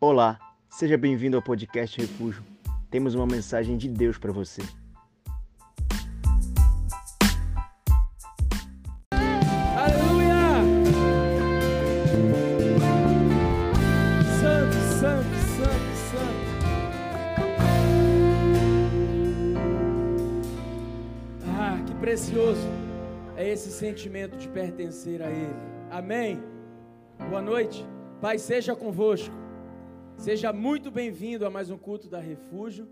Olá, 0.00 0.38
seja 0.70 0.96
bem-vindo 0.96 1.36
ao 1.36 1.42
podcast 1.42 2.00
Refúgio. 2.00 2.40
Temos 2.88 3.16
uma 3.16 3.26
mensagem 3.26 3.76
de 3.76 3.88
Deus 3.88 4.16
para 4.16 4.30
você. 4.30 4.62
Aleluia! 9.10 10.62
Santo, 14.40 14.76
santo, 15.00 15.36
santo, 15.56 15.96
santo. 16.12 16.46
Ah, 21.58 21.82
que 21.84 21.94
precioso 21.96 22.68
é 23.36 23.48
esse 23.48 23.72
sentimento 23.72 24.36
de 24.36 24.48
pertencer 24.48 25.20
a 25.22 25.28
Ele. 25.28 25.56
Amém. 25.90 26.40
Boa 27.28 27.42
noite. 27.42 27.84
Pai, 28.20 28.38
seja 28.38 28.76
convosco. 28.76 29.47
Seja 30.18 30.52
muito 30.52 30.90
bem-vindo 30.90 31.46
a 31.46 31.50
mais 31.50 31.70
um 31.70 31.78
culto 31.78 32.08
da 32.08 32.18
Refúgio. 32.18 32.88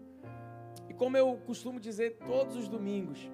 E 0.88 0.94
como 0.94 1.16
eu 1.16 1.36
costumo 1.44 1.80
dizer 1.80 2.18
todos 2.24 2.54
os 2.54 2.68
domingos, 2.68 3.28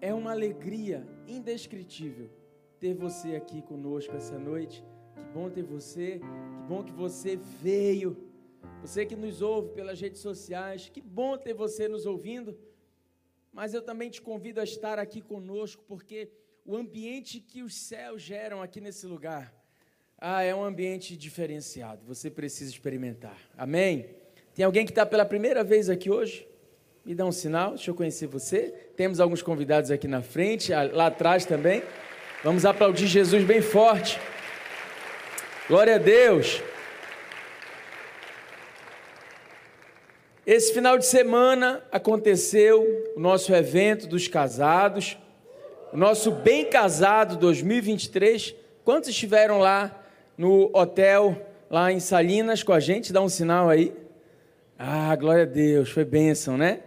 é 0.00 0.14
uma 0.14 0.30
alegria 0.30 1.06
indescritível 1.28 2.30
ter 2.78 2.94
você 2.94 3.36
aqui 3.36 3.60
conosco 3.60 4.16
essa 4.16 4.38
noite. 4.38 4.82
Que 5.14 5.22
bom 5.34 5.50
ter 5.50 5.62
você, 5.62 6.18
que 6.18 6.66
bom 6.66 6.82
que 6.82 6.94
você 6.94 7.36
veio. 7.36 8.16
Você 8.80 9.04
que 9.04 9.14
nos 9.14 9.42
ouve 9.42 9.68
pelas 9.74 10.00
redes 10.00 10.22
sociais, 10.22 10.88
que 10.88 11.02
bom 11.02 11.36
ter 11.36 11.52
você 11.52 11.88
nos 11.88 12.06
ouvindo. 12.06 12.58
Mas 13.52 13.74
eu 13.74 13.82
também 13.82 14.08
te 14.08 14.22
convido 14.22 14.62
a 14.62 14.64
estar 14.64 14.98
aqui 14.98 15.20
conosco, 15.20 15.84
porque 15.86 16.32
o 16.64 16.74
ambiente 16.74 17.38
que 17.38 17.62
os 17.62 17.74
céus 17.86 18.22
geram 18.22 18.62
aqui 18.62 18.80
nesse 18.80 19.06
lugar, 19.06 19.59
ah, 20.20 20.42
é 20.42 20.54
um 20.54 20.62
ambiente 20.62 21.16
diferenciado. 21.16 22.02
Você 22.06 22.28
precisa 22.28 22.70
experimentar. 22.70 23.38
Amém? 23.56 24.10
Tem 24.54 24.66
alguém 24.66 24.84
que 24.84 24.90
está 24.90 25.06
pela 25.06 25.24
primeira 25.24 25.64
vez 25.64 25.88
aqui 25.88 26.10
hoje? 26.10 26.46
Me 27.02 27.14
dá 27.14 27.24
um 27.24 27.32
sinal, 27.32 27.70
deixa 27.70 27.90
eu 27.90 27.94
conhecer 27.94 28.26
você. 28.26 28.74
Temos 28.94 29.18
alguns 29.18 29.40
convidados 29.40 29.90
aqui 29.90 30.06
na 30.06 30.20
frente, 30.20 30.72
lá 30.92 31.06
atrás 31.06 31.46
também. 31.46 31.82
Vamos 32.44 32.66
aplaudir 32.66 33.06
Jesus 33.06 33.42
bem 33.44 33.62
forte. 33.62 34.20
Glória 35.66 35.94
a 35.94 35.98
Deus. 35.98 36.62
Esse 40.46 40.74
final 40.74 40.98
de 40.98 41.06
semana 41.06 41.82
aconteceu 41.90 42.82
o 43.16 43.20
nosso 43.20 43.54
evento 43.54 44.06
dos 44.06 44.28
casados, 44.28 45.16
o 45.94 45.96
nosso 45.96 46.30
Bem 46.30 46.68
Casado 46.68 47.38
2023. 47.38 48.54
Quantos 48.84 49.08
estiveram 49.08 49.58
lá 49.58 49.99
no 50.40 50.70
hotel, 50.72 51.36
lá 51.68 51.92
em 51.92 52.00
Salinas 52.00 52.62
com 52.62 52.72
a 52.72 52.80
gente? 52.80 53.12
Dá 53.12 53.20
um 53.20 53.28
sinal 53.28 53.68
aí. 53.68 53.92
Ah, 54.78 55.14
glória 55.14 55.42
a 55.42 55.46
Deus, 55.46 55.90
foi 55.90 56.02
bênção, 56.02 56.56
né? 56.56 56.80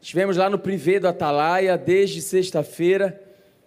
Estivemos 0.00 0.38
lá 0.38 0.48
no 0.48 0.58
privê 0.58 0.98
do 0.98 1.06
Atalaia 1.06 1.76
desde 1.76 2.22
sexta-feira 2.22 3.22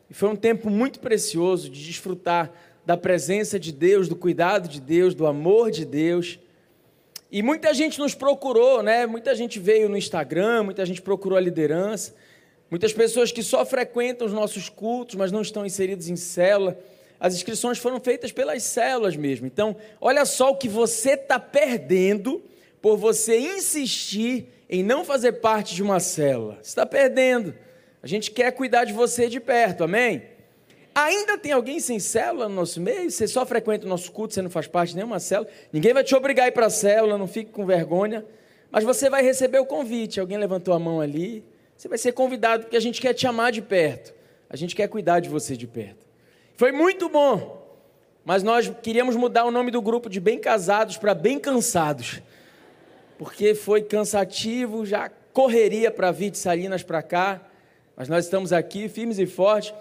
e 0.09 0.13
foi 0.15 0.27
um 0.27 0.35
tempo 0.35 0.71
muito 0.71 0.99
precioso 0.99 1.69
de 1.69 1.85
desfrutar 1.85 2.51
da 2.83 2.97
presença 2.97 3.59
de 3.59 3.71
Deus, 3.71 4.07
do 4.07 4.15
cuidado 4.15 4.67
de 4.67 4.81
Deus, 4.81 5.13
do 5.13 5.27
amor 5.27 5.69
de 5.69 5.85
Deus. 5.85 6.39
E 7.31 7.43
muita 7.43 7.75
gente 7.75 7.99
nos 7.99 8.15
procurou, 8.15 8.81
né? 8.81 9.05
Muita 9.05 9.35
gente 9.35 9.59
veio 9.59 9.87
no 9.87 9.97
Instagram, 9.97 10.63
muita 10.63 10.83
gente 10.83 10.99
procurou 10.99 11.37
a 11.37 11.41
liderança. 11.41 12.15
Muitas 12.71 12.91
pessoas 12.91 13.31
que 13.31 13.43
só 13.43 13.63
frequentam 13.67 14.25
os 14.25 14.33
nossos 14.33 14.67
cultos, 14.67 15.13
mas 15.13 15.31
não 15.31 15.43
estão 15.43 15.63
inseridos 15.63 16.09
em 16.09 16.15
célula. 16.15 16.75
As 17.21 17.35
inscrições 17.35 17.77
foram 17.77 17.99
feitas 17.99 18.31
pelas 18.31 18.63
células 18.63 19.15
mesmo. 19.15 19.45
Então, 19.45 19.75
olha 20.01 20.25
só 20.25 20.49
o 20.49 20.57
que 20.57 20.67
você 20.67 21.11
está 21.11 21.39
perdendo 21.39 22.41
por 22.81 22.97
você 22.97 23.37
insistir 23.37 24.47
em 24.67 24.81
não 24.81 25.05
fazer 25.05 25.33
parte 25.33 25.75
de 25.75 25.83
uma 25.83 25.99
célula. 25.99 26.55
Você 26.55 26.69
está 26.69 26.83
perdendo. 26.83 27.53
A 28.01 28.07
gente 28.07 28.31
quer 28.31 28.51
cuidar 28.51 28.85
de 28.85 28.93
você 28.93 29.29
de 29.29 29.39
perto, 29.39 29.83
amém? 29.83 30.23
Ainda 30.95 31.37
tem 31.37 31.51
alguém 31.51 31.79
sem 31.79 31.99
célula 31.99 32.49
no 32.49 32.55
nosso 32.55 32.81
meio? 32.81 33.11
Você 33.11 33.27
só 33.27 33.45
frequenta 33.45 33.85
o 33.85 33.89
nosso 33.89 34.11
culto, 34.11 34.33
você 34.33 34.41
não 34.41 34.49
faz 34.49 34.65
parte 34.65 34.89
de 34.89 34.95
nenhuma 34.95 35.19
célula. 35.19 35.47
Ninguém 35.71 35.93
vai 35.93 36.03
te 36.03 36.15
obrigar 36.15 36.45
a 36.45 36.47
ir 36.47 36.53
para 36.53 36.65
a 36.65 36.71
célula, 36.71 37.19
não 37.19 37.27
fique 37.27 37.51
com 37.51 37.67
vergonha. 37.67 38.25
Mas 38.71 38.83
você 38.83 39.11
vai 39.11 39.21
receber 39.21 39.59
o 39.59 39.65
convite. 39.67 40.19
Alguém 40.19 40.39
levantou 40.39 40.73
a 40.73 40.79
mão 40.79 40.99
ali. 40.99 41.45
Você 41.77 41.87
vai 41.87 41.99
ser 41.99 42.13
convidado 42.13 42.63
porque 42.63 42.77
a 42.77 42.81
gente 42.81 42.99
quer 42.99 43.13
te 43.13 43.27
amar 43.27 43.51
de 43.51 43.61
perto. 43.61 44.11
A 44.49 44.55
gente 44.55 44.75
quer 44.75 44.87
cuidar 44.87 45.19
de 45.19 45.29
você 45.29 45.55
de 45.55 45.67
perto. 45.67 46.10
Foi 46.61 46.71
muito 46.71 47.09
bom. 47.09 47.75
Mas 48.23 48.43
nós 48.43 48.71
queríamos 48.83 49.15
mudar 49.15 49.45
o 49.45 49.49
nome 49.49 49.71
do 49.71 49.81
grupo 49.81 50.07
de 50.07 50.19
bem 50.19 50.37
casados 50.37 50.95
para 50.95 51.15
bem 51.15 51.39
cansados. 51.39 52.21
Porque 53.17 53.55
foi 53.55 53.81
cansativo, 53.81 54.85
já 54.85 55.09
correria 55.33 55.89
para 55.89 56.11
vir 56.11 56.29
de 56.29 56.37
Salinas 56.37 56.83
para 56.83 57.01
cá. 57.01 57.41
Mas 57.95 58.07
nós 58.07 58.25
estamos 58.25 58.53
aqui 58.53 58.87
firmes 58.87 59.17
e 59.17 59.25
fortes. 59.25 59.73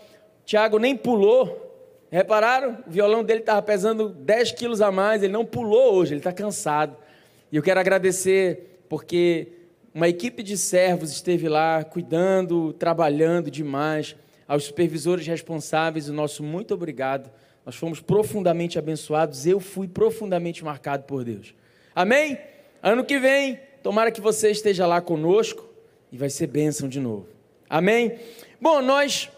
Tiago 0.47 0.79
nem 0.79 0.97
pulou. 0.97 2.09
Repararam? 2.11 2.79
O 2.87 2.91
violão 2.91 3.23
dele 3.23 3.41
estava 3.41 3.61
pesando 3.61 4.09
10 4.09 4.53
quilos 4.53 4.81
a 4.81 4.91
mais. 4.91 5.23
Ele 5.23 5.35
não 5.35 5.45
pulou 5.45 5.97
hoje, 5.97 6.15
ele 6.15 6.21
está 6.21 6.33
cansado. 6.33 6.97
E 7.53 7.57
eu 7.57 7.63
quero 7.63 7.79
agradecer 7.79 8.81
porque 8.89 9.49
uma 9.95 10.09
equipe 10.09 10.43
de 10.43 10.57
servos 10.57 11.13
esteve 11.13 11.47
lá 11.47 11.85
cuidando, 11.85 12.73
trabalhando 12.73 13.51
demais. 13.51 14.17
Aos 14.51 14.65
supervisores 14.65 15.29
responsáveis, 15.29 16.09
o 16.09 16.13
nosso 16.13 16.43
muito 16.43 16.75
obrigado. 16.75 17.31
Nós 17.65 17.77
fomos 17.77 18.01
profundamente 18.01 18.81
abençoados. 18.81 19.47
Eu 19.47 19.61
fui 19.61 19.87
profundamente 19.87 20.65
marcado 20.65 21.05
por 21.05 21.23
Deus. 21.23 21.55
Amém? 21.95 22.37
Ano 22.83 23.05
que 23.05 23.17
vem, 23.21 23.61
tomara 23.81 24.11
que 24.11 24.21
você 24.21 24.51
esteja 24.51 24.89
lá 24.89 25.01
conosco 25.01 25.71
e 26.11 26.17
vai 26.17 26.29
ser 26.29 26.49
bênção 26.49 26.89
de 26.89 26.99
novo. 26.99 27.29
Amém? 27.69 28.19
Bom, 28.61 28.83
nós 28.83 29.31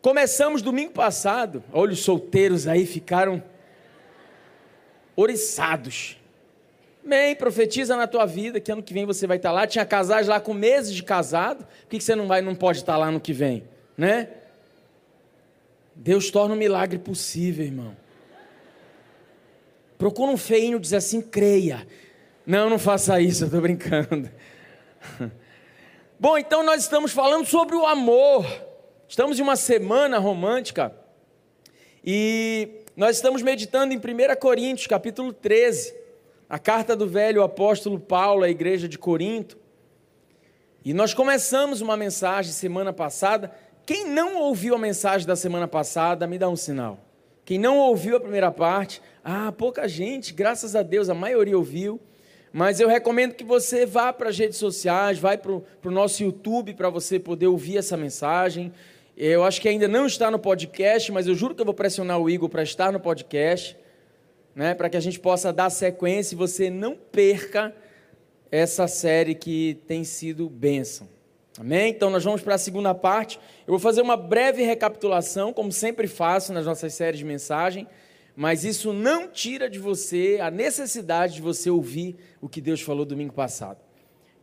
começamos 0.00 0.62
domingo 0.62 0.92
passado. 0.92 1.62
Olha, 1.70 1.92
os 1.92 2.00
solteiros 2.00 2.66
aí 2.66 2.86
ficaram 2.86 3.42
oriçados. 5.14 6.16
Amém, 7.04 7.36
profetiza 7.36 7.98
na 7.98 8.06
tua 8.06 8.24
vida 8.24 8.58
que 8.58 8.72
ano 8.72 8.82
que 8.82 8.94
vem 8.94 9.04
você 9.04 9.26
vai 9.26 9.36
estar 9.36 9.52
lá. 9.52 9.66
Tinha 9.66 9.84
casais 9.84 10.26
lá 10.26 10.40
com 10.40 10.54
meses 10.54 10.94
de 10.94 11.02
casado. 11.02 11.66
Por 11.82 11.88
que 11.90 12.00
você 12.00 12.14
não 12.14 12.26
vai, 12.26 12.40
não 12.40 12.54
pode 12.54 12.78
estar 12.78 12.96
lá 12.96 13.10
no 13.10 13.20
que 13.20 13.34
vem, 13.34 13.64
né? 13.94 14.30
Deus 15.94 16.30
torna 16.30 16.54
um 16.54 16.58
milagre 16.58 16.98
possível, 16.98 17.64
irmão. 17.64 17.96
Procura 19.96 20.32
um 20.32 20.36
feinho 20.36 20.80
dizer 20.80 20.96
assim, 20.96 21.20
creia. 21.20 21.86
Não, 22.44 22.68
não 22.68 22.78
faça 22.78 23.20
isso, 23.20 23.44
eu 23.44 23.46
estou 23.46 23.60
brincando. 23.60 24.28
Bom, 26.18 26.36
então 26.36 26.62
nós 26.62 26.82
estamos 26.82 27.12
falando 27.12 27.46
sobre 27.46 27.76
o 27.76 27.86
amor. 27.86 28.46
Estamos 29.08 29.38
em 29.38 29.42
uma 29.42 29.56
semana 29.56 30.18
romântica 30.18 30.94
e 32.04 32.68
nós 32.96 33.16
estamos 33.16 33.42
meditando 33.42 33.94
em 33.94 33.96
1 33.96 34.00
Coríntios, 34.40 34.86
capítulo 34.86 35.32
13, 35.32 35.94
a 36.48 36.58
carta 36.58 36.94
do 36.94 37.06
velho 37.06 37.42
apóstolo 37.42 37.98
Paulo 37.98 38.44
à 38.44 38.50
igreja 38.50 38.88
de 38.88 38.98
Corinto. 38.98 39.56
E 40.84 40.92
nós 40.92 41.14
começamos 41.14 41.80
uma 41.80 41.96
mensagem 41.96 42.52
semana 42.52 42.92
passada. 42.92 43.50
Quem 43.86 44.06
não 44.06 44.36
ouviu 44.36 44.74
a 44.74 44.78
mensagem 44.78 45.26
da 45.26 45.36
semana 45.36 45.68
passada, 45.68 46.26
me 46.26 46.38
dá 46.38 46.48
um 46.48 46.56
sinal. 46.56 46.98
Quem 47.44 47.58
não 47.58 47.76
ouviu 47.78 48.16
a 48.16 48.20
primeira 48.20 48.50
parte, 48.50 49.02
ah, 49.22 49.52
pouca 49.52 49.86
gente, 49.86 50.32
graças 50.32 50.74
a 50.74 50.82
Deus, 50.82 51.10
a 51.10 51.14
maioria 51.14 51.56
ouviu. 51.56 52.00
Mas 52.50 52.80
eu 52.80 52.88
recomendo 52.88 53.34
que 53.34 53.44
você 53.44 53.84
vá 53.84 54.12
para 54.12 54.30
as 54.30 54.38
redes 54.38 54.56
sociais, 54.56 55.18
vai 55.18 55.36
para 55.36 55.52
o 55.52 55.90
nosso 55.90 56.22
YouTube 56.22 56.72
para 56.72 56.88
você 56.88 57.18
poder 57.18 57.48
ouvir 57.48 57.76
essa 57.76 57.96
mensagem. 57.96 58.72
Eu 59.16 59.44
acho 59.44 59.60
que 59.60 59.68
ainda 59.68 59.86
não 59.86 60.06
está 60.06 60.30
no 60.30 60.38
podcast, 60.38 61.12
mas 61.12 61.26
eu 61.26 61.34
juro 61.34 61.54
que 61.54 61.60
eu 61.60 61.66
vou 61.66 61.74
pressionar 61.74 62.18
o 62.18 62.30
Igor 62.30 62.48
para 62.48 62.62
estar 62.62 62.90
no 62.90 63.00
podcast, 63.00 63.76
né, 64.54 64.72
para 64.72 64.88
que 64.88 64.96
a 64.96 65.00
gente 65.00 65.20
possa 65.20 65.52
dar 65.52 65.68
sequência 65.68 66.34
e 66.34 66.38
você 66.38 66.70
não 66.70 66.96
perca 66.96 67.74
essa 68.50 68.86
série 68.86 69.34
que 69.34 69.78
tem 69.86 70.04
sido 70.04 70.48
bênção. 70.48 71.13
Amém? 71.58 71.90
Então 71.90 72.10
nós 72.10 72.24
vamos 72.24 72.42
para 72.42 72.54
a 72.54 72.58
segunda 72.58 72.94
parte. 72.94 73.38
Eu 73.66 73.72
vou 73.72 73.78
fazer 73.78 74.02
uma 74.02 74.16
breve 74.16 74.62
recapitulação, 74.62 75.52
como 75.52 75.70
sempre 75.70 76.06
faço 76.06 76.52
nas 76.52 76.66
nossas 76.66 76.94
séries 76.94 77.18
de 77.18 77.24
mensagem 77.24 77.86
mas 78.36 78.64
isso 78.64 78.92
não 78.92 79.28
tira 79.28 79.70
de 79.70 79.78
você 79.78 80.38
a 80.42 80.50
necessidade 80.50 81.34
de 81.34 81.42
você 81.42 81.70
ouvir 81.70 82.16
o 82.40 82.48
que 82.48 82.60
Deus 82.60 82.80
falou 82.80 83.04
domingo 83.04 83.32
passado. 83.32 83.78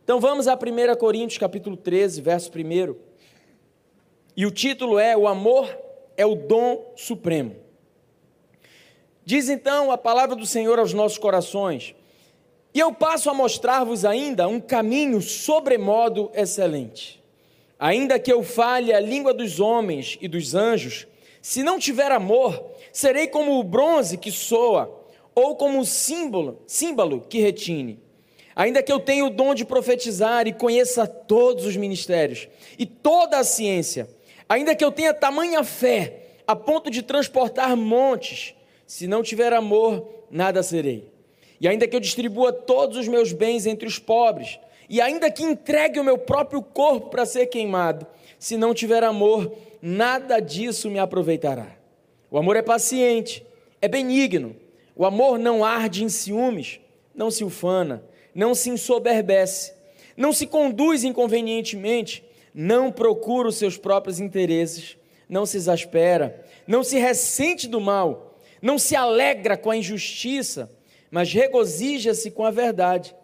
Então 0.02 0.18
vamos 0.18 0.48
a 0.48 0.54
1 0.54 0.96
Coríntios 0.98 1.38
capítulo 1.38 1.76
13, 1.76 2.20
verso 2.22 2.50
1. 2.50 2.96
E 4.36 4.46
o 4.46 4.50
título 4.50 4.98
é 4.98 5.16
O 5.16 5.28
amor 5.28 5.68
é 6.16 6.24
o 6.24 6.34
dom 6.34 6.92
supremo. 6.96 7.56
Diz 9.24 9.48
então 9.48 9.90
a 9.90 9.98
palavra 9.98 10.34
do 10.34 10.46
Senhor 10.46 10.78
aos 10.78 10.94
nossos 10.94 11.18
corações: 11.18 11.94
E 12.74 12.80
eu 12.80 12.92
passo 12.92 13.28
a 13.28 13.34
mostrar-vos 13.34 14.04
ainda 14.04 14.48
um 14.48 14.58
caminho 14.58 15.20
sobremodo 15.20 16.30
excelente. 16.34 17.22
Ainda 17.78 18.18
que 18.18 18.32
eu 18.32 18.42
fale 18.42 18.92
a 18.92 19.00
língua 19.00 19.34
dos 19.34 19.60
homens 19.60 20.16
e 20.20 20.28
dos 20.28 20.54
anjos, 20.54 21.06
se 21.42 21.62
não 21.62 21.78
tiver 21.78 22.10
amor, 22.10 22.64
serei 22.92 23.26
como 23.26 23.58
o 23.58 23.64
bronze 23.64 24.16
que 24.16 24.30
soa, 24.30 25.00
ou 25.34 25.56
como 25.56 25.84
símbolo, 25.84 26.62
símbolo 26.66 27.26
que 27.28 27.40
retine. 27.40 27.98
Ainda 28.54 28.82
que 28.82 28.92
eu 28.92 29.00
tenha 29.00 29.24
o 29.24 29.30
dom 29.30 29.54
de 29.54 29.64
profetizar 29.64 30.46
e 30.46 30.52
conheça 30.52 31.06
todos 31.06 31.66
os 31.66 31.76
ministérios 31.76 32.48
e 32.78 32.86
toda 32.86 33.38
a 33.38 33.44
ciência, 33.44 34.08
ainda 34.48 34.74
que 34.74 34.84
eu 34.84 34.92
tenha 34.92 35.12
tamanha 35.12 35.64
fé 35.64 36.20
a 36.46 36.54
ponto 36.54 36.90
de 36.90 37.02
transportar 37.02 37.76
montes, 37.76 38.54
se 38.86 39.06
não 39.06 39.22
tiver 39.22 39.52
amor, 39.52 40.06
nada 40.30 40.62
serei. 40.62 41.11
E 41.62 41.68
ainda 41.68 41.86
que 41.86 41.94
eu 41.94 42.00
distribua 42.00 42.52
todos 42.52 42.96
os 42.96 43.06
meus 43.06 43.32
bens 43.32 43.66
entre 43.66 43.86
os 43.86 43.96
pobres, 43.96 44.58
e 44.90 45.00
ainda 45.00 45.30
que 45.30 45.44
entregue 45.44 46.00
o 46.00 46.04
meu 46.04 46.18
próprio 46.18 46.60
corpo 46.60 47.08
para 47.08 47.24
ser 47.24 47.46
queimado, 47.46 48.04
se 48.36 48.56
não 48.56 48.74
tiver 48.74 49.04
amor, 49.04 49.56
nada 49.80 50.40
disso 50.40 50.90
me 50.90 50.98
aproveitará. 50.98 51.68
O 52.28 52.36
amor 52.36 52.56
é 52.56 52.62
paciente, 52.62 53.46
é 53.80 53.86
benigno. 53.86 54.56
O 54.96 55.06
amor 55.06 55.38
não 55.38 55.64
arde 55.64 56.02
em 56.02 56.08
ciúmes, 56.08 56.80
não 57.14 57.30
se 57.30 57.44
ufana, 57.44 58.02
não 58.34 58.56
se 58.56 58.68
ensoberbece, 58.68 59.72
não 60.16 60.32
se 60.32 60.48
conduz 60.48 61.04
inconvenientemente, 61.04 62.24
não 62.52 62.90
procura 62.90 63.46
os 63.46 63.54
seus 63.54 63.78
próprios 63.78 64.18
interesses, 64.18 64.96
não 65.28 65.46
se 65.46 65.58
exaspera, 65.58 66.44
não 66.66 66.82
se 66.82 66.98
ressente 66.98 67.68
do 67.68 67.80
mal, 67.80 68.36
não 68.60 68.80
se 68.80 68.96
alegra 68.96 69.56
com 69.56 69.70
a 69.70 69.76
injustiça, 69.76 70.68
mas 71.12 71.30
regozija-se 71.30 72.30
com 72.30 72.42
a 72.42 72.50
verdade. 72.50 73.14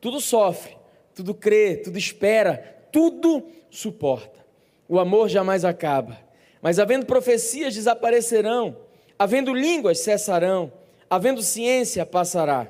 Tudo 0.00 0.18
sofre, 0.18 0.74
tudo 1.14 1.34
crê, 1.34 1.76
tudo 1.76 1.98
espera, 1.98 2.56
tudo 2.90 3.46
suporta. 3.70 4.42
O 4.88 4.98
amor 4.98 5.28
jamais 5.28 5.62
acaba, 5.62 6.18
mas 6.62 6.78
havendo 6.78 7.04
profecias 7.04 7.74
desaparecerão, 7.74 8.78
havendo 9.18 9.54
línguas 9.54 10.00
cessarão, 10.00 10.72
havendo 11.08 11.42
ciência 11.42 12.06
passará, 12.06 12.66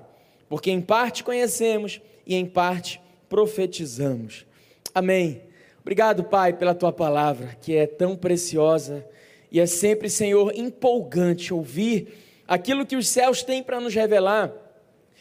porque 0.48 0.72
em 0.72 0.80
parte 0.80 1.22
conhecemos 1.22 2.00
e 2.26 2.34
em 2.34 2.44
parte 2.44 3.00
profetizamos. 3.28 4.44
Amém. 4.92 5.40
Obrigado, 5.82 6.24
Pai, 6.24 6.52
pela 6.52 6.74
tua 6.74 6.92
palavra, 6.92 7.56
que 7.60 7.76
é 7.76 7.86
tão 7.86 8.16
preciosa 8.16 9.06
e 9.52 9.60
é 9.60 9.66
sempre, 9.66 10.10
Senhor, 10.10 10.52
empolgante 10.56 11.54
ouvir 11.54 12.08
aquilo 12.48 12.84
que 12.84 12.96
os 12.96 13.06
céus 13.06 13.42
têm 13.42 13.62
para 13.62 13.80
nos 13.80 13.94
revelar. 13.94 14.63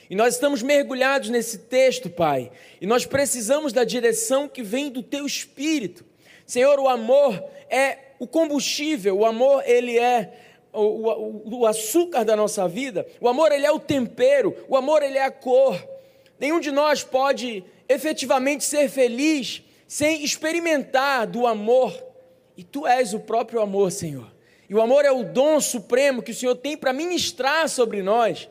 E 0.10 0.16
nós 0.16 0.36
estamos 0.36 0.62
mergulhados 0.62 1.30
nesse 1.30 1.58
texto, 1.60 2.10
Pai, 2.10 2.52
e 2.82 2.86
nós 2.86 3.06
precisamos 3.06 3.72
da 3.72 3.84
direção 3.84 4.48
que 4.48 4.62
vem 4.62 4.90
do 4.90 5.02
teu 5.02 5.26
espírito. 5.26 6.06
Senhor, 6.46 6.80
o 6.80 6.88
amor 6.88 7.44
é 7.70 7.98
o 8.20 8.28
combustível, 8.28 9.20
o 9.20 9.26
amor, 9.26 9.64
ele 9.66 9.98
é 9.98 10.34
o, 10.72 10.82
o, 10.82 11.60
o, 11.60 11.66
açúcar 11.66 12.24
da 12.24 12.36
nossa 12.36 12.68
vida, 12.68 13.08
o 13.22 13.28
amor, 13.28 13.52
ele 13.52 13.66
é 13.66 13.72
o 13.72 13.80
tempero, 13.80 14.56
o 14.68 14.76
amor, 14.76 15.02
ele 15.02 15.18
é 15.18 15.24
a 15.24 15.32
cor. 15.32 15.82
Nenhum 16.40 16.60
de 16.60 16.72
nós 16.72 17.04
pode 17.04 17.64
efetivamente 17.88 18.64
ser 18.64 18.90
feliz 18.90 19.64
sem 19.88 20.24
experimentar 20.24 21.28
do 21.28 21.46
amor, 21.46 21.94
e 22.58 22.64
tu 22.64 22.86
és 22.86 23.14
o 23.14 23.20
próprio 23.20 23.62
amor, 23.62 23.92
Senhor. 23.92 24.32
E 24.70 24.76
o 24.76 24.82
amor 24.82 25.06
é 25.06 25.12
o 25.12 25.24
dom 25.24 25.60
supremo 25.62 26.22
que 26.24 26.32
o 26.32 26.36
Senhor 26.36 26.56
tem 26.56 26.76
para 26.76 26.92
ministrar 26.92 27.70
sobre 27.70 28.02
nós. 28.02 28.50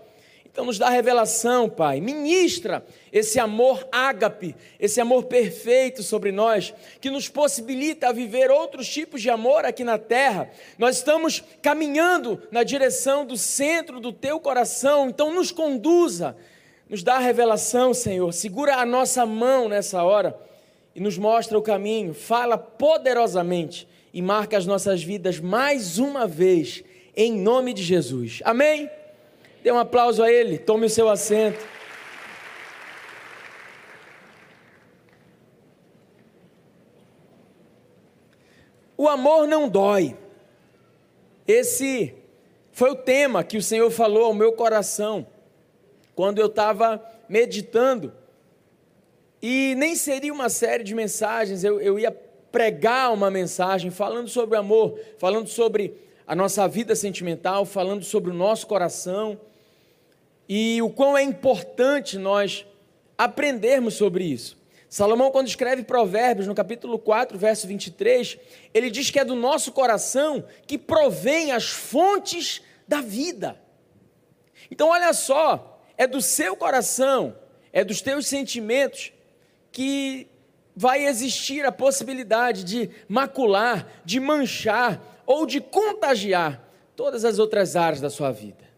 Então, 0.53 0.67
nos 0.67 0.79
dá 0.79 0.91
revelação, 0.91 1.67
Pai. 1.67 1.99
Ministra 1.99 2.85
esse 3.11 3.41
amor 3.41 3.89
ágape, 3.91 4.55
esse 4.79 5.01
amor 5.01 5.25
perfeito 5.25 6.03
sobre 6.03 6.31
nós, 6.31 6.75
que 7.01 7.09
nos 7.09 7.27
possibilita 7.27 8.13
viver 8.13 8.51
outros 8.51 8.87
tipos 8.87 9.23
de 9.23 9.31
amor 9.31 9.65
aqui 9.65 9.83
na 9.83 9.97
terra. 9.97 10.51
Nós 10.79 10.99
estamos 10.99 11.43
caminhando 11.63 12.43
na 12.51 12.63
direção 12.65 13.25
do 13.25 13.35
centro 13.35 13.99
do 13.99 14.13
teu 14.13 14.39
coração, 14.39 15.09
então 15.09 15.35
nos 15.35 15.51
conduza, 15.51 16.37
nos 16.87 17.03
dá 17.03 17.19
revelação, 17.19 17.95
Senhor. 17.95 18.31
Segura 18.35 18.77
a 18.77 18.85
nossa 18.85 19.25
mão 19.25 19.71
nessa 19.71 20.05
hora 20.05 20.39
e 20.95 21.01
nos 21.01 21.17
mostra 21.17 21.59
o 21.59 21.63
caminho. 21.63 22.13
Fala 22.13 22.59
poderosamente 22.59 23.89
e 24.13 24.21
marca 24.21 24.59
as 24.59 24.67
nossas 24.67 25.03
vidas 25.03 25.41
mais 25.41 25.99
uma 25.99 26.27
vez, 26.27 26.85
em 27.17 27.33
nome 27.33 27.73
de 27.73 27.83
Jesus. 27.83 28.41
Amém? 28.45 28.91
Dê 29.63 29.71
um 29.71 29.79
aplauso 29.79 30.23
a 30.25 30.31
ele, 30.31 30.59
tome 30.59 30.87
o 30.87 30.91
seu 30.91 31.09
assento. 31.09 31.65
O 38.97 39.09
amor 39.09 39.47
não 39.47 39.69
dói. 39.69 40.17
Esse 41.47 42.13
foi 42.73 42.91
o 42.91 42.97
tema 42.97 43.45
que 43.45 43.57
o 43.57 43.63
Senhor 43.63 43.89
falou 43.91 44.25
ao 44.25 44.35
meu 44.35 44.53
coração 44.53 45.27
quando 46.15 46.41
eu 46.41 46.47
estava 46.47 47.01
meditando. 47.29 48.13
E 49.41 49.75
nem 49.77 49.95
seria 49.95 50.33
uma 50.33 50.49
série 50.49 50.83
de 50.83 50.95
mensagens, 50.95 51.63
eu, 51.63 51.81
eu 51.81 51.99
ia 52.01 52.11
pregar 52.11 53.13
uma 53.13 53.31
mensagem 53.31 53.93
falando 53.93 54.29
sobre 54.29 54.59
amor, 54.59 54.99
falando 55.19 55.49
sobre 55.49 55.95
a 56.27 56.35
nossa 56.35 56.67
vida 56.67 56.95
sentimental, 56.97 57.65
falando 57.65 58.05
sobre 58.05 58.31
o 58.31 58.35
nosso 58.35 58.67
coração 58.67 59.41
e 60.49 60.81
o 60.83 60.91
quão 60.91 61.17
é 61.17 61.23
importante 61.23 62.19
nós 62.19 62.67
aprendermos 63.17 63.95
sobre 63.95 64.25
isso. 64.25 64.61
Salomão, 64.89 65.31
quando 65.31 65.49
escreve 65.49 65.85
Provérbios, 65.85 66.47
no 66.47 66.55
capítulo 66.55 66.99
4, 66.99 67.39
verso 67.39 67.67
23, 67.67 68.37
ele 68.75 68.91
diz 68.91 69.11
que 69.11 69.19
é 69.19 69.25
do 69.25 69.35
nosso 69.35 69.73
coração 69.73 70.45
que 70.67 70.77
provém 70.77 71.51
as 71.53 71.71
fontes 71.71 72.61
da 72.87 73.01
vida. 73.01 73.59
Então, 74.71 74.89
olha 74.89 75.13
só, 75.15 75.81
é 75.97 76.07
do 76.07 76.21
seu 76.21 76.55
coração, 76.55 77.35
é 77.73 77.83
dos 77.83 78.03
teus 78.03 78.27
sentimentos 78.27 79.13
que 79.71 80.29
vai 80.77 81.07
existir 81.07 81.65
a 81.65 81.73
possibilidade 81.73 82.65
de 82.65 82.91
macular, 83.09 83.87
de 84.05 84.21
manchar 84.21 85.23
ou 85.25 85.47
de 85.47 85.61
contagiar 85.61 86.63
todas 86.95 87.25
as 87.25 87.39
outras 87.39 87.77
áreas 87.77 88.01
da 88.01 88.11
sua 88.11 88.31
vida. 88.31 88.72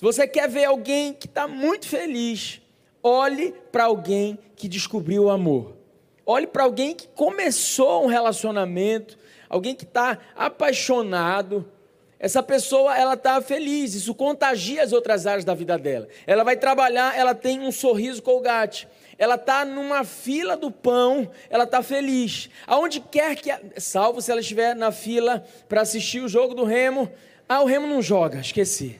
Se 0.00 0.04
você 0.06 0.26
quer 0.26 0.48
ver 0.48 0.64
alguém 0.64 1.12
que 1.12 1.26
está 1.26 1.46
muito 1.46 1.86
feliz, 1.86 2.62
olhe 3.02 3.52
para 3.70 3.84
alguém 3.84 4.38
que 4.56 4.66
descobriu 4.66 5.24
o 5.24 5.30
amor. 5.30 5.76
Olhe 6.24 6.46
para 6.46 6.64
alguém 6.64 6.94
que 6.94 7.06
começou 7.06 8.04
um 8.04 8.06
relacionamento, 8.06 9.18
alguém 9.46 9.74
que 9.74 9.84
está 9.84 10.16
apaixonado. 10.34 11.70
Essa 12.18 12.42
pessoa, 12.42 12.96
ela 12.96 13.12
está 13.12 13.42
feliz, 13.42 13.92
isso 13.92 14.14
contagia 14.14 14.82
as 14.82 14.94
outras 14.94 15.26
áreas 15.26 15.44
da 15.44 15.52
vida 15.52 15.76
dela. 15.76 16.08
Ela 16.26 16.44
vai 16.44 16.56
trabalhar, 16.56 17.14
ela 17.14 17.34
tem 17.34 17.60
um 17.60 17.70
sorriso 17.70 18.22
colgate. 18.22 18.88
Ela 19.18 19.34
está 19.34 19.66
numa 19.66 20.02
fila 20.02 20.56
do 20.56 20.70
pão, 20.70 21.30
ela 21.50 21.64
está 21.64 21.82
feliz. 21.82 22.48
Aonde 22.66 23.00
quer 23.00 23.36
que, 23.36 23.50
salvo 23.78 24.22
se 24.22 24.30
ela 24.30 24.40
estiver 24.40 24.74
na 24.74 24.92
fila 24.92 25.44
para 25.68 25.82
assistir 25.82 26.22
o 26.22 26.28
jogo 26.28 26.54
do 26.54 26.64
Remo, 26.64 27.12
ah, 27.46 27.60
o 27.60 27.66
Remo 27.66 27.86
não 27.86 28.00
joga, 28.00 28.40
esqueci. 28.40 28.98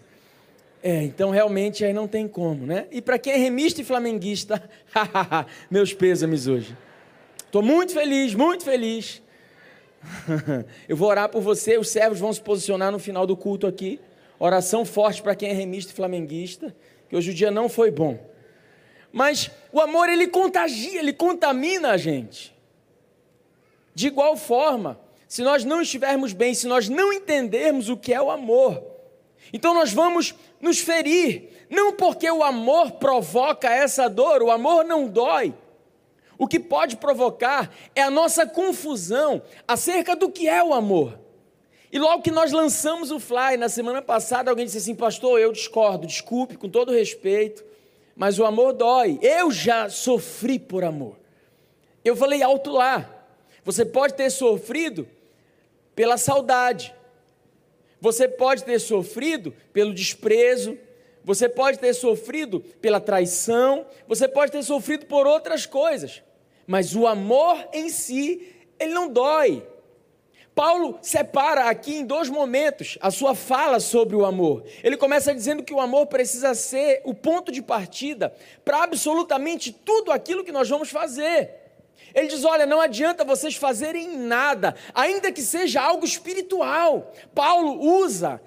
É, 0.82 1.02
então 1.02 1.30
realmente 1.30 1.84
aí 1.84 1.92
não 1.92 2.08
tem 2.08 2.26
como, 2.26 2.66
né? 2.66 2.86
E 2.90 3.02
para 3.02 3.18
quem 3.18 3.34
é 3.34 3.36
remista 3.36 3.82
e 3.82 3.84
flamenguista, 3.84 4.62
meus 5.70 5.92
pêsames 5.92 6.46
hoje. 6.46 6.76
Estou 7.44 7.62
muito 7.62 7.92
feliz, 7.92 8.34
muito 8.34 8.64
feliz. 8.64 9.22
Eu 10.88 10.96
vou 10.96 11.08
orar 11.08 11.28
por 11.28 11.42
você, 11.42 11.76
os 11.76 11.88
servos 11.90 12.18
vão 12.18 12.32
se 12.32 12.40
posicionar 12.40 12.90
no 12.90 12.98
final 12.98 13.26
do 13.26 13.36
culto 13.36 13.66
aqui. 13.66 14.00
Oração 14.38 14.86
forte 14.86 15.20
para 15.22 15.34
quem 15.34 15.50
é 15.50 15.52
remista 15.52 15.92
e 15.92 15.94
flamenguista, 15.94 16.74
que 17.08 17.16
hoje 17.16 17.30
o 17.30 17.34
dia 17.34 17.50
não 17.50 17.68
foi 17.68 17.90
bom. 17.90 18.18
Mas 19.12 19.50
o 19.70 19.80
amor 19.80 20.08
ele 20.08 20.28
contagia, 20.28 21.00
ele 21.00 21.12
contamina 21.12 21.90
a 21.90 21.96
gente. 21.98 22.56
De 23.94 24.06
igual 24.06 24.34
forma, 24.36 24.98
se 25.28 25.42
nós 25.42 25.62
não 25.62 25.82
estivermos 25.82 26.32
bem, 26.32 26.54
se 26.54 26.66
nós 26.66 26.88
não 26.88 27.12
entendermos 27.12 27.90
o 27.90 27.96
que 27.96 28.14
é 28.14 28.22
o 28.22 28.30
amor, 28.30 28.89
então 29.52 29.74
nós 29.74 29.92
vamos 29.92 30.34
nos 30.60 30.78
ferir, 30.78 31.66
não 31.68 31.92
porque 31.92 32.30
o 32.30 32.42
amor 32.42 32.92
provoca 32.92 33.68
essa 33.68 34.08
dor, 34.08 34.42
o 34.42 34.50
amor 34.50 34.84
não 34.84 35.08
dói. 35.08 35.54
O 36.38 36.46
que 36.46 36.58
pode 36.58 36.96
provocar 36.96 37.70
é 37.94 38.00
a 38.00 38.10
nossa 38.10 38.46
confusão 38.46 39.42
acerca 39.68 40.16
do 40.16 40.30
que 40.30 40.48
é 40.48 40.64
o 40.64 40.72
amor. 40.72 41.18
E 41.92 41.98
logo 41.98 42.22
que 42.22 42.30
nós 42.30 42.52
lançamos 42.52 43.10
o 43.10 43.18
fly, 43.18 43.56
na 43.58 43.68
semana 43.68 44.00
passada, 44.00 44.50
alguém 44.50 44.64
disse 44.64 44.78
assim: 44.78 44.94
Pastor, 44.94 45.38
eu 45.40 45.52
discordo, 45.52 46.06
desculpe, 46.06 46.56
com 46.56 46.68
todo 46.68 46.92
respeito, 46.92 47.64
mas 48.16 48.38
o 48.38 48.44
amor 48.44 48.72
dói. 48.72 49.18
Eu 49.20 49.50
já 49.50 49.88
sofri 49.90 50.58
por 50.58 50.84
amor. 50.84 51.16
Eu 52.04 52.16
falei 52.16 52.42
alto 52.42 52.70
lá. 52.70 53.08
Você 53.64 53.84
pode 53.84 54.14
ter 54.14 54.30
sofrido 54.30 55.06
pela 55.94 56.16
saudade, 56.16 56.94
você 58.00 58.26
pode 58.26 58.64
ter 58.64 58.78
sofrido 58.78 59.54
pelo 59.72 59.92
desprezo, 59.94 60.78
você 61.22 61.48
pode 61.48 61.78
ter 61.78 61.94
sofrido 61.94 62.60
pela 62.80 63.00
traição, 63.00 63.86
você 64.08 64.26
pode 64.26 64.52
ter 64.52 64.62
sofrido 64.62 65.06
por 65.06 65.26
outras 65.26 65.66
coisas, 65.66 66.22
mas 66.66 66.96
o 66.96 67.06
amor 67.06 67.68
em 67.72 67.88
si, 67.90 68.54
ele 68.78 68.94
não 68.94 69.08
dói. 69.08 69.62
Paulo 70.54 70.98
separa 71.00 71.70
aqui 71.70 71.94
em 71.94 72.04
dois 72.04 72.28
momentos 72.28 72.98
a 73.00 73.10
sua 73.10 73.34
fala 73.34 73.78
sobre 73.78 74.16
o 74.16 74.24
amor. 74.24 74.64
Ele 74.82 74.96
começa 74.96 75.34
dizendo 75.34 75.62
que 75.62 75.72
o 75.72 75.80
amor 75.80 76.06
precisa 76.06 76.54
ser 76.54 77.02
o 77.04 77.14
ponto 77.14 77.52
de 77.52 77.62
partida 77.62 78.34
para 78.64 78.82
absolutamente 78.82 79.72
tudo 79.72 80.10
aquilo 80.10 80.44
que 80.44 80.52
nós 80.52 80.68
vamos 80.68 80.90
fazer. 80.90 81.59
Ele 82.14 82.28
diz: 82.28 82.44
Olha, 82.44 82.66
não 82.66 82.80
adianta 82.80 83.24
vocês 83.24 83.56
fazerem 83.56 84.16
nada, 84.16 84.74
ainda 84.94 85.32
que 85.32 85.42
seja 85.42 85.80
algo 85.80 86.04
espiritual. 86.04 87.12
Paulo 87.34 87.80
usa 87.80 88.40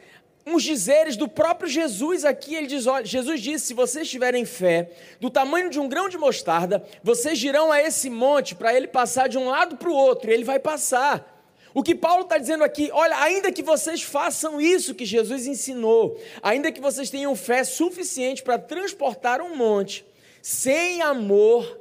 uns 0.46 0.64
dizeres 0.64 1.16
do 1.16 1.28
próprio 1.28 1.70
Jesus 1.70 2.26
aqui. 2.26 2.56
Ele 2.56 2.68
diz: 2.68 2.86
olha, 2.88 3.06
Jesus 3.06 3.42
disse: 3.42 3.68
se 3.68 3.74
vocês 3.74 4.10
tiverem 4.10 4.46
fé 4.46 4.92
do 5.20 5.30
tamanho 5.30 5.70
de 5.70 5.80
um 5.80 5.88
grão 5.88 6.10
de 6.10 6.18
mostarda, 6.18 6.84
vocês 7.04 7.40
dirão 7.40 7.72
a 7.72 7.82
esse 7.82 8.10
monte 8.10 8.56
para 8.56 8.74
ele 8.74 8.88
passar 8.88 9.30
de 9.30 9.38
um 9.38 9.50
lado 9.50 9.78
para 9.78 9.90
o 9.90 9.96
outro, 9.96 10.30
e 10.30 10.34
ele 10.34 10.44
vai 10.44 10.60
passar. 10.60 11.32
O 11.76 11.82
que 11.82 11.96
Paulo 11.96 12.24
está 12.24 12.38
dizendo 12.38 12.64
aqui, 12.64 12.92
olha, 12.94 13.18
ainda 13.18 13.52
que 13.52 13.64
vocês 13.64 14.04
façam 14.04 14.62
isso 14.62 14.94
que 14.94 15.06
Jesus 15.06 15.48
ensinou, 15.48 16.20
ainda 16.42 16.72
que 16.72 16.80
vocês 16.80 17.10
tenham 17.10 17.36
fé 17.36 17.64
suficiente 17.64 18.44
para 18.44 18.60
transportar 18.60 19.42
um 19.42 19.56
monte, 19.56 20.06
sem 20.40 21.02
amor, 21.02 21.80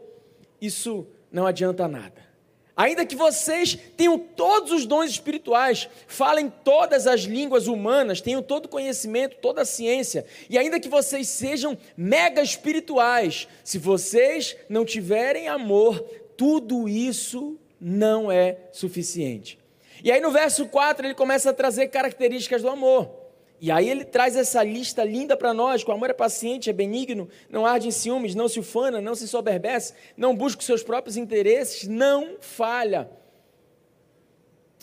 isso 0.59 1.07
não 1.33 1.47
adianta 1.47 1.89
nada. 1.89 2.33
Ainda 2.77 3.05
que 3.05 3.15
vocês 3.15 3.79
tenham 3.97 4.19
todos 4.19 4.73
os 4.73 4.87
dons 4.87 5.11
espirituais, 5.11 5.89
falem 6.07 6.51
todas 6.65 7.07
as 7.07 7.21
línguas 7.21 7.67
humanas, 7.67 8.21
tenham 8.21 8.43
todo 8.43 8.65
o 8.67 8.69
conhecimento, 8.69 9.37
toda 9.43 9.63
a 9.63 9.67
ciência, 9.67 10.25
e 10.49 10.57
ainda 10.57 10.81
que 10.81 10.89
vocês 10.89 11.29
sejam 11.29 11.77
mega 11.97 12.43
espirituais, 12.43 13.47
se 13.63 13.79
vocês 13.79 14.57
não 14.71 14.85
tiverem 14.85 15.49
amor, 15.49 16.01
tudo 16.37 16.89
isso 16.89 17.59
não 17.79 18.33
é 18.33 18.57
suficiente. 18.73 19.59
E 20.03 20.11
aí 20.11 20.21
no 20.21 20.31
verso 20.31 20.67
4 20.67 21.07
ele 21.07 21.15
começa 21.15 21.51
a 21.51 21.55
trazer 21.55 21.89
características 21.89 22.63
do 22.63 22.69
amor. 22.69 23.22
E 23.63 23.71
aí 23.71 23.89
ele 23.89 24.05
traz 24.05 24.35
essa 24.35 24.61
lista 24.65 25.05
linda 25.05 25.37
para 25.37 25.55
nós: 25.55 25.85
o 25.85 25.93
amor 25.93 26.11
é 26.11 26.13
paciente, 26.13 26.69
é 26.69 26.73
benigno, 26.73 27.29
não 27.49 27.65
arde 27.65 27.87
em 27.87 27.93
ciúmes, 27.93 28.35
não 28.35 28.49
se 28.49 28.59
ufana, 28.59 29.01
não 29.01 29.15
se 29.15 29.29
soberbece, 29.29 29.95
não 30.17 30.35
busca 30.35 30.59
os 30.59 30.67
seus 30.67 30.83
próprios 30.83 31.17
interesses, 31.17 31.87
não 31.87 32.39
falha. 32.41 33.09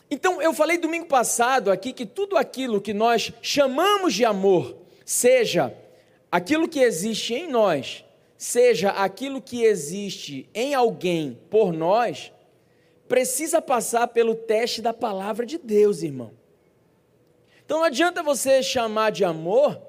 Então, 0.09 0.41
eu 0.41 0.53
falei 0.53 0.77
domingo 0.77 1.07
passado 1.07 1.69
aqui 1.69 1.91
que 1.91 2.05
tudo 2.05 2.37
aquilo 2.37 2.79
que 2.79 2.93
nós 2.93 3.33
chamamos 3.41 4.13
de 4.13 4.23
amor, 4.23 4.77
seja 5.03 5.75
aquilo 6.31 6.65
que 6.65 6.79
existe 6.79 7.33
em 7.33 7.49
nós, 7.49 8.05
seja 8.37 8.91
aquilo 8.91 9.41
que 9.41 9.61
existe 9.61 10.49
em 10.55 10.73
alguém 10.73 11.37
por 11.49 11.73
nós, 11.73 12.31
precisa 13.09 13.61
passar 13.61 14.07
pelo 14.07 14.35
teste 14.35 14.81
da 14.81 14.93
palavra 14.93 15.45
de 15.45 15.57
Deus, 15.57 16.01
irmão. 16.01 16.38
Então 17.69 17.77
não 17.77 17.85
adianta 17.85 18.23
você 18.23 18.63
chamar 18.63 19.11
de 19.11 19.23
amor 19.23 19.79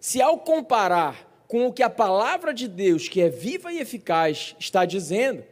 se 0.00 0.22
ao 0.22 0.38
comparar 0.38 1.44
com 1.46 1.66
o 1.66 1.72
que 1.72 1.82
a 1.82 1.90
palavra 1.90 2.54
de 2.54 2.66
Deus, 2.66 3.10
que 3.10 3.20
é 3.20 3.28
viva 3.28 3.70
e 3.70 3.78
eficaz, 3.78 4.56
está 4.58 4.86
dizendo, 4.86 5.44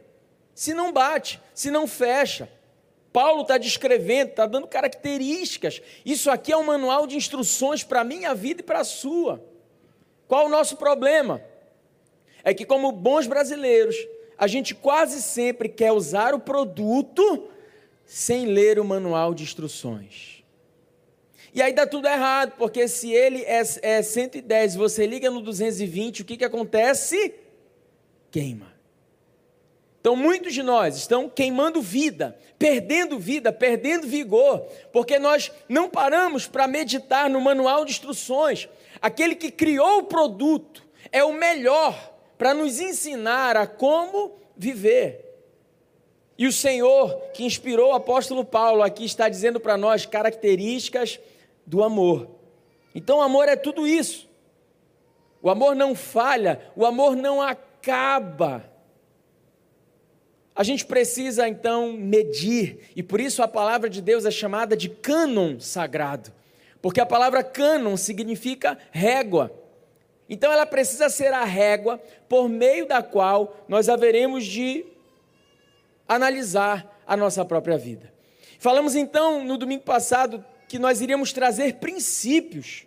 se 0.55 0.73
não 0.73 0.91
bate, 0.91 1.39
se 1.53 1.69
não 1.69 1.85
fecha. 1.85 2.49
Paulo 3.13 3.43
está 3.43 3.59
descrevendo, 3.59 4.31
está 4.31 4.47
dando 4.47 4.65
características. 4.65 5.79
Isso 6.03 6.31
aqui 6.31 6.51
é 6.51 6.57
um 6.57 6.63
manual 6.63 7.05
de 7.05 7.17
instruções 7.17 7.83
para 7.83 8.01
a 8.01 8.03
minha 8.03 8.33
vida 8.33 8.61
e 8.61 8.65
para 8.65 8.79
a 8.79 8.83
sua. 8.83 9.45
Qual 10.27 10.47
o 10.47 10.49
nosso 10.49 10.77
problema? 10.77 11.39
É 12.43 12.51
que, 12.51 12.65
como 12.65 12.91
bons 12.91 13.27
brasileiros, 13.27 13.95
a 14.39 14.47
gente 14.47 14.73
quase 14.73 15.21
sempre 15.21 15.69
quer 15.69 15.91
usar 15.91 16.33
o 16.33 16.39
produto 16.39 17.47
sem 18.07 18.47
ler 18.47 18.79
o 18.79 18.83
manual 18.83 19.35
de 19.35 19.43
instruções. 19.43 20.34
E 21.55 21.61
aí 21.61 21.71
dá 21.71 21.87
tudo 21.87 22.05
errado, 22.05 22.51
porque 22.57 22.85
se 22.85 23.13
ele 23.13 23.41
é, 23.43 23.61
é 23.81 24.01
110 24.01 24.75
você 24.75 25.07
liga 25.07 25.31
no 25.31 25.39
220, 25.39 26.21
o 26.21 26.25
que, 26.25 26.35
que 26.35 26.43
acontece? 26.43 27.33
Queima. 28.29 28.73
Então 30.01 30.17
muitos 30.17 30.53
de 30.53 30.61
nós 30.61 30.97
estão 30.97 31.29
queimando 31.29 31.81
vida, 31.81 32.37
perdendo 32.59 33.17
vida, 33.17 33.53
perdendo 33.53 34.05
vigor, 34.05 34.67
porque 34.91 35.17
nós 35.17 35.49
não 35.69 35.89
paramos 35.89 36.45
para 36.45 36.67
meditar 36.67 37.29
no 37.29 37.39
manual 37.39 37.85
de 37.85 37.91
instruções. 37.91 38.67
Aquele 39.01 39.33
que 39.33 39.49
criou 39.49 39.99
o 39.99 40.03
produto 40.03 40.85
é 41.09 41.23
o 41.23 41.31
melhor 41.31 42.17
para 42.37 42.53
nos 42.53 42.81
ensinar 42.81 43.55
a 43.55 43.65
como 43.65 44.33
viver. 44.57 45.23
E 46.37 46.47
o 46.47 46.51
Senhor, 46.51 47.15
que 47.33 47.45
inspirou 47.45 47.91
o 47.91 47.95
apóstolo 47.95 48.43
Paulo, 48.43 48.83
aqui 48.83 49.05
está 49.05 49.29
dizendo 49.29 49.57
para 49.57 49.77
nós 49.77 50.05
características 50.05 51.17
do 51.65 51.83
amor. 51.83 52.29
Então, 52.93 53.17
o 53.17 53.21
amor 53.21 53.47
é 53.49 53.55
tudo 53.55 53.87
isso. 53.87 54.29
O 55.41 55.49
amor 55.49 55.75
não 55.75 55.93
falha, 55.93 56.59
o 56.75 56.85
amor 56.85 57.15
não 57.15 57.41
acaba. 57.41 58.65
A 60.55 60.63
gente 60.63 60.85
precisa 60.85 61.47
então 61.47 61.91
medir, 61.91 62.89
e 62.95 63.03
por 63.03 63.19
isso 63.19 63.43
a 63.43 63.47
palavra 63.47 63.89
de 63.89 64.01
Deus 64.01 64.25
é 64.25 64.31
chamada 64.31 64.75
de 64.75 64.87
cânon 64.87 65.59
sagrado, 65.59 66.31
porque 66.81 67.01
a 67.01 67.05
palavra 67.05 67.43
cânon 67.43 67.97
significa 67.97 68.77
régua. 68.89 69.51
Então 70.29 70.51
ela 70.51 70.65
precisa 70.65 71.09
ser 71.09 71.33
a 71.33 71.43
régua 71.43 72.01
por 72.29 72.47
meio 72.47 72.87
da 72.87 73.03
qual 73.03 73.57
nós 73.67 73.89
haveremos 73.89 74.45
de 74.45 74.85
analisar 76.07 77.01
a 77.05 77.17
nossa 77.17 77.43
própria 77.43 77.77
vida. 77.77 78.11
Falamos 78.57 78.95
então 78.95 79.43
no 79.43 79.57
domingo 79.57 79.83
passado 79.83 80.43
que 80.67 80.79
nós 80.79 81.01
iríamos 81.01 81.31
trazer 81.31 81.75
princípios, 81.75 82.85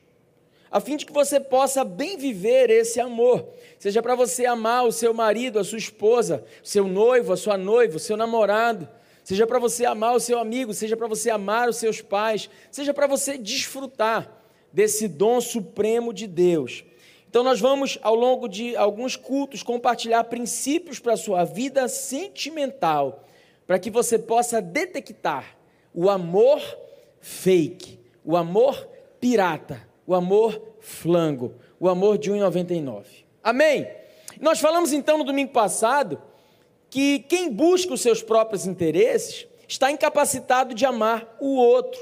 a 0.71 0.81
fim 0.81 0.97
de 0.97 1.07
que 1.07 1.13
você 1.13 1.41
possa 1.41 1.83
bem 1.85 2.17
viver 2.17 2.69
esse 2.71 3.01
amor, 3.01 3.49
seja 3.79 4.03
para 4.03 4.15
você 4.15 4.45
amar 4.45 4.87
o 4.87 4.93
seu 4.93 5.15
marido, 5.15 5.59
a 5.59 5.65
sua 5.65 5.79
esposa, 5.79 6.45
seu 6.63 6.87
noivo, 6.87 7.33
a 7.33 7.37
sua 7.37 7.57
noiva, 7.57 7.97
o 7.97 8.01
seu 8.01 8.17
namorado, 8.17 8.89
seja 9.25 9.47
para 9.47 9.59
você 9.59 9.87
amar 9.87 10.15
o 10.15 10.21
seu 10.21 10.39
amigo, 10.39 10.75
seja 10.75 10.97
para 10.97 11.07
você 11.07 11.31
amar 11.31 11.69
os 11.69 11.77
seus 11.77 12.01
pais, 12.03 12.51
seja 12.71 12.93
para 12.93 13.07
você 13.07 13.39
desfrutar 13.39 14.31
desse 14.73 15.09
dom 15.09 15.41
supremo 15.41 16.13
de 16.13 16.27
Deus. 16.27 16.85
Então, 17.29 17.43
nós 17.43 17.61
vamos, 17.61 17.99
ao 18.03 18.15
longo 18.15 18.49
de 18.49 18.75
alguns 18.75 19.17
cultos, 19.17 19.63
compartilhar 19.63 20.25
princípios 20.25 20.99
para 20.99 21.13
a 21.13 21.17
sua 21.17 21.45
vida 21.45 21.87
sentimental, 21.89 23.25
para 23.67 23.79
que 23.79 23.91
você 23.91 24.19
possa 24.19 24.63
detectar 24.63 25.57
o 25.95 26.09
amor 26.09 26.61
fake, 27.29 28.01
o 28.25 28.37
amor 28.37 28.89
pirata, 29.21 29.87
o 30.07 30.15
amor 30.15 30.61
flango, 30.81 31.55
o 31.79 31.89
amor 31.89 32.17
de 32.17 32.33
1,99. 32.33 33.05
Amém? 33.45 33.87
Nós 34.41 34.59
falamos 34.59 34.93
então 34.93 35.19
no 35.19 35.25
domingo 35.25 35.53
passado 35.53 36.21
que 36.89 37.19
quem 37.21 37.53
busca 37.53 37.93
os 37.93 38.01
seus 38.01 38.23
próprios 38.23 38.67
interesses 38.67 39.47
está 39.69 39.91
incapacitado 39.91 40.75
de 40.75 40.87
amar 40.87 41.37
o 41.39 41.55
outro. 41.57 42.01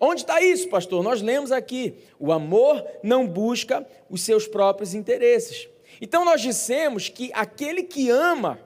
Onde 0.00 0.22
está 0.22 0.42
isso, 0.42 0.68
pastor? 0.68 1.02
Nós 1.04 1.22
lemos 1.22 1.52
aqui: 1.52 1.94
o 2.18 2.32
amor 2.32 2.84
não 3.04 3.26
busca 3.26 3.86
os 4.10 4.22
seus 4.22 4.48
próprios 4.48 4.94
interesses. 4.94 5.68
Então 6.00 6.24
nós 6.24 6.40
dissemos 6.40 7.08
que 7.08 7.30
aquele 7.32 7.84
que 7.84 8.10
ama, 8.10 8.58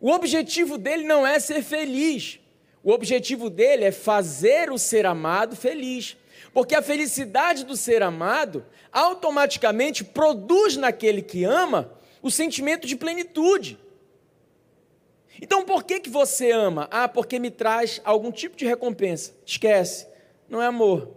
o 0.00 0.10
objetivo 0.10 0.78
dele 0.78 1.04
não 1.04 1.26
é 1.26 1.40
ser 1.40 1.62
feliz, 1.62 2.38
o 2.84 2.92
objetivo 2.92 3.48
dele 3.48 3.84
é 3.84 3.90
fazer 3.90 4.70
o 4.70 4.78
ser 4.78 5.06
amado 5.06 5.56
feliz. 5.56 6.18
Porque 6.52 6.74
a 6.74 6.82
felicidade 6.82 7.64
do 7.64 7.76
ser 7.76 8.02
amado 8.02 8.64
automaticamente 8.92 10.04
produz 10.04 10.76
naquele 10.76 11.22
que 11.22 11.42
ama 11.44 11.90
o 12.22 12.30
sentimento 12.30 12.86
de 12.86 12.94
plenitude. 12.94 13.78
Então 15.40 15.64
por 15.64 15.82
que, 15.82 15.98
que 15.98 16.10
você 16.10 16.52
ama? 16.52 16.86
Ah, 16.90 17.08
porque 17.08 17.38
me 17.38 17.50
traz 17.50 18.00
algum 18.04 18.30
tipo 18.30 18.56
de 18.56 18.66
recompensa. 18.66 19.32
Esquece, 19.46 20.06
não 20.48 20.60
é 20.62 20.66
amor. 20.66 21.08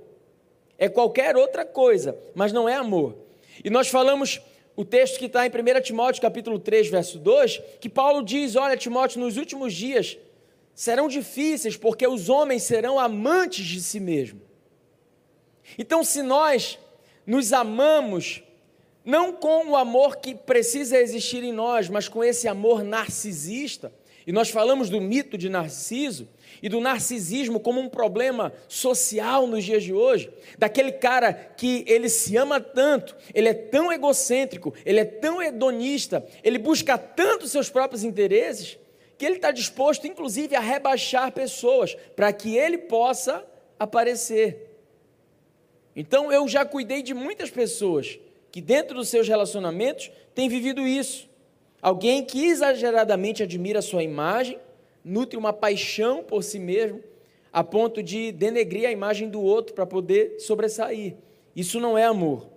É 0.78 0.88
qualquer 0.88 1.36
outra 1.36 1.66
coisa, 1.66 2.18
mas 2.34 2.54
não 2.54 2.68
é 2.68 2.76
amor. 2.76 3.16
E 3.64 3.70
nós 3.70 3.90
falamos 3.90 4.42
o 4.76 4.86
texto 4.86 5.20
que 5.20 5.26
está 5.26 5.46
em 5.46 5.50
1 5.50 5.82
Timóteo 5.82 6.22
capítulo 6.22 6.60
3, 6.60 6.88
verso 6.88 7.20
2, 7.20 7.62
que 7.82 7.90
Paulo 7.90 8.24
diz: 8.24 8.56
Olha, 8.56 8.78
Timóteo, 8.78 9.20
nos 9.20 9.38
últimos 9.38 9.74
dias 9.74 10.18
serão 10.78 11.08
difíceis 11.08 11.76
porque 11.76 12.08
os 12.08 12.30
homens 12.30 12.62
serão 12.62 13.00
amantes 13.00 13.66
de 13.66 13.82
si 13.82 14.00
mesmos. 14.00 14.44
Então, 15.76 16.04
se 16.04 16.22
nós 16.22 16.78
nos 17.26 17.52
amamos, 17.52 18.44
não 19.04 19.34
com 19.34 19.72
o 19.72 19.76
amor 19.76 20.18
que 20.18 20.36
precisa 20.36 21.00
existir 21.00 21.44
em 21.44 21.52
nós, 21.52 21.90
mas 21.90 22.08
com 22.08 22.24
esse 22.24 22.48
amor 22.48 22.84
narcisista, 22.84 23.92
e 24.28 24.32
nós 24.32 24.52
falamos 24.52 24.88
do 24.88 25.02
mito 25.02 25.36
de 25.36 25.50
Narciso 25.50 26.28
e 26.62 26.70
do 26.70 26.80
narcisismo 26.80 27.60
como 27.60 27.80
um 27.80 27.90
problema 27.90 28.54
social 28.68 29.48
nos 29.48 29.64
dias 29.64 29.84
de 29.84 29.94
hoje, 29.94 30.30
daquele 30.60 30.92
cara 30.92 31.34
que 31.34 31.84
ele 31.88 32.08
se 32.08 32.38
ama 32.38 32.62
tanto, 32.62 33.16
ele 33.34 33.50
é 33.50 33.54
tão 33.54 33.92
egocêntrico, 33.92 34.76
ele 34.86 35.00
é 35.00 35.06
tão 35.06 35.42
hedonista, 35.42 36.24
ele 36.44 36.60
busca 36.60 37.00
tanto 37.00 37.48
seus 37.48 37.68
próprios 37.68 38.04
interesses, 38.04 38.78
que 39.18 39.26
ele 39.26 39.38
está 39.38 39.52
disposto, 39.52 40.06
inclusive, 40.06 40.56
a 40.56 40.60
rebaixar 40.60 41.32
pessoas 41.32 41.96
para 42.16 42.32
que 42.32 42.56
ele 42.56 42.78
possa 42.78 43.46
aparecer. 43.80 44.68
Então, 45.96 46.32
eu 46.32 46.48
já 46.48 46.64
cuidei 46.64 47.02
de 47.02 47.14
muitas 47.14 47.50
pessoas 47.50 48.20
que, 48.52 48.62
dentro 48.62 48.96
dos 48.96 49.10
seus 49.10 49.28
relacionamentos, 49.28 50.12
têm 50.36 50.48
vivido 50.48 50.88
isso. 50.88 51.28
Alguém 51.82 52.24
que 52.24 52.46
exageradamente 52.46 53.42
admira 53.42 53.80
a 53.80 53.82
sua 53.82 54.04
imagem, 54.04 54.60
nutre 55.04 55.38
uma 55.38 55.54
paixão 55.54 56.24
por 56.24 56.44
si 56.44 56.60
mesmo, 56.60 57.02
a 57.52 57.64
ponto 57.64 58.04
de 58.04 58.32
denegrir 58.32 58.88
a 58.88 58.92
imagem 58.92 59.30
do 59.30 59.42
outro 59.42 59.74
para 59.74 59.86
poder 59.86 60.40
sobressair. 60.40 61.16
Isso 61.56 61.80
não 61.80 61.98
é 61.98 62.04
amor. 62.04 62.48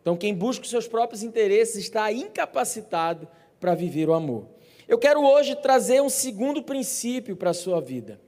Então, 0.00 0.16
quem 0.16 0.32
busca 0.32 0.64
os 0.64 0.70
seus 0.70 0.86
próprios 0.86 1.24
interesses 1.24 1.76
está 1.76 2.12
incapacitado 2.12 3.26
para 3.58 3.74
viver 3.74 4.08
o 4.08 4.14
amor. 4.14 4.46
Eu 4.88 4.98
quero 4.98 5.22
hoje 5.22 5.54
trazer 5.54 6.00
um 6.00 6.08
segundo 6.08 6.62
princípio 6.62 7.36
para 7.36 7.50
a 7.50 7.54
sua 7.54 7.78
vida. 7.78 8.18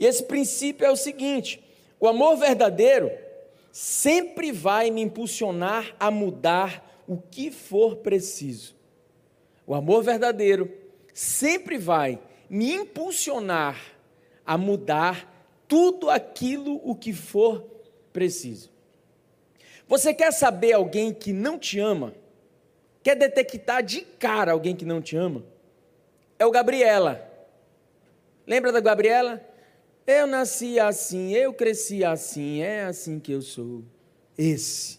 E 0.00 0.06
esse 0.06 0.22
princípio 0.22 0.86
é 0.86 0.90
o 0.90 0.96
seguinte: 0.96 1.62
o 2.00 2.08
amor 2.08 2.38
verdadeiro 2.38 3.10
sempre 3.70 4.50
vai 4.50 4.90
me 4.90 5.02
impulsionar 5.02 5.94
a 6.00 6.10
mudar 6.10 7.04
o 7.06 7.18
que 7.18 7.50
for 7.50 7.96
preciso. 7.96 8.74
O 9.66 9.74
amor 9.74 10.02
verdadeiro 10.02 10.72
sempre 11.12 11.76
vai 11.76 12.18
me 12.48 12.72
impulsionar 12.72 13.78
a 14.44 14.56
mudar 14.56 15.30
tudo 15.68 16.08
aquilo 16.08 16.80
o 16.82 16.94
que 16.94 17.12
for 17.12 17.62
preciso. 18.12 18.70
Você 19.86 20.14
quer 20.14 20.32
saber 20.32 20.72
alguém 20.72 21.12
que 21.12 21.32
não 21.32 21.58
te 21.58 21.78
ama? 21.78 22.14
Quer 23.06 23.14
detectar 23.14 23.84
de 23.84 24.00
cara 24.00 24.50
alguém 24.50 24.74
que 24.74 24.84
não 24.84 25.00
te 25.00 25.16
ama? 25.16 25.44
É 26.36 26.44
o 26.44 26.50
Gabriela. 26.50 27.24
Lembra 28.44 28.72
da 28.72 28.80
Gabriela? 28.80 29.40
Eu 30.04 30.26
nasci 30.26 30.80
assim, 30.80 31.32
eu 31.32 31.52
cresci 31.54 32.04
assim, 32.04 32.62
é 32.62 32.82
assim 32.82 33.20
que 33.20 33.30
eu 33.30 33.40
sou. 33.40 33.84
Esse. 34.36 34.98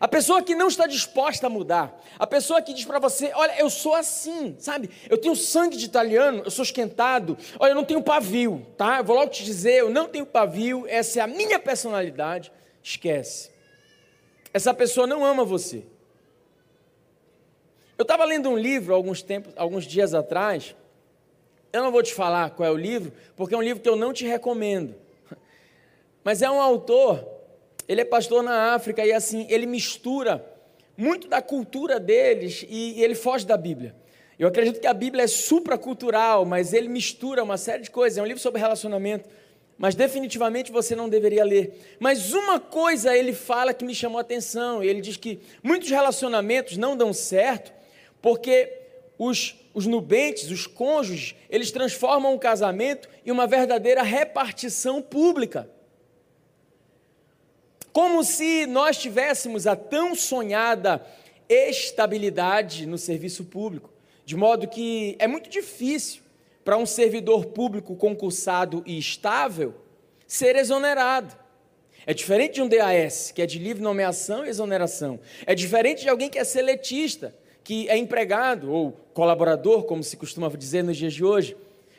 A 0.00 0.08
pessoa 0.08 0.42
que 0.42 0.54
não 0.54 0.66
está 0.66 0.86
disposta 0.86 1.46
a 1.46 1.50
mudar, 1.50 2.02
a 2.18 2.26
pessoa 2.26 2.62
que 2.62 2.72
diz 2.72 2.86
para 2.86 2.98
você: 2.98 3.30
Olha, 3.34 3.60
eu 3.60 3.68
sou 3.68 3.94
assim, 3.94 4.56
sabe? 4.58 4.88
Eu 5.10 5.18
tenho 5.18 5.36
sangue 5.36 5.76
de 5.76 5.84
italiano, 5.84 6.40
eu 6.46 6.50
sou 6.50 6.62
esquentado. 6.62 7.36
Olha, 7.58 7.72
eu 7.72 7.76
não 7.76 7.84
tenho 7.84 8.02
pavio, 8.02 8.66
tá? 8.78 8.96
Eu 8.96 9.04
vou 9.04 9.14
logo 9.14 9.30
te 9.30 9.44
dizer: 9.44 9.74
eu 9.74 9.90
não 9.90 10.08
tenho 10.08 10.24
pavio, 10.24 10.86
essa 10.88 11.18
é 11.18 11.22
a 11.22 11.26
minha 11.26 11.58
personalidade. 11.58 12.50
Esquece. 12.82 13.50
Essa 14.54 14.72
pessoa 14.72 15.06
não 15.06 15.22
ama 15.22 15.44
você. 15.44 15.91
Eu 18.02 18.04
estava 18.04 18.24
lendo 18.24 18.48
um 18.48 18.58
livro 18.58 18.92
alguns 18.92 19.22
tempos, 19.22 19.52
alguns 19.54 19.84
dias 19.84 20.12
atrás. 20.12 20.74
Eu 21.72 21.84
não 21.84 21.92
vou 21.92 22.02
te 22.02 22.12
falar 22.12 22.50
qual 22.50 22.68
é 22.68 22.72
o 22.72 22.76
livro, 22.76 23.12
porque 23.36 23.54
é 23.54 23.56
um 23.56 23.62
livro 23.62 23.80
que 23.80 23.88
eu 23.88 23.94
não 23.94 24.12
te 24.12 24.26
recomendo. 24.26 24.96
Mas 26.24 26.42
é 26.42 26.50
um 26.50 26.60
autor, 26.60 27.24
ele 27.86 28.00
é 28.00 28.04
pastor 28.04 28.42
na 28.42 28.74
África 28.74 29.06
e 29.06 29.12
assim, 29.12 29.46
ele 29.48 29.66
mistura 29.66 30.44
muito 30.96 31.28
da 31.28 31.40
cultura 31.40 32.00
deles 32.00 32.66
e, 32.68 32.98
e 32.98 33.04
ele 33.04 33.14
foge 33.14 33.46
da 33.46 33.56
Bíblia. 33.56 33.94
Eu 34.36 34.48
acredito 34.48 34.80
que 34.80 34.88
a 34.88 34.94
Bíblia 34.94 35.22
é 35.22 35.28
supracultural, 35.28 36.44
mas 36.44 36.72
ele 36.72 36.88
mistura 36.88 37.40
uma 37.44 37.56
série 37.56 37.84
de 37.84 37.90
coisas. 37.92 38.18
É 38.18 38.22
um 38.22 38.26
livro 38.26 38.42
sobre 38.42 38.60
relacionamento, 38.60 39.28
mas 39.78 39.94
definitivamente 39.94 40.72
você 40.72 40.96
não 40.96 41.08
deveria 41.08 41.44
ler. 41.44 41.96
Mas 42.00 42.32
uma 42.32 42.58
coisa 42.58 43.16
ele 43.16 43.32
fala 43.32 43.72
que 43.72 43.84
me 43.84 43.94
chamou 43.94 44.18
a 44.18 44.22
atenção. 44.22 44.82
Ele 44.82 45.00
diz 45.00 45.16
que 45.16 45.38
muitos 45.62 45.88
relacionamentos 45.88 46.76
não 46.76 46.96
dão 46.96 47.12
certo 47.12 47.80
porque 48.22 48.72
os, 49.18 49.56
os 49.74 49.86
nubentes, 49.86 50.50
os 50.50 50.66
cônjuges, 50.66 51.34
eles 51.50 51.70
transformam 51.70 52.34
o 52.34 52.38
casamento 52.38 53.08
em 53.26 53.30
uma 53.30 53.46
verdadeira 53.46 54.02
repartição 54.02 55.02
pública. 55.02 55.68
Como 57.92 58.24
se 58.24 58.64
nós 58.66 58.96
tivéssemos 58.96 59.66
a 59.66 59.76
tão 59.76 60.14
sonhada 60.14 61.04
estabilidade 61.48 62.86
no 62.86 62.96
serviço 62.96 63.44
público, 63.44 63.92
de 64.24 64.36
modo 64.36 64.66
que 64.66 65.16
é 65.18 65.26
muito 65.26 65.50
difícil 65.50 66.22
para 66.64 66.78
um 66.78 66.86
servidor 66.86 67.46
público 67.46 67.94
concursado 67.96 68.82
e 68.86 68.96
estável 68.98 69.74
ser 70.26 70.56
exonerado. 70.56 71.36
É 72.06 72.14
diferente 72.14 72.54
de 72.54 72.62
um 72.62 72.68
DAS, 72.68 73.30
que 73.32 73.42
é 73.42 73.46
de 73.46 73.58
livre 73.58 73.82
nomeação 73.82 74.44
e 74.44 74.48
exoneração. 74.48 75.20
É 75.44 75.54
diferente 75.54 76.02
de 76.02 76.08
alguém 76.08 76.30
que 76.30 76.38
é 76.38 76.44
seletista, 76.44 77.34
que 77.64 77.88
é 77.88 77.96
empregado 77.96 78.72
ou 78.72 78.92
colaborador, 79.14 79.84
como 79.84 80.02
se 80.02 80.16
costuma 80.16 80.48
dizer 80.48 80.82
nos 80.82 80.96
dias 80.96 81.12
de 81.12 81.24
hoje. 81.24 81.56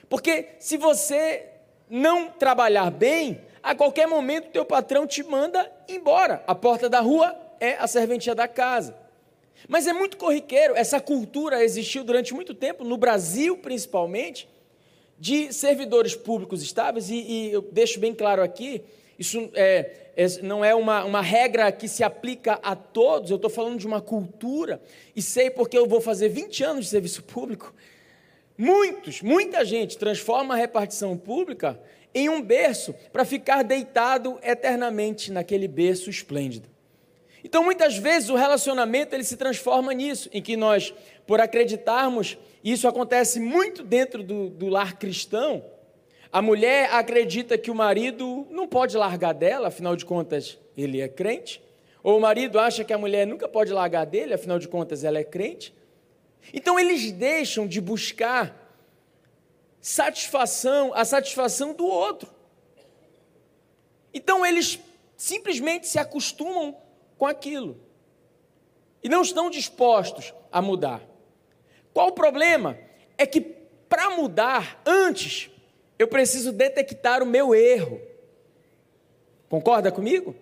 Porque 0.09 0.49
se 0.59 0.77
você 0.77 1.45
não 1.89 2.29
trabalhar 2.29 2.91
bem, 2.91 3.41
a 3.61 3.73
qualquer 3.73 4.07
momento 4.07 4.51
teu 4.51 4.65
patrão 4.65 5.07
te 5.07 5.23
manda 5.23 5.71
embora. 5.87 6.43
A 6.45 6.53
porta 6.53 6.89
da 6.89 6.99
rua 6.99 7.35
é 7.59 7.75
a 7.75 7.87
serventia 7.87 8.35
da 8.35 8.47
casa. 8.47 8.95
Mas 9.67 9.87
é 9.87 9.93
muito 9.93 10.17
corriqueiro, 10.17 10.75
essa 10.75 10.99
cultura 10.99 11.63
existiu 11.63 12.03
durante 12.03 12.33
muito 12.33 12.53
tempo, 12.53 12.83
no 12.83 12.97
Brasil 12.97 13.57
principalmente, 13.57 14.49
de 15.17 15.53
servidores 15.53 16.15
públicos 16.15 16.61
estáveis, 16.61 17.09
e, 17.09 17.15
e 17.15 17.53
eu 17.53 17.61
deixo 17.61 17.99
bem 17.99 18.13
claro 18.13 18.43
aqui, 18.43 18.81
isso 19.17 19.49
é, 19.53 20.11
não 20.41 20.63
é 20.63 20.73
uma, 20.73 21.03
uma 21.03 21.21
regra 21.21 21.71
que 21.71 21.87
se 21.87 22.03
aplica 22.03 22.59
a 22.63 22.75
todos, 22.75 23.29
eu 23.29 23.35
estou 23.35 23.49
falando 23.49 23.77
de 23.77 23.87
uma 23.87 24.01
cultura, 24.01 24.81
e 25.15 25.21
sei 25.21 25.49
porque 25.49 25.77
eu 25.77 25.87
vou 25.87 26.01
fazer 26.01 26.29
20 26.29 26.63
anos 26.63 26.85
de 26.85 26.91
serviço 26.91 27.23
público. 27.23 27.73
Muitos, 28.57 29.21
muita 29.21 29.65
gente 29.65 29.97
transforma 29.97 30.53
a 30.53 30.57
repartição 30.57 31.17
pública 31.17 31.79
em 32.13 32.29
um 32.29 32.41
berço 32.41 32.93
para 33.11 33.25
ficar 33.25 33.63
deitado 33.63 34.39
eternamente 34.43 35.31
naquele 35.31 35.67
berço 35.67 36.09
esplêndido. 36.09 36.69
Então, 37.43 37.63
muitas 37.63 37.97
vezes 37.97 38.29
o 38.29 38.35
relacionamento 38.35 39.13
ele 39.13 39.23
se 39.23 39.35
transforma 39.35 39.93
nisso, 39.93 40.29
em 40.31 40.41
que 40.41 40.55
nós, 40.55 40.93
por 41.27 41.41
acreditarmos, 41.41 42.37
e 42.63 42.71
isso 42.71 42.87
acontece 42.87 43.39
muito 43.39 43.83
dentro 43.83 44.23
do, 44.23 44.49
do 44.49 44.69
lar 44.69 44.97
cristão, 44.97 45.65
a 46.33 46.41
mulher 46.41 46.91
acredita 46.91 47.59
que 47.59 47.69
o 47.69 47.75
marido 47.75 48.47
não 48.49 48.67
pode 48.67 48.97
largar 48.97 49.35
dela, 49.35 49.67
afinal 49.67 49.95
de 49.95 50.03
contas, 50.03 50.57
ele 50.75 50.99
é 50.99 51.07
crente. 51.07 51.61
Ou 52.01 52.17
o 52.17 52.19
marido 52.19 52.59
acha 52.59 52.83
que 52.83 52.91
a 52.91 52.97
mulher 52.97 53.27
nunca 53.27 53.47
pode 53.47 53.71
largar 53.71 54.03
dele, 54.07 54.33
afinal 54.33 54.57
de 54.57 54.67
contas, 54.67 55.03
ela 55.03 55.19
é 55.19 55.23
crente. 55.23 55.71
Então 56.51 56.79
eles 56.79 57.11
deixam 57.11 57.67
de 57.67 57.79
buscar 57.79 58.51
satisfação, 59.79 60.91
a 60.95 61.05
satisfação 61.05 61.71
do 61.71 61.85
outro. 61.85 62.27
Então 64.11 64.43
eles 64.43 64.79
simplesmente 65.15 65.87
se 65.87 65.99
acostumam 65.99 66.75
com 67.15 67.27
aquilo 67.27 67.79
e 69.03 69.07
não 69.07 69.21
estão 69.21 69.51
dispostos 69.51 70.33
a 70.51 70.63
mudar. 70.63 70.99
Qual 71.93 72.07
o 72.07 72.13
problema? 72.13 72.75
É 73.19 73.27
que 73.27 73.39
para 73.39 74.09
mudar, 74.09 74.81
antes 74.83 75.52
eu 76.03 76.07
preciso 76.07 76.51
detectar 76.51 77.23
o 77.23 77.25
meu 77.25 77.55
erro. 77.55 78.01
Concorda 79.47 79.91
comigo? 79.91 80.35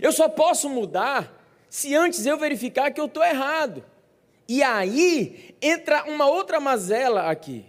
Eu 0.00 0.12
só 0.12 0.28
posso 0.28 0.68
mudar 0.68 1.44
se 1.68 1.94
antes 1.94 2.24
eu 2.24 2.38
verificar 2.38 2.90
que 2.90 3.00
eu 3.00 3.04
estou 3.04 3.22
errado. 3.22 3.84
E 4.48 4.62
aí 4.62 5.54
entra 5.60 6.04
uma 6.04 6.26
outra 6.26 6.58
mazela 6.58 7.30
aqui. 7.30 7.66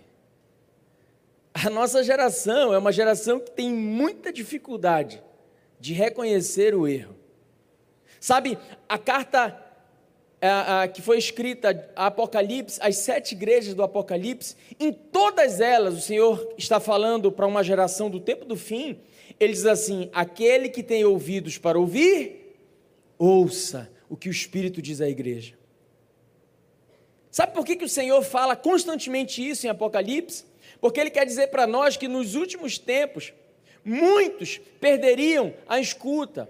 A 1.53 1.69
nossa 1.69 2.03
geração 2.03 2.73
é 2.73 2.77
uma 2.77 2.91
geração 2.91 3.39
que 3.39 3.51
tem 3.51 3.69
muita 3.69 4.31
dificuldade 4.31 5.21
de 5.79 5.93
reconhecer 5.93 6.73
o 6.73 6.87
erro. 6.87 7.15
Sabe, 8.19 8.57
a 8.87 8.97
carta 8.97 9.61
a, 10.41 10.87
que 10.87 11.01
foi 11.01 11.17
escrita, 11.17 11.89
a 11.95 12.07
Apocalipse, 12.07 12.79
as 12.81 12.97
sete 12.97 13.33
igrejas 13.33 13.75
do 13.75 13.83
Apocalipse, 13.83 14.55
em 14.79 14.91
todas 14.91 15.61
elas 15.61 15.93
o 15.95 16.01
Senhor 16.01 16.53
está 16.57 16.79
falando 16.79 17.31
para 17.31 17.45
uma 17.45 17.63
geração 17.63 18.09
do 18.09 18.19
tempo 18.19 18.43
do 18.43 18.57
fim. 18.57 18.99
Ele 19.39 19.53
diz 19.53 19.65
assim: 19.65 20.09
aquele 20.11 20.67
que 20.69 20.81
tem 20.81 21.05
ouvidos 21.05 21.57
para 21.57 21.79
ouvir, 21.79 22.55
ouça 23.17 23.91
o 24.09 24.17
que 24.17 24.29
o 24.29 24.31
Espírito 24.31 24.81
diz 24.81 24.99
à 24.99 25.07
igreja. 25.07 25.53
Sabe 27.29 27.53
por 27.53 27.65
que, 27.65 27.77
que 27.77 27.85
o 27.85 27.89
Senhor 27.89 28.21
fala 28.23 28.55
constantemente 28.55 29.47
isso 29.47 29.65
em 29.65 29.69
Apocalipse? 29.69 30.43
Porque 30.81 30.99
Ele 30.99 31.09
quer 31.09 31.25
dizer 31.25 31.47
para 31.47 31.65
nós 31.65 31.95
que 31.95 32.07
nos 32.07 32.35
últimos 32.35 32.77
tempos, 32.77 33.31
muitos 33.85 34.59
perderiam 34.79 35.53
a 35.67 35.79
escuta. 35.79 36.49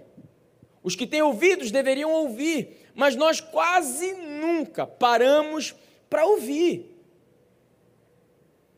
Os 0.82 0.96
que 0.96 1.06
têm 1.06 1.22
ouvidos 1.22 1.70
deveriam 1.70 2.10
ouvir, 2.10 2.81
mas 2.94 3.16
nós 3.16 3.40
quase 3.40 4.12
nunca 4.12 4.86
paramos 4.86 5.74
para 6.08 6.24
ouvir. 6.26 6.90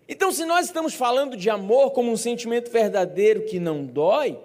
Então, 0.09 0.31
se 0.31 0.45
nós 0.45 0.67
estamos 0.67 0.95
falando 0.95 1.37
de 1.37 1.49
amor 1.49 1.91
como 1.93 2.13
um 2.13 2.17
sentimento 2.17 2.71
verdadeiro 2.71 3.47
que 3.47 3.59
não 3.59 3.85
dói, 3.85 4.39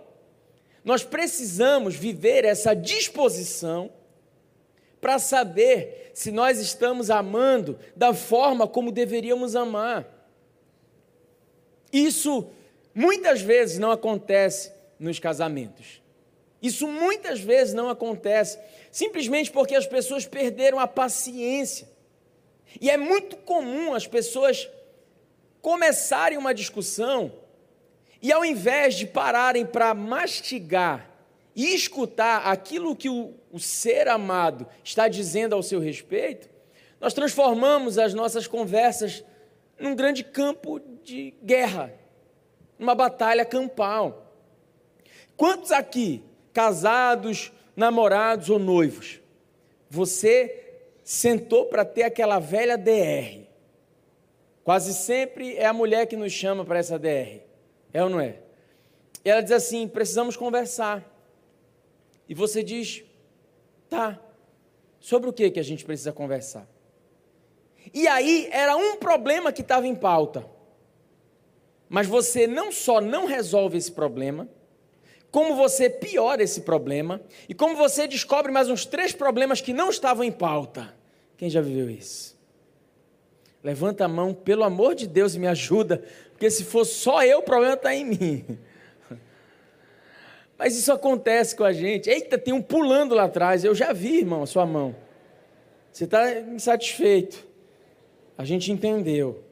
nós 0.84 1.04
precisamos 1.04 1.96
viver 1.96 2.46
essa 2.46 2.74
disposição 2.74 3.92
para 5.02 5.20
saber 5.20 6.12
se 6.14 6.32
nós 6.32 6.60
estamos 6.60 7.10
amando 7.10 7.78
da 7.96 8.14
forma 8.14 8.68
como 8.68 8.92
deveríamos 8.92 9.56
amar. 9.56 10.08
Isso 11.92 12.48
muitas 12.94 13.42
vezes 13.42 13.78
não 13.80 13.92
acontece 13.92 14.72
nos 15.00 15.20
casamentos. 15.20 16.02
Isso 16.62 16.88
muitas 16.88 17.40
vezes 17.40 17.74
não 17.74 17.90
acontece 17.90 18.60
simplesmente 18.92 19.52
porque 19.52 19.76
as 19.76 19.88
pessoas 19.88 20.26
perderam 20.26 20.80
a 20.80 20.88
paciência. 20.88 21.88
E 22.80 22.90
é 22.90 22.98
muito 22.98 23.38
comum 23.38 23.94
as 23.94 24.08
pessoas 24.08 24.70
começarem 25.62 26.38
uma 26.38 26.54
discussão 26.54 27.32
e 28.22 28.32
ao 28.32 28.44
invés 28.44 28.96
de 28.96 29.06
pararem 29.06 29.66
para 29.66 29.94
mastigar 29.94 31.10
e 31.56 31.74
escutar 31.74 32.48
aquilo 32.48 32.96
que 32.96 33.10
o, 33.10 33.34
o, 33.52 33.60
ser 33.60 34.08
amado 34.08 34.68
está 34.84 35.08
dizendo 35.08 35.56
ao 35.56 35.64
seu 35.64 35.80
respeito, 35.80 36.50
nós 37.00 37.14
transformamos 37.14 37.98
as 37.98 38.14
nossas 38.14 38.46
conversas 38.46 39.24
num 39.80 39.96
grande 39.96 40.24
campo 40.24 40.80
de 41.04 41.34
guerra, 41.42 41.94
numa 42.78 42.94
batalha 42.94 43.46
campal. 43.46 44.34
Quantos 45.36 45.72
aqui, 45.72 46.22
casados, 46.54 47.52
namorados 47.80 48.50
ou 48.50 48.60
noivos, 48.60 49.22
você 49.90 50.82
sentou 51.02 51.66
para 51.66 51.86
ter 51.86 52.04
aquela 52.04 52.38
velha 52.38 52.78
DR? 52.78 53.48
Quase 54.64 54.94
sempre 54.94 55.56
é 55.56 55.66
a 55.66 55.74
mulher 55.74 56.06
que 56.06 56.18
nos 56.18 56.34
chama 56.34 56.66
para 56.66 56.78
essa 56.78 57.00
DR. 57.00 57.42
É 57.94 58.04
ou 58.04 58.10
não 58.10 58.20
é? 58.20 58.36
E 59.24 59.30
ela 59.30 59.42
diz 59.42 59.54
assim: 59.54 59.88
precisamos 59.88 60.36
conversar. 60.36 61.04
E 62.28 62.36
você 62.36 62.62
diz: 62.62 63.04
tá, 63.90 64.20
sobre 65.00 65.30
o 65.30 65.34
que, 65.34 65.50
que 65.50 65.60
a 65.60 65.64
gente 65.64 65.86
precisa 65.86 66.12
conversar? 66.12 66.68
E 67.94 68.08
aí 68.08 68.50
era 68.52 68.76
um 68.76 68.98
problema 68.98 69.54
que 69.54 69.62
estava 69.62 69.88
em 69.88 69.96
pauta. 69.96 70.46
Mas 71.88 72.06
você 72.06 72.46
não 72.46 72.72
só 72.72 73.02
não 73.02 73.26
resolve 73.26 73.78
esse 73.78 73.92
problema, 73.92 74.48
como 75.32 75.56
você 75.56 75.90
piora 75.90 76.42
esse 76.42 76.62
problema, 76.62 77.22
e 77.48 77.54
como 77.54 77.76
você 77.76 78.08
descobre 78.08 78.52
mais 78.52 78.70
uns 78.70 78.86
três 78.86 79.12
problemas 79.12 79.62
que 79.62 79.74
não 79.74 79.90
estavam 79.90 80.24
em 80.24 80.32
pauta. 80.32 80.94
Quem 81.38 81.50
já 81.50 81.62
viveu 81.62 81.90
isso? 81.90 82.38
Levanta 83.64 84.06
a 84.06 84.08
mão, 84.08 84.34
pelo 84.34 84.64
amor 84.64 84.96
de 84.96 85.08
Deus, 85.08 85.36
e 85.36 85.40
me 85.40 85.48
ajuda, 85.48 86.04
porque 86.32 86.50
se 86.50 86.64
for 86.64 86.86
só 86.86 87.24
eu, 87.24 87.40
o 87.40 87.44
problema 87.44 87.74
está 87.74 87.94
em 87.94 88.06
mim. 88.06 88.60
Mas 90.58 90.76
isso 90.76 90.92
acontece 90.92 91.56
com 91.56 91.64
a 91.64 91.74
gente. 91.74 92.10
Eita, 92.10 92.38
tem 92.38 92.54
um 92.54 92.62
pulando 92.62 93.14
lá 93.14 93.26
atrás. 93.26 93.64
Eu 93.64 93.76
já 93.76 93.94
vi, 93.94 94.20
irmão, 94.20 94.44
a 94.44 94.48
sua 94.48 94.66
mão. 94.66 94.96
Você 95.92 96.06
está 96.06 96.40
insatisfeito. 96.40 97.46
A 98.38 98.46
gente 98.46 98.72
entendeu. 98.72 99.44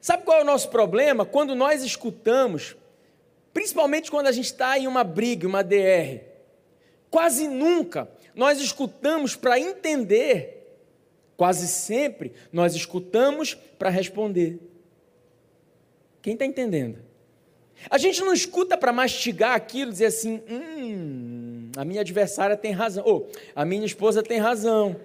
Sabe 0.00 0.22
qual 0.22 0.38
é 0.38 0.42
o 0.42 0.46
nosso 0.46 0.68
problema? 0.68 1.24
Quando 1.24 1.54
nós 1.54 1.82
escutamos, 1.82 2.76
principalmente 3.54 4.10
quando 4.10 4.26
a 4.26 4.32
gente 4.32 4.46
está 4.46 4.76
em 4.76 4.88
uma 4.88 5.04
briga, 5.04 5.46
uma 5.46 5.62
DR, 5.62 6.20
quase 7.08 7.48
nunca 7.48 8.08
nós 8.34 8.60
escutamos 8.60 9.36
para 9.36 9.60
entender, 9.60 10.76
quase 11.36 11.68
sempre 11.68 12.32
nós 12.52 12.74
escutamos 12.74 13.54
para 13.78 13.88
responder. 13.88 14.58
Quem 16.20 16.32
está 16.32 16.44
entendendo? 16.44 16.98
A 17.88 17.96
gente 17.96 18.20
não 18.22 18.32
escuta 18.32 18.76
para 18.76 18.92
mastigar 18.92 19.52
aquilo, 19.52 19.92
dizer 19.92 20.06
assim, 20.06 20.42
hum, 20.48 21.70
a 21.76 21.84
minha 21.84 22.00
adversária 22.00 22.56
tem 22.56 22.72
razão, 22.72 23.04
ou 23.06 23.30
a 23.54 23.64
minha 23.64 23.86
esposa 23.86 24.22
tem 24.22 24.38
razão. 24.38 24.96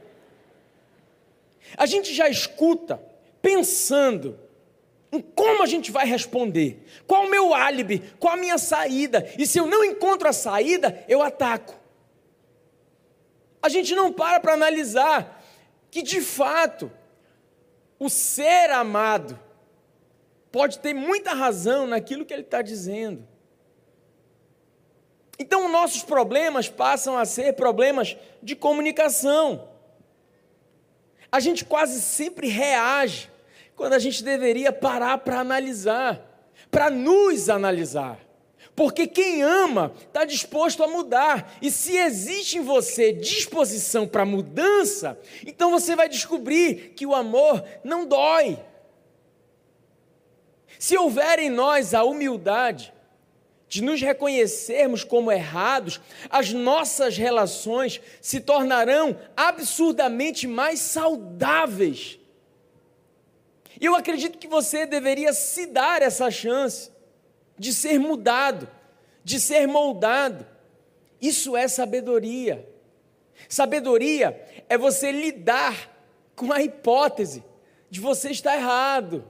A 1.77 1.85
gente 1.85 2.13
já 2.13 2.27
escuta 2.27 2.99
pensando 3.41 4.39
em 5.11 5.21
como 5.21 5.63
a 5.63 5.65
gente 5.65 5.91
vai 5.91 6.05
responder, 6.05 6.85
qual 7.07 7.25
o 7.25 7.29
meu 7.29 7.53
álibi, 7.53 7.99
qual 8.19 8.33
a 8.33 8.37
minha 8.37 8.57
saída, 8.57 9.27
e 9.37 9.47
se 9.47 9.57
eu 9.57 9.65
não 9.65 9.83
encontro 9.83 10.27
a 10.27 10.33
saída, 10.33 11.03
eu 11.07 11.21
ataco. 11.21 11.75
A 13.61 13.69
gente 13.69 13.95
não 13.95 14.13
para 14.13 14.39
para 14.39 14.53
analisar 14.53 15.43
que 15.91 16.01
de 16.01 16.21
fato 16.21 16.91
o 17.99 18.09
ser 18.09 18.69
amado 18.69 19.37
pode 20.51 20.79
ter 20.79 20.93
muita 20.93 21.33
razão 21.33 21.85
naquilo 21.85 22.25
que 22.25 22.33
ele 22.33 22.43
está 22.43 22.61
dizendo. 22.61 23.27
Então, 25.37 25.69
nossos 25.69 26.03
problemas 26.03 26.67
passam 26.67 27.17
a 27.17 27.25
ser 27.25 27.53
problemas 27.53 28.17
de 28.43 28.55
comunicação. 28.55 29.69
A 31.31 31.39
gente 31.39 31.63
quase 31.63 32.01
sempre 32.01 32.47
reage 32.47 33.29
quando 33.79 33.93
a 33.93 33.99
gente 33.99 34.21
deveria 34.21 34.73
parar 34.73 35.19
para 35.19 35.39
analisar, 35.39 36.19
para 36.69 36.89
nos 36.89 37.47
analisar. 37.47 38.19
Porque 38.75 39.07
quem 39.07 39.41
ama 39.41 39.93
está 40.05 40.25
disposto 40.25 40.83
a 40.83 40.87
mudar. 40.89 41.53
E 41.61 41.71
se 41.71 41.95
existe 41.95 42.57
em 42.57 42.61
você 42.61 43.13
disposição 43.13 44.05
para 44.05 44.25
mudança, 44.25 45.17
então 45.47 45.71
você 45.71 45.95
vai 45.95 46.09
descobrir 46.09 46.93
que 46.93 47.05
o 47.05 47.15
amor 47.15 47.63
não 47.81 48.05
dói. 48.05 48.59
Se 50.77 50.97
houver 50.97 51.39
em 51.39 51.49
nós 51.49 51.93
a 51.93 52.03
humildade 52.03 52.93
de 53.69 53.81
nos 53.81 54.01
reconhecermos 54.01 55.05
como 55.05 55.31
errados, 55.31 56.01
as 56.29 56.51
nossas 56.51 57.17
relações 57.17 58.01
se 58.19 58.41
tornarão 58.41 59.17
absurdamente 59.37 60.47
mais 60.47 60.81
saudáveis. 60.81 62.18
E 63.79 63.85
eu 63.85 63.95
acredito 63.95 64.37
que 64.37 64.47
você 64.47 64.85
deveria 64.85 65.33
se 65.33 65.65
dar 65.67 66.01
essa 66.01 66.29
chance 66.29 66.91
de 67.57 67.73
ser 67.73 67.99
mudado, 67.99 68.69
de 69.23 69.39
ser 69.39 69.67
moldado. 69.67 70.45
Isso 71.21 71.55
é 71.55 71.67
sabedoria. 71.67 72.67
Sabedoria 73.47 74.63
é 74.67 74.77
você 74.77 75.11
lidar 75.11 75.95
com 76.35 76.51
a 76.51 76.61
hipótese 76.61 77.43
de 77.89 77.99
você 77.99 78.31
estar 78.31 78.55
errado 78.55 79.25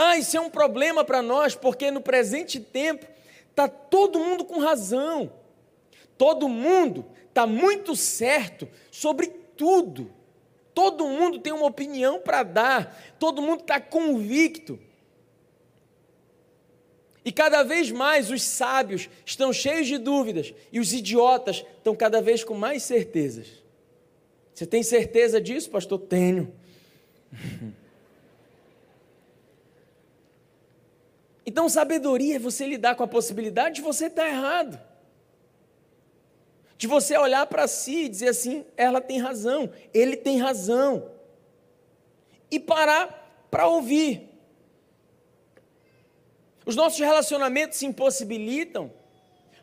ah, 0.00 0.16
isso 0.16 0.36
é 0.36 0.40
um 0.40 0.48
problema 0.48 1.04
para 1.04 1.20
nós, 1.20 1.56
porque 1.56 1.90
no 1.90 2.00
presente 2.00 2.60
tempo 2.60 3.04
está 3.50 3.66
todo 3.66 4.20
mundo 4.20 4.44
com 4.44 4.60
razão. 4.60 5.32
Todo 6.16 6.48
mundo 6.48 7.04
está 7.28 7.48
muito 7.48 7.96
certo 7.96 8.68
sobre 8.92 9.26
tudo. 9.26 10.08
Todo 10.78 11.08
mundo 11.08 11.40
tem 11.40 11.52
uma 11.52 11.66
opinião 11.66 12.20
para 12.20 12.44
dar. 12.44 13.16
Todo 13.18 13.42
mundo 13.42 13.62
está 13.62 13.80
convicto. 13.80 14.78
E 17.24 17.32
cada 17.32 17.64
vez 17.64 17.90
mais 17.90 18.30
os 18.30 18.42
sábios 18.42 19.10
estão 19.26 19.52
cheios 19.52 19.88
de 19.88 19.98
dúvidas 19.98 20.54
e 20.70 20.78
os 20.78 20.92
idiotas 20.92 21.64
estão 21.78 21.96
cada 21.96 22.22
vez 22.22 22.44
com 22.44 22.54
mais 22.54 22.84
certezas. 22.84 23.48
Você 24.54 24.66
tem 24.66 24.84
certeza 24.84 25.40
disso, 25.40 25.68
pastor? 25.68 25.98
Tenho. 25.98 26.54
Então, 31.44 31.66
sabedoria 31.66 32.36
é 32.36 32.38
você 32.38 32.66
lidar 32.66 32.94
com 32.94 33.02
a 33.02 33.08
possibilidade 33.08 33.76
de 33.76 33.80
você 33.80 34.08
estar 34.08 34.28
errado. 34.28 34.78
De 36.78 36.86
você 36.86 37.14
olhar 37.18 37.44
para 37.46 37.68
si 37.68 38.04
e 38.04 38.08
dizer 38.08 38.28
assim: 38.28 38.64
ela 38.74 38.98
tem 38.98 39.18
razão, 39.18 39.70
ele 39.92 40.16
tem 40.16 40.38
razão. 40.38 41.10
E 42.50 42.58
parar 42.58 43.46
para 43.50 43.66
ouvir. 43.66 44.26
Os 46.64 46.74
nossos 46.74 46.98
relacionamentos 46.98 47.76
se 47.76 47.84
impossibilitam 47.84 48.90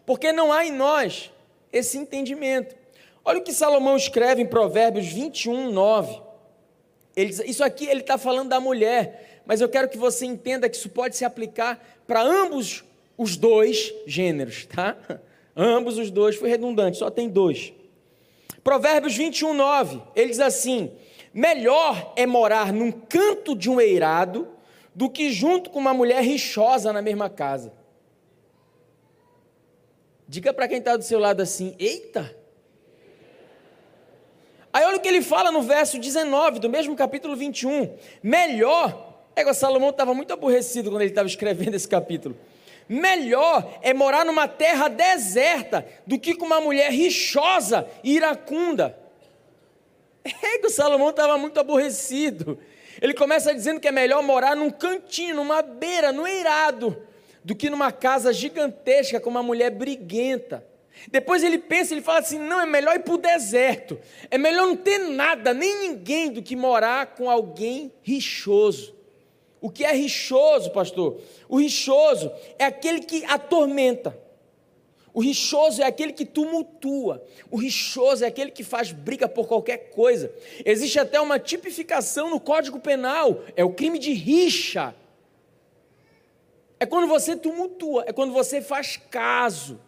porque 0.05 0.31
não 0.31 0.53
há 0.53 0.63
em 0.63 0.71
nós 0.71 1.31
esse 1.73 1.97
entendimento. 1.97 2.75
Olha 3.23 3.39
o 3.39 3.43
que 3.43 3.51
Salomão 3.51 3.97
escreve 3.97 4.43
em 4.43 4.45
Provérbios 4.45 5.07
21, 5.07 5.71
9. 5.71 6.21
Ele 7.15 7.29
diz, 7.29 7.39
isso 7.39 7.63
aqui 7.63 7.87
ele 7.87 8.01
está 8.01 8.19
falando 8.19 8.49
da 8.49 8.59
mulher 8.59 9.35
mas 9.45 9.61
eu 9.61 9.69
quero 9.69 9.87
que 9.87 9.97
você 9.97 10.25
entenda 10.25 10.67
que 10.67 10.75
isso 10.75 10.89
pode 10.89 11.15
se 11.15 11.23
aplicar 11.23 11.79
para 12.07 12.21
ambos 12.21 12.83
os 13.17 13.37
dois 13.37 13.93
gêneros, 14.07 14.65
tá? 14.65 14.97
Ambos 15.55 15.97
os 15.97 16.11
dois, 16.11 16.35
foi 16.35 16.49
redundante, 16.49 16.97
só 16.97 17.09
tem 17.09 17.29
dois. 17.29 17.71
Provérbios 18.63 19.15
21, 19.15 19.53
9, 19.53 20.01
ele 20.15 20.29
diz 20.29 20.39
assim: 20.39 20.91
Melhor 21.33 22.13
é 22.15 22.25
morar 22.25 22.73
num 22.73 22.91
canto 22.91 23.55
de 23.55 23.69
um 23.69 23.79
eirado 23.79 24.47
do 24.93 25.09
que 25.09 25.31
junto 25.31 25.69
com 25.69 25.79
uma 25.79 25.93
mulher 25.93 26.21
rixosa 26.23 26.91
na 26.91 27.01
mesma 27.01 27.29
casa. 27.29 27.71
Diga 30.27 30.53
para 30.53 30.67
quem 30.67 30.79
está 30.79 30.97
do 30.97 31.03
seu 31.03 31.19
lado 31.19 31.41
assim: 31.41 31.75
Eita! 31.79 32.35
Aí 34.73 34.83
olha 34.83 34.97
o 34.97 34.99
que 34.99 35.07
ele 35.07 35.21
fala 35.21 35.51
no 35.51 35.61
verso 35.61 35.97
19 35.97 36.59
do 36.59 36.69
mesmo 36.69 36.95
capítulo 36.95 37.35
21. 37.35 37.95
Melhor 38.21 39.23
é 39.35 39.53
Salomão 39.53 39.89
estava 39.89 40.13
muito 40.13 40.33
aborrecido 40.33 40.89
quando 40.89 41.01
ele 41.01 41.11
estava 41.11 41.27
escrevendo 41.27 41.75
esse 41.75 41.87
capítulo. 41.87 42.35
Melhor 42.87 43.79
é 43.81 43.93
morar 43.93 44.23
numa 44.23 44.47
terra 44.47 44.87
deserta 44.87 45.85
do 46.05 46.19
que 46.19 46.35
com 46.35 46.45
uma 46.45 46.61
mulher 46.61 46.91
rixosa 46.91 47.87
e 48.03 48.15
iracunda. 48.15 48.97
É 50.25 50.57
que 50.57 50.65
o 50.65 50.71
Salomão 50.71 51.11
estava 51.11 51.37
muito 51.37 51.59
aborrecido. 51.59 52.57
Ele 52.99 53.13
começa 53.13 53.53
dizendo 53.53 53.79
que 53.79 53.87
é 53.87 53.91
melhor 53.91 54.23
morar 54.23 54.55
num 54.55 54.71
cantinho, 54.71 55.35
numa 55.35 55.61
beira, 55.61 56.11
no 56.11 56.25
eirado, 56.25 56.97
do 57.43 57.55
que 57.55 57.69
numa 57.69 57.91
casa 57.91 58.33
gigantesca 58.33 59.19
com 59.19 59.29
uma 59.29 59.43
mulher 59.43 59.69
briguenta. 59.69 60.65
Depois 61.09 61.43
ele 61.43 61.57
pensa, 61.57 61.93
ele 61.93 62.01
fala 62.01 62.19
assim: 62.19 62.39
não, 62.39 62.59
é 62.59 62.65
melhor 62.65 62.95
ir 62.95 63.03
para 63.03 63.13
o 63.13 63.17
deserto. 63.17 63.99
É 64.31 64.37
melhor 64.37 64.65
não 64.65 64.75
ter 64.75 64.97
nada, 64.97 65.53
nem 65.53 65.79
ninguém, 65.79 66.31
do 66.31 66.41
que 66.41 66.55
morar 66.55 67.07
com 67.07 67.29
alguém 67.29 67.91
rixoso. 68.01 68.95
O 69.65 69.69
que 69.71 69.83
é 69.83 69.91
rixoso, 69.91 70.69
pastor? 70.69 71.19
O 71.49 71.57
rixoso 71.57 72.31
é 72.59 72.65
aquele 72.65 72.99
que 72.99 73.25
atormenta. 73.25 74.15
O 75.11 75.19
rixoso 75.19 75.81
é 75.81 75.85
aquele 75.87 76.13
que 76.13 76.23
tumultua. 76.23 77.25
O 77.49 77.57
rixoso 77.57 78.23
é 78.23 78.27
aquele 78.27 78.51
que 78.51 78.63
faz 78.63 78.91
briga 78.91 79.27
por 79.27 79.47
qualquer 79.47 79.89
coisa. 79.89 80.31
Existe 80.63 80.99
até 80.99 81.19
uma 81.19 81.39
tipificação 81.39 82.29
no 82.29 82.39
Código 82.39 82.79
Penal: 82.79 83.41
é 83.55 83.63
o 83.65 83.73
crime 83.73 83.97
de 83.97 84.13
rixa. 84.13 84.93
É 86.79 86.85
quando 86.85 87.07
você 87.07 87.35
tumultua, 87.35 88.03
é 88.05 88.13
quando 88.13 88.33
você 88.33 88.61
faz 88.61 88.97
caso. 89.09 89.79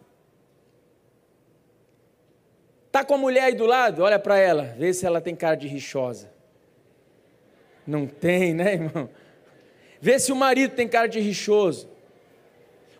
Tá 2.91 3.05
com 3.05 3.13
a 3.13 3.17
mulher 3.19 3.43
aí 3.43 3.53
do 3.53 3.67
lado? 3.67 4.01
Olha 4.01 4.17
para 4.17 4.39
ela, 4.39 4.73
vê 4.75 4.91
se 4.91 5.05
ela 5.05 5.21
tem 5.21 5.35
cara 5.35 5.53
de 5.55 5.67
rixosa. 5.67 6.31
Não 7.85 8.07
tem, 8.07 8.55
né, 8.55 8.73
irmão? 8.73 9.07
Vê 9.99 10.19
se 10.19 10.31
o 10.31 10.35
marido 10.35 10.75
tem 10.75 10.87
cara 10.87 11.07
de 11.07 11.19
rixoso. 11.19 11.87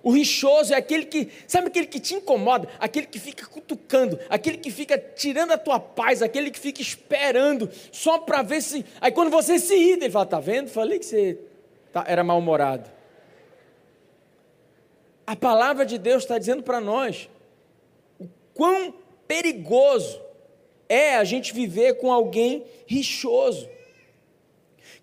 O 0.03 0.12
rixoso 0.12 0.73
é 0.73 0.77
aquele 0.77 1.05
que, 1.05 1.29
sabe 1.47 1.67
aquele 1.67 1.88
que 1.88 1.99
te 1.99 2.15
incomoda, 2.15 2.69
aquele 2.79 3.07
que 3.07 3.19
fica 3.19 3.45
cutucando, 3.45 4.17
aquele 4.29 4.57
que 4.57 4.71
fica 4.71 4.97
tirando 4.97 5.51
a 5.51 5.57
tua 5.57 5.79
paz, 5.79 6.21
aquele 6.21 6.49
que 6.49 6.60
fica 6.60 6.81
esperando 6.81 7.69
só 7.91 8.17
para 8.17 8.41
ver 8.41 8.62
se. 8.62 8.86
Aí 9.01 9.12
quando 9.12 9.29
você 9.29 9.60
se 9.60 9.75
irrita, 9.75 10.05
ele 10.05 10.13
fala: 10.13 10.25
Tá 10.25 10.39
vendo? 10.39 10.69
Falei 10.69 10.97
que 10.99 11.05
você 11.05 11.38
tá, 11.91 12.05
era 12.07 12.23
mal-humorado. 12.23 12.89
A 15.25 15.36
palavra 15.36 15.86
de 15.86 15.97
Deus 15.97 16.23
está 16.23 16.38
dizendo 16.38 16.63
para 16.63 16.79
nós 16.79 17.29
o 18.17 18.29
quão 18.53 18.93
perigoso 19.27 20.21
é 20.88 21.15
a 21.15 21.23
gente 21.25 21.53
viver 21.53 21.95
com 21.95 22.13
alguém 22.13 22.63
rixoso. 22.86 23.67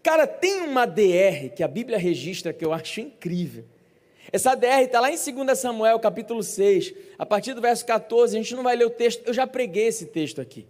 Cara, 0.05 0.27
tem 0.27 0.61
uma 0.61 0.85
DR 0.85 1.49
que 1.57 1.63
a 1.63 1.67
Bíblia 1.67 1.97
registra 1.97 2.53
que 2.53 2.63
eu 2.63 2.75
acho 2.75 3.01
incrível. 3.01 3.65
Essa 4.31 4.55
DR 4.55 4.83
está 4.83 5.01
lá 5.01 5.11
em 5.11 5.17
2 5.17 5.59
Samuel, 5.59 5.99
capítulo 5.99 6.43
6, 6.43 6.93
a 7.19 7.25
partir 7.25 7.55
do 7.55 7.63
verso 7.63 7.87
14. 7.87 8.37
A 8.37 8.43
gente 8.43 8.55
não 8.55 8.63
vai 8.63 8.77
ler 8.77 8.85
o 8.85 8.91
texto, 8.91 9.27
eu 9.27 9.33
já 9.33 9.47
preguei 9.47 9.87
esse 9.87 10.05
texto 10.05 10.43
aqui. 10.43 10.67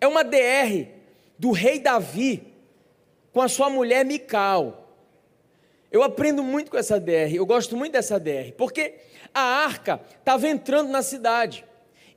É 0.00 0.08
uma 0.08 0.24
DR 0.24 0.88
do 1.38 1.52
rei 1.52 1.78
Davi 1.78 2.42
com 3.32 3.40
a 3.40 3.46
sua 3.46 3.70
mulher 3.70 4.04
Mical. 4.04 4.92
Eu 5.92 6.02
aprendo 6.02 6.42
muito 6.42 6.68
com 6.72 6.76
essa 6.76 6.98
DR, 6.98 7.32
eu 7.36 7.46
gosto 7.46 7.76
muito 7.76 7.92
dessa 7.92 8.18
DR, 8.18 8.50
porque 8.58 8.94
a 9.32 9.42
arca 9.42 10.00
estava 10.18 10.48
entrando 10.48 10.90
na 10.90 11.02
cidade. 11.02 11.64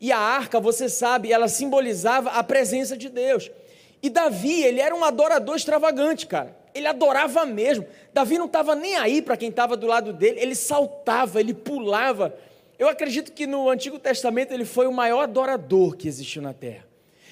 E 0.02 0.12
a 0.12 0.18
arca, 0.18 0.60
você 0.60 0.90
sabe, 0.90 1.32
ela 1.32 1.48
simbolizava 1.48 2.32
a 2.32 2.44
presença 2.44 2.98
de 2.98 3.08
Deus. 3.08 3.52
E 4.02 4.10
Davi, 4.10 4.64
ele 4.64 4.80
era 4.80 4.96
um 4.96 5.04
adorador 5.04 5.56
extravagante, 5.56 6.26
cara. 6.26 6.58
Ele 6.74 6.88
adorava 6.88 7.46
mesmo. 7.46 7.86
Davi 8.14 8.38
não 8.38 8.46
estava 8.46 8.76
nem 8.76 8.96
aí 8.96 9.22
para 9.22 9.36
quem 9.36 9.50
estava 9.50 9.76
do 9.76 9.88
lado 9.88 10.14
dele, 10.14 10.40
ele 10.40 10.56
saltava, 10.56 11.40
ele 11.40 11.54
pulava. 11.54 12.34
Eu 12.78 12.88
acredito 12.88 13.32
que 13.34 13.46
no 13.46 13.70
Antigo 13.70 14.00
Testamento 14.00 14.54
ele 14.54 14.66
foi 14.66 14.88
o 14.88 14.94
maior 14.94 15.24
adorador 15.24 15.98
que 15.98 16.08
existiu 16.08 16.42
na 16.42 16.54
terra. 16.54 16.89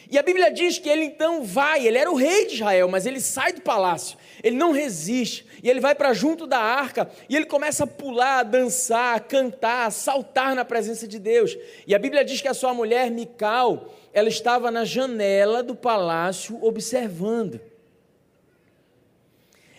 E 0.09 0.17
a 0.17 0.23
Bíblia 0.23 0.49
diz 0.51 0.79
que 0.79 0.87
ele 0.87 1.03
então 1.03 1.43
vai, 1.43 1.85
ele 1.85 1.97
era 1.97 2.09
o 2.09 2.15
rei 2.15 2.45
de 2.45 2.55
Israel, 2.55 2.87
mas 2.87 3.05
ele 3.05 3.19
sai 3.19 3.51
do 3.51 3.61
palácio, 3.61 4.17
ele 4.41 4.55
não 4.55 4.71
resiste, 4.71 5.45
e 5.61 5.69
ele 5.69 5.79
vai 5.79 5.93
para 5.93 6.13
junto 6.13 6.47
da 6.47 6.59
arca, 6.59 7.09
e 7.27 7.35
ele 7.35 7.45
começa 7.45 7.83
a 7.83 7.87
pular, 7.87 8.39
a 8.39 8.43
dançar, 8.43 9.15
a 9.15 9.19
cantar, 9.19 9.87
a 9.87 9.91
saltar 9.91 10.55
na 10.55 10.63
presença 10.63 11.07
de 11.07 11.19
Deus. 11.19 11.57
E 11.85 11.93
a 11.93 11.99
Bíblia 11.99 12.23
diz 12.23 12.41
que 12.41 12.47
a 12.47 12.53
sua 12.53 12.73
mulher, 12.73 13.11
Mical, 13.11 13.93
ela 14.13 14.29
estava 14.29 14.71
na 14.71 14.85
janela 14.85 15.61
do 15.61 15.75
palácio 15.75 16.57
observando. 16.63 17.59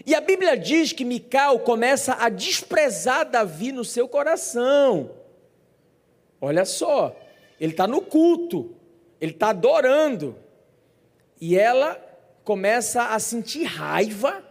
E 0.04 0.14
a 0.14 0.20
Bíblia 0.20 0.56
diz 0.56 0.92
que 0.92 1.04
Mical 1.04 1.60
começa 1.60 2.14
a 2.14 2.28
desprezar 2.28 3.28
Davi 3.28 3.72
no 3.72 3.84
seu 3.84 4.08
coração. 4.08 5.10
Olha 6.40 6.64
só, 6.64 7.14
ele 7.60 7.72
está 7.72 7.86
no 7.86 8.00
culto, 8.00 8.77
ele 9.20 9.32
está 9.32 9.50
adorando, 9.50 10.36
e 11.40 11.56
ela 11.56 12.00
começa 12.44 13.08
a 13.08 13.18
sentir 13.18 13.64
raiva, 13.64 14.42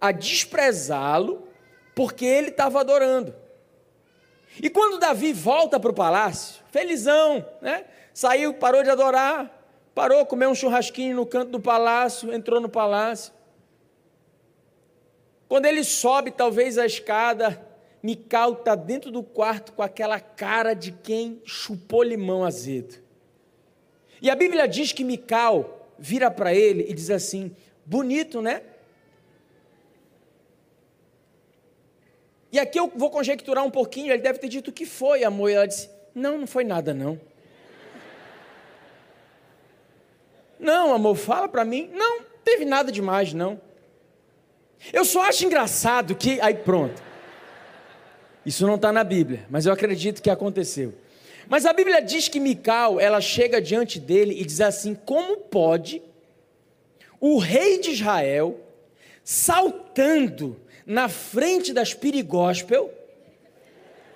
a 0.00 0.12
desprezá-lo, 0.12 1.46
porque 1.94 2.24
ele 2.24 2.48
estava 2.48 2.80
adorando. 2.80 3.34
E 4.62 4.70
quando 4.70 4.98
Davi 4.98 5.32
volta 5.32 5.78
para 5.78 5.90
o 5.90 5.94
palácio, 5.94 6.62
felizão, 6.70 7.46
né? 7.60 7.84
Saiu, 8.12 8.54
parou 8.54 8.82
de 8.82 8.90
adorar, 8.90 9.62
parou, 9.94 10.24
comeu 10.24 10.50
um 10.50 10.54
churrasquinho 10.54 11.16
no 11.16 11.26
canto 11.26 11.50
do 11.50 11.60
palácio, 11.60 12.32
entrou 12.32 12.60
no 12.60 12.68
palácio. 12.68 13.32
Quando 15.48 15.66
ele 15.66 15.84
sobe, 15.84 16.30
talvez 16.30 16.78
a 16.78 16.86
escada, 16.86 17.64
Mical 18.02 18.54
está 18.54 18.74
dentro 18.74 19.10
do 19.10 19.22
quarto 19.22 19.72
com 19.72 19.82
aquela 19.82 20.18
cara 20.18 20.74
de 20.74 20.92
quem 20.92 21.40
chupou 21.44 22.02
limão 22.02 22.44
azedo. 22.44 23.05
E 24.20 24.30
a 24.30 24.34
Bíblia 24.34 24.66
diz 24.66 24.92
que 24.92 25.04
Mical 25.04 25.88
vira 25.98 26.30
para 26.30 26.54
ele 26.54 26.86
e 26.88 26.94
diz 26.94 27.10
assim: 27.10 27.54
bonito, 27.84 28.40
né? 28.40 28.62
E 32.50 32.58
aqui 32.58 32.78
eu 32.78 32.90
vou 32.94 33.10
conjecturar 33.10 33.64
um 33.64 33.70
pouquinho, 33.70 34.12
ele 34.12 34.22
deve 34.22 34.38
ter 34.38 34.48
dito 34.48 34.68
o 34.68 34.72
que 34.72 34.86
foi, 34.86 35.24
amor. 35.24 35.50
E 35.50 35.54
ela 35.54 35.66
disse: 35.66 35.90
Não, 36.14 36.38
não 36.38 36.46
foi 36.46 36.64
nada, 36.64 36.94
não. 36.94 37.20
Não, 40.58 40.94
amor, 40.94 41.16
fala 41.16 41.48
para 41.48 41.64
mim. 41.64 41.90
Não, 41.92 42.22
teve 42.44 42.64
nada 42.64 42.90
demais, 42.90 43.32
não. 43.32 43.60
Eu 44.92 45.04
só 45.04 45.22
acho 45.22 45.44
engraçado 45.44 46.14
que. 46.14 46.40
Aí 46.40 46.54
pronto. 46.54 47.02
Isso 48.44 48.66
não 48.66 48.76
está 48.76 48.92
na 48.92 49.02
Bíblia, 49.02 49.44
mas 49.50 49.66
eu 49.66 49.72
acredito 49.72 50.22
que 50.22 50.30
aconteceu. 50.30 50.94
Mas 51.48 51.64
a 51.64 51.72
Bíblia 51.72 52.00
diz 52.00 52.28
que 52.28 52.40
Mical, 52.40 52.98
ela 52.98 53.20
chega 53.20 53.60
diante 53.60 54.00
dele 54.00 54.40
e 54.40 54.44
diz 54.44 54.60
assim: 54.60 54.94
Como 54.94 55.36
pode 55.36 56.02
o 57.20 57.38
rei 57.38 57.78
de 57.78 57.92
Israel, 57.92 58.60
saltando 59.22 60.60
na 60.84 61.08
frente 61.08 61.72
das 61.72 61.94
pirigóspel, 61.94 62.92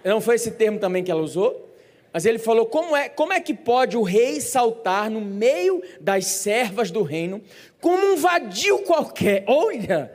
não 0.05 0.21
foi 0.21 0.37
esse 0.37 0.53
termo 0.53 0.79
também 0.79 1.05
que 1.05 1.11
ela 1.11 1.23
usou? 1.23 1.69
Mas 2.13 2.25
ele 2.25 2.39
falou: 2.39 2.67
como 2.67 2.97
é, 2.97 3.09
como 3.09 3.33
é 3.33 3.41
que 3.41 3.55
pode 3.55 3.97
o 3.97 4.03
rei 4.03 4.41
saltar 4.41 5.11
no 5.11 5.21
meio 5.21 5.83
das 6.01 6.27
servas 6.27 6.91
do 6.91 7.03
reino, 7.03 7.41
como 7.81 8.13
um 8.13 8.17
vadio 8.17 8.81
qualquer? 8.81 9.45
Olha, 9.47 10.13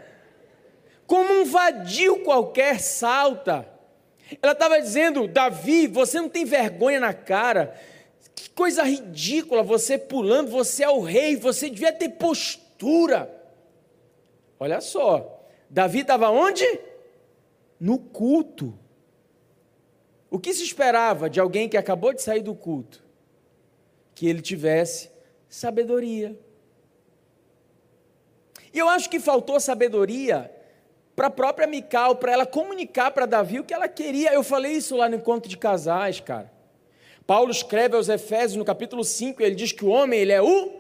como 1.08 1.42
um 1.42 1.46
vadio 1.46 2.20
qualquer 2.20 2.80
salta. 2.80 3.75
Ela 4.42 4.54
estava 4.54 4.82
dizendo: 4.82 5.28
Davi, 5.28 5.88
você 5.88 6.20
não 6.20 6.30
tem 6.30 6.46
vergonha 6.46 7.00
na 7.00 7.14
cara. 7.14 7.80
Que 8.36 8.50
coisa 8.50 8.84
ridícula 8.84 9.64
você 9.64 9.98
pulando, 9.98 10.50
você 10.50 10.84
é 10.84 10.90
o 10.90 11.02
rei, 11.02 11.36
você 11.36 11.70
devia 11.70 11.94
ter 11.94 12.10
postura. 12.10 13.32
Olha 14.60 14.82
só, 14.82 15.46
Davi 15.70 16.00
estava 16.00 16.30
onde? 16.30 16.66
No 17.80 17.98
culto. 17.98 18.78
O 20.30 20.40
que 20.40 20.54
se 20.54 20.64
esperava 20.64 21.30
de 21.30 21.40
alguém 21.40 21.70
que 21.70 21.78
acabou 21.78 22.14
de 22.14 22.22
sair 22.22 22.42
do 22.42 22.56
culto? 22.56 23.04
Que 24.14 24.28
ele 24.28 24.42
tivesse 24.42 25.10
sabedoria. 25.48 26.38
E 28.74 28.80
eu 28.80 28.90
acho 28.90 29.10
que 29.10 29.20
faltou 29.20 29.60
sabedoria 29.60 30.54
para 31.16 31.28
a 31.28 31.32
própria 31.32 31.68
Mical, 31.68 32.16
para 32.16 32.34
ela 32.34 32.46
comunicar 32.46 33.12
para 33.12 33.26
Davi 33.26 33.60
o 33.60 33.64
que 33.64 33.74
ela 33.74 33.88
queria. 33.88 34.34
Eu 34.34 34.44
falei 34.44 34.74
isso 34.74 34.98
lá 34.98 35.08
no 35.08 35.16
encontro 35.16 35.50
de 35.50 35.58
casais, 35.58 36.20
cara. 36.20 36.52
Paulo 37.26 37.50
escreve 37.50 37.96
aos 37.96 38.10
Efésios 38.10 38.56
no 38.56 38.66
capítulo 38.66 39.04
5, 39.04 39.42
ele 39.42 39.56
diz 39.56 39.72
que 39.72 39.86
o 39.86 39.90
homem 39.90 40.20
ele 40.20 40.32
é 40.32 40.42
o 40.42 40.74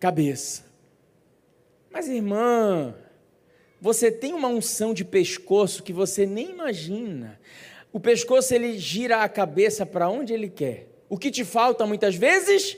cabeça. 0.00 0.64
Mas 1.90 2.08
irmã, 2.08 2.94
você 3.80 4.10
tem 4.10 4.32
uma 4.32 4.48
unção 4.48 4.94
de 4.94 5.04
pescoço 5.04 5.82
que 5.82 5.92
você 5.92 6.24
nem 6.24 6.50
imagina. 6.50 7.38
O 7.92 8.00
pescoço 8.00 8.54
ele 8.54 8.78
gira 8.78 9.22
a 9.22 9.28
cabeça 9.28 9.84
para 9.84 10.08
onde 10.08 10.32
ele 10.32 10.48
quer. 10.48 10.88
O 11.08 11.18
que 11.18 11.30
te 11.30 11.44
falta 11.44 11.86
muitas 11.86 12.16
vezes? 12.16 12.76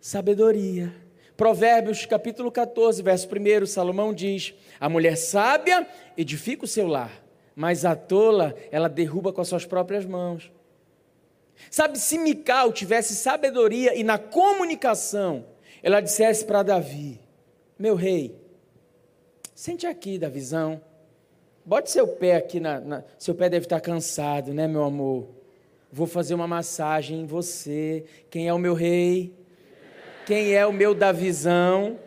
Sabedoria. 0.00 1.03
Provérbios 1.36 2.06
capítulo 2.06 2.50
14, 2.50 3.02
verso 3.02 3.28
1, 3.28 3.66
Salomão 3.66 4.14
diz: 4.14 4.54
A 4.78 4.88
mulher 4.88 5.16
sábia 5.16 5.86
edifica 6.16 6.64
o 6.64 6.68
seu 6.68 6.86
lar, 6.86 7.24
mas 7.56 7.84
a 7.84 7.96
tola 7.96 8.54
ela 8.70 8.88
derruba 8.88 9.32
com 9.32 9.40
as 9.40 9.48
suas 9.48 9.66
próprias 9.66 10.04
mãos. 10.04 10.52
Sabe, 11.70 11.98
se 11.98 12.18
Mical 12.18 12.72
tivesse 12.72 13.16
sabedoria 13.16 13.94
e 13.96 14.04
na 14.04 14.16
comunicação, 14.16 15.44
ela 15.82 16.00
dissesse 16.00 16.44
para 16.44 16.62
Davi: 16.62 17.20
Meu 17.76 17.96
rei, 17.96 18.36
sente 19.56 19.88
aqui 19.88 20.18
da 20.18 20.28
visão, 20.28 20.80
bote 21.64 21.90
seu 21.90 22.06
pé 22.06 22.36
aqui, 22.36 22.60
na, 22.60 22.78
na, 22.80 23.04
seu 23.18 23.34
pé 23.34 23.48
deve 23.48 23.66
estar 23.66 23.80
cansado, 23.80 24.54
né, 24.54 24.68
meu 24.68 24.84
amor? 24.84 25.28
Vou 25.90 26.06
fazer 26.06 26.34
uma 26.34 26.46
massagem 26.46 27.20
em 27.20 27.26
você. 27.26 28.04
Quem 28.30 28.46
é 28.46 28.54
o 28.54 28.58
meu 28.58 28.74
rei? 28.74 29.32
Quem 30.26 30.54
é 30.54 30.66
o 30.66 30.72
meu 30.72 30.94
da 30.94 31.12
visão? 31.12 31.98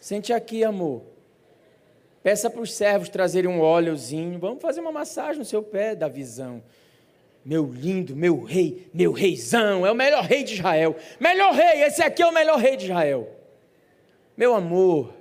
Sente 0.00 0.32
aqui, 0.32 0.62
amor. 0.62 1.02
Peça 2.22 2.48
para 2.48 2.60
os 2.60 2.72
servos 2.72 3.08
trazerem 3.08 3.50
um 3.50 3.60
óleozinho. 3.60 4.38
Vamos 4.38 4.62
fazer 4.62 4.80
uma 4.80 4.92
massagem 4.92 5.38
no 5.38 5.44
seu 5.44 5.62
pé 5.62 5.96
da 5.96 6.06
visão. 6.06 6.62
Meu 7.44 7.66
lindo, 7.66 8.14
meu 8.14 8.44
rei, 8.44 8.88
meu 8.94 9.10
reizão, 9.10 9.84
é 9.84 9.90
o 9.90 9.96
melhor 9.96 10.22
rei 10.22 10.44
de 10.44 10.54
Israel. 10.54 10.94
Melhor 11.18 11.52
rei, 11.52 11.82
esse 11.82 12.00
aqui 12.00 12.22
é 12.22 12.26
o 12.26 12.32
melhor 12.32 12.58
rei 12.58 12.76
de 12.76 12.84
Israel. 12.84 13.28
Meu 14.36 14.54
amor, 14.54 15.12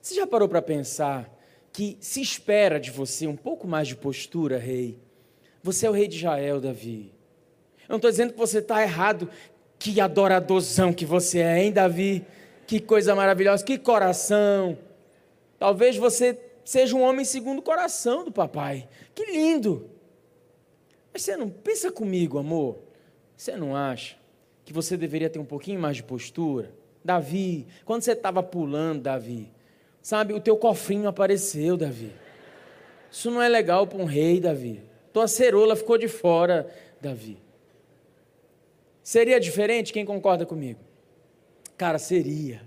você 0.00 0.14
já 0.14 0.26
parou 0.26 0.48
para 0.48 0.62
pensar 0.62 1.30
que 1.70 1.98
se 2.00 2.22
espera 2.22 2.80
de 2.80 2.90
você 2.90 3.26
um 3.26 3.36
pouco 3.36 3.66
mais 3.66 3.86
de 3.86 3.96
postura, 3.96 4.56
rei? 4.56 4.98
Você 5.62 5.86
é 5.86 5.90
o 5.90 5.92
rei 5.92 6.08
de 6.08 6.16
Israel, 6.16 6.58
Davi. 6.58 7.12
Eu 7.82 7.90
não 7.90 7.96
estou 7.96 8.10
dizendo 8.10 8.32
que 8.32 8.38
você 8.38 8.58
está 8.58 8.82
errado. 8.82 9.28
Que 9.82 10.00
adoradorzão 10.00 10.92
que 10.92 11.04
você 11.04 11.40
é, 11.40 11.64
hein, 11.64 11.72
Davi? 11.72 12.24
Que 12.68 12.78
coisa 12.78 13.16
maravilhosa, 13.16 13.64
que 13.64 13.76
coração. 13.76 14.78
Talvez 15.58 15.96
você 15.96 16.38
seja 16.64 16.94
um 16.94 17.02
homem 17.02 17.24
segundo 17.24 17.58
o 17.58 17.62
coração 17.62 18.24
do 18.24 18.30
papai. 18.30 18.88
Que 19.12 19.24
lindo. 19.24 19.90
Mas 21.12 21.22
você 21.22 21.36
não 21.36 21.50
pensa 21.50 21.90
comigo, 21.90 22.38
amor. 22.38 22.78
Você 23.36 23.56
não 23.56 23.74
acha 23.74 24.14
que 24.64 24.72
você 24.72 24.96
deveria 24.96 25.28
ter 25.28 25.40
um 25.40 25.44
pouquinho 25.44 25.80
mais 25.80 25.96
de 25.96 26.04
postura? 26.04 26.72
Davi, 27.04 27.66
quando 27.84 28.02
você 28.02 28.12
estava 28.12 28.40
pulando, 28.40 29.02
Davi, 29.02 29.50
sabe, 30.00 30.32
o 30.32 30.38
teu 30.38 30.56
cofrinho 30.56 31.08
apareceu, 31.08 31.76
Davi. 31.76 32.12
Isso 33.10 33.32
não 33.32 33.42
é 33.42 33.48
legal 33.48 33.88
para 33.88 33.98
um 33.98 34.04
rei, 34.04 34.38
Davi. 34.38 34.80
Tua 35.12 35.26
cerola 35.26 35.74
ficou 35.74 35.98
de 35.98 36.06
fora, 36.06 36.72
Davi. 37.00 37.36
Seria 39.02 39.40
diferente? 39.40 39.92
Quem 39.92 40.04
concorda 40.04 40.46
comigo? 40.46 40.80
Cara, 41.76 41.98
seria. 41.98 42.62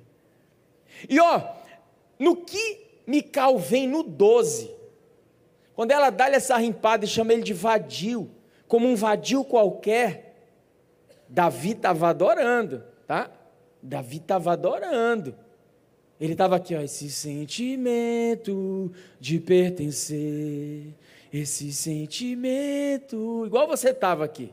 E 1.09 1.19
ó, 1.19 1.41
no 2.19 2.35
que 2.35 2.85
Mical 3.07 3.57
vem 3.57 3.87
no 3.87 4.03
12, 4.03 4.71
quando 5.75 5.91
ela 5.91 6.09
dá-lhe 6.09 6.35
essa 6.35 6.57
rimpada 6.57 7.05
e 7.05 7.07
chama 7.07 7.33
ele 7.33 7.43
de 7.43 7.53
vadio, 7.53 8.29
como 8.67 8.87
um 8.87 8.95
vadio 8.95 9.43
qualquer, 9.43 10.35
Davi 11.27 11.71
estava 11.71 12.09
adorando, 12.09 12.83
tá? 13.05 13.31
Davi 13.81 14.17
estava 14.17 14.53
adorando. 14.53 15.35
Ele 16.19 16.31
estava 16.31 16.55
aqui, 16.55 16.73
ó, 16.75 16.81
esse 16.81 17.09
sentimento 17.09 18.91
de 19.19 19.39
pertencer, 19.39 20.93
esse 21.31 21.73
sentimento, 21.73 23.43
igual 23.45 23.67
você 23.67 23.89
estava 23.89 24.23
aqui. 24.23 24.51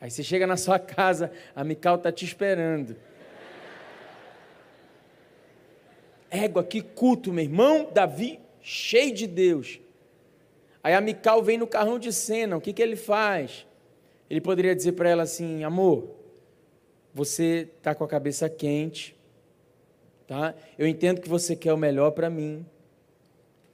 Aí 0.00 0.10
você 0.10 0.22
chega 0.22 0.46
na 0.46 0.56
sua 0.56 0.78
casa, 0.78 1.30
a 1.54 1.62
Mical 1.62 1.96
está 1.96 2.10
te 2.10 2.24
esperando. 2.24 2.96
Égua, 6.30 6.64
que 6.64 6.80
culto, 6.80 7.32
meu 7.32 7.44
irmão 7.44 7.90
Davi, 7.92 8.40
cheio 8.62 9.12
de 9.12 9.26
Deus. 9.26 9.80
Aí 10.82 10.94
a 10.94 11.00
Mical 11.00 11.42
vem 11.42 11.58
no 11.58 11.66
carrão 11.66 11.98
de 11.98 12.12
cena, 12.12 12.56
o 12.56 12.60
que, 12.60 12.72
que 12.72 12.80
ele 12.80 12.96
faz? 12.96 13.66
Ele 14.30 14.40
poderia 14.40 14.74
dizer 14.74 14.92
para 14.92 15.10
ela 15.10 15.24
assim: 15.24 15.64
amor, 15.64 16.08
você 17.12 17.68
está 17.76 17.94
com 17.94 18.04
a 18.04 18.08
cabeça 18.08 18.48
quente, 18.48 19.14
tá? 20.26 20.54
Eu 20.78 20.86
entendo 20.86 21.20
que 21.20 21.28
você 21.28 21.54
quer 21.54 21.74
o 21.74 21.76
melhor 21.76 22.12
para 22.12 22.30
mim, 22.30 22.64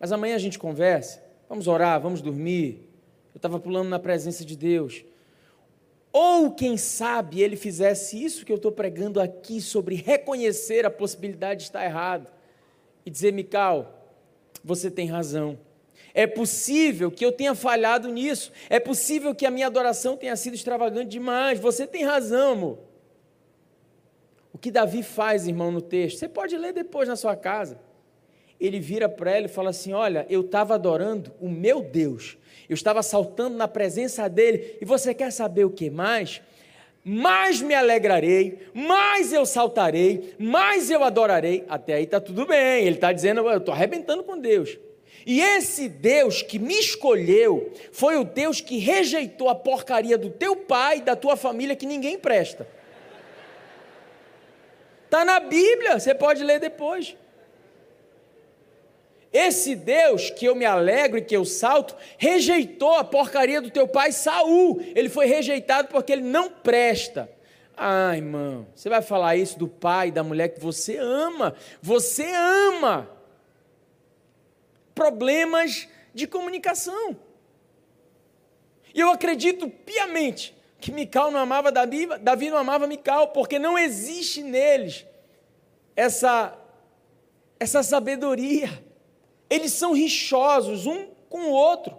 mas 0.00 0.10
amanhã 0.10 0.34
a 0.34 0.38
gente 0.38 0.58
conversa. 0.58 1.22
Vamos 1.48 1.68
orar, 1.68 2.00
vamos 2.00 2.20
dormir. 2.20 2.88
Eu 3.32 3.38
estava 3.38 3.60
pulando 3.60 3.88
na 3.88 3.98
presença 3.98 4.44
de 4.44 4.56
Deus. 4.56 5.04
Ou, 6.18 6.50
quem 6.50 6.78
sabe, 6.78 7.42
ele 7.42 7.56
fizesse 7.56 8.24
isso 8.24 8.46
que 8.46 8.50
eu 8.50 8.56
estou 8.56 8.72
pregando 8.72 9.20
aqui 9.20 9.60
sobre 9.60 9.96
reconhecer 9.96 10.86
a 10.86 10.90
possibilidade 10.90 11.60
de 11.60 11.66
estar 11.66 11.84
errado 11.84 12.32
e 13.04 13.10
dizer, 13.10 13.34
Mical, 13.34 14.08
você 14.64 14.90
tem 14.90 15.08
razão. 15.08 15.58
É 16.14 16.26
possível 16.26 17.10
que 17.10 17.22
eu 17.22 17.32
tenha 17.32 17.54
falhado 17.54 18.08
nisso. 18.08 18.50
É 18.70 18.80
possível 18.80 19.34
que 19.34 19.44
a 19.44 19.50
minha 19.50 19.66
adoração 19.66 20.16
tenha 20.16 20.34
sido 20.36 20.54
extravagante 20.54 21.10
demais. 21.10 21.60
Você 21.60 21.86
tem 21.86 22.02
razão, 22.02 22.52
amor. 22.52 22.78
O 24.54 24.56
que 24.56 24.70
Davi 24.70 25.02
faz, 25.02 25.46
irmão, 25.46 25.70
no 25.70 25.82
texto, 25.82 26.20
você 26.20 26.30
pode 26.30 26.56
ler 26.56 26.72
depois 26.72 27.06
na 27.06 27.16
sua 27.16 27.36
casa 27.36 27.78
ele 28.60 28.80
vira 28.80 29.08
para 29.08 29.30
ela 29.30 29.46
e 29.46 29.50
fala 29.50 29.70
assim: 29.70 29.92
Olha, 29.92 30.26
eu 30.28 30.40
estava 30.40 30.74
adorando 30.74 31.32
o 31.40 31.48
meu 31.48 31.82
Deus, 31.82 32.36
eu 32.68 32.74
estava 32.74 33.02
saltando 33.02 33.56
na 33.56 33.68
presença 33.68 34.28
dele, 34.28 34.76
e 34.80 34.84
você 34.84 35.14
quer 35.14 35.30
saber 35.30 35.64
o 35.64 35.70
que 35.70 35.90
mais? 35.90 36.40
Mais 37.04 37.60
me 37.62 37.72
alegrarei, 37.72 38.58
mais 38.74 39.32
eu 39.32 39.46
saltarei, 39.46 40.34
mais 40.38 40.90
eu 40.90 41.04
adorarei. 41.04 41.64
Até 41.68 41.94
aí 41.94 42.04
está 42.04 42.20
tudo 42.20 42.46
bem, 42.46 42.84
ele 42.84 42.96
está 42.96 43.12
dizendo: 43.12 43.48
Eu 43.48 43.58
estou 43.58 43.72
arrebentando 43.72 44.24
com 44.24 44.38
Deus. 44.38 44.78
E 45.24 45.40
esse 45.40 45.88
Deus 45.88 46.40
que 46.40 46.58
me 46.58 46.74
escolheu 46.78 47.72
foi 47.90 48.16
o 48.16 48.22
Deus 48.22 48.60
que 48.60 48.78
rejeitou 48.78 49.48
a 49.48 49.56
porcaria 49.56 50.16
do 50.16 50.30
teu 50.30 50.54
pai 50.54 50.98
e 50.98 51.02
da 51.02 51.16
tua 51.16 51.36
família 51.36 51.74
que 51.74 51.84
ninguém 51.84 52.16
presta. 52.16 52.66
Está 55.04 55.24
na 55.24 55.40
Bíblia, 55.40 55.98
você 55.98 56.14
pode 56.14 56.44
ler 56.44 56.60
depois. 56.60 57.16
Esse 59.36 59.76
Deus 59.76 60.30
que 60.30 60.46
eu 60.46 60.54
me 60.54 60.64
alegro 60.64 61.18
e 61.18 61.22
que 61.22 61.36
eu 61.36 61.44
salto, 61.44 61.94
rejeitou 62.16 62.94
a 62.94 63.04
porcaria 63.04 63.60
do 63.60 63.70
teu 63.70 63.86
pai 63.86 64.10
Saul. 64.10 64.80
Ele 64.94 65.10
foi 65.10 65.26
rejeitado 65.26 65.88
porque 65.88 66.10
ele 66.10 66.22
não 66.22 66.48
presta. 66.50 67.30
Ah, 67.76 68.16
irmão, 68.16 68.66
você 68.74 68.88
vai 68.88 69.02
falar 69.02 69.36
isso 69.36 69.58
do 69.58 69.68
pai, 69.68 70.10
da 70.10 70.22
mulher 70.22 70.48
que 70.48 70.58
você 70.58 70.96
ama. 70.96 71.54
Você 71.82 72.24
ama. 72.32 73.10
Problemas 74.94 75.86
de 76.14 76.26
comunicação. 76.26 77.14
E 78.94 79.00
eu 79.00 79.10
acredito 79.10 79.68
piamente 79.68 80.56
que 80.80 80.90
Mical 80.90 81.30
não 81.30 81.40
amava 81.40 81.70
Davi, 81.70 82.06
Davi 82.22 82.48
não 82.48 82.56
amava 82.56 82.86
Mical, 82.86 83.28
porque 83.28 83.58
não 83.58 83.78
existe 83.78 84.42
neles 84.42 85.04
essa, 85.94 86.56
essa 87.60 87.82
sabedoria. 87.82 88.85
Eles 89.48 89.72
são 89.72 89.92
rixosos 89.92 90.86
um 90.86 91.06
com 91.28 91.50
o 91.50 91.52
outro. 91.52 91.96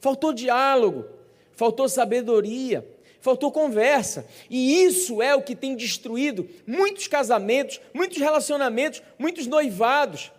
Faltou 0.00 0.32
diálogo, 0.32 1.06
faltou 1.52 1.88
sabedoria, 1.88 2.86
faltou 3.20 3.50
conversa. 3.50 4.26
E 4.50 4.82
isso 4.84 5.22
é 5.22 5.34
o 5.34 5.42
que 5.42 5.56
tem 5.56 5.74
destruído 5.74 6.48
muitos 6.66 7.08
casamentos, 7.08 7.80
muitos 7.92 8.18
relacionamentos, 8.18 9.02
muitos 9.18 9.46
noivados. 9.46 10.30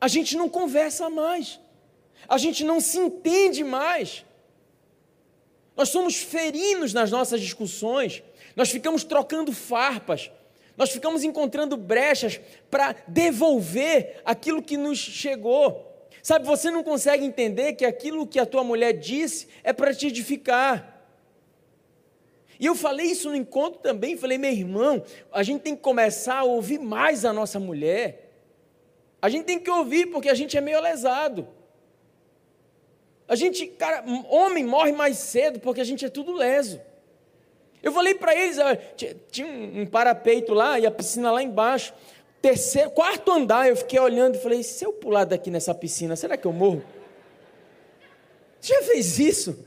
A 0.00 0.08
gente 0.08 0.36
não 0.36 0.48
conversa 0.48 1.08
mais, 1.08 1.58
a 2.28 2.36
gente 2.36 2.62
não 2.64 2.80
se 2.80 2.98
entende 2.98 3.64
mais. 3.64 4.24
Nós 5.76 5.88
somos 5.88 6.16
ferinos 6.16 6.92
nas 6.92 7.10
nossas 7.10 7.40
discussões, 7.40 8.22
nós 8.54 8.70
ficamos 8.70 9.02
trocando 9.02 9.52
farpas, 9.52 10.30
nós 10.76 10.90
ficamos 10.90 11.22
encontrando 11.22 11.76
brechas 11.76 12.40
para 12.70 12.96
devolver 13.06 14.20
aquilo 14.24 14.62
que 14.62 14.76
nos 14.76 14.98
chegou. 14.98 15.92
Sabe, 16.22 16.46
você 16.46 16.70
não 16.70 16.82
consegue 16.82 17.24
entender 17.24 17.74
que 17.74 17.84
aquilo 17.84 18.26
que 18.26 18.38
a 18.38 18.46
tua 18.46 18.64
mulher 18.64 18.92
disse 18.92 19.46
é 19.62 19.72
para 19.72 19.94
te 19.94 20.06
edificar. 20.06 21.06
E 22.58 22.66
eu 22.66 22.74
falei 22.74 23.06
isso 23.06 23.28
no 23.28 23.36
encontro 23.36 23.80
também, 23.80 24.16
falei, 24.16 24.38
meu 24.38 24.50
irmão, 24.50 25.02
a 25.32 25.42
gente 25.42 25.62
tem 25.62 25.76
que 25.76 25.82
começar 25.82 26.38
a 26.38 26.44
ouvir 26.44 26.78
mais 26.78 27.24
a 27.24 27.32
nossa 27.32 27.60
mulher. 27.60 28.32
A 29.20 29.28
gente 29.28 29.44
tem 29.44 29.58
que 29.58 29.70
ouvir 29.70 30.06
porque 30.06 30.28
a 30.28 30.34
gente 30.34 30.56
é 30.56 30.60
meio 30.60 30.80
lesado. 30.80 31.46
A 33.26 33.34
gente, 33.34 33.66
cara, 33.66 34.04
homem 34.28 34.64
morre 34.64 34.92
mais 34.92 35.18
cedo 35.18 35.60
porque 35.60 35.80
a 35.80 35.84
gente 35.84 36.04
é 36.04 36.10
tudo 36.10 36.32
leso. 36.32 36.80
Eu 37.84 37.92
falei 37.92 38.14
para 38.14 38.34
eles, 38.34 38.56
tinha 39.30 39.46
um 39.46 39.84
parapeito 39.84 40.54
lá 40.54 40.80
e 40.80 40.86
a 40.86 40.90
piscina 40.90 41.30
lá 41.30 41.42
embaixo. 41.42 41.92
Terceiro, 42.40 42.90
quarto 42.90 43.30
andar, 43.30 43.68
eu 43.68 43.76
fiquei 43.76 44.00
olhando 44.00 44.36
e 44.36 44.38
falei: 44.38 44.62
se 44.62 44.86
eu 44.86 44.92
pular 44.94 45.24
daqui 45.24 45.50
nessa 45.50 45.74
piscina, 45.74 46.16
será 46.16 46.34
que 46.38 46.46
eu 46.46 46.52
morro? 46.52 46.82
Você 48.58 48.72
já 48.72 48.82
fez 48.84 49.18
isso? 49.18 49.66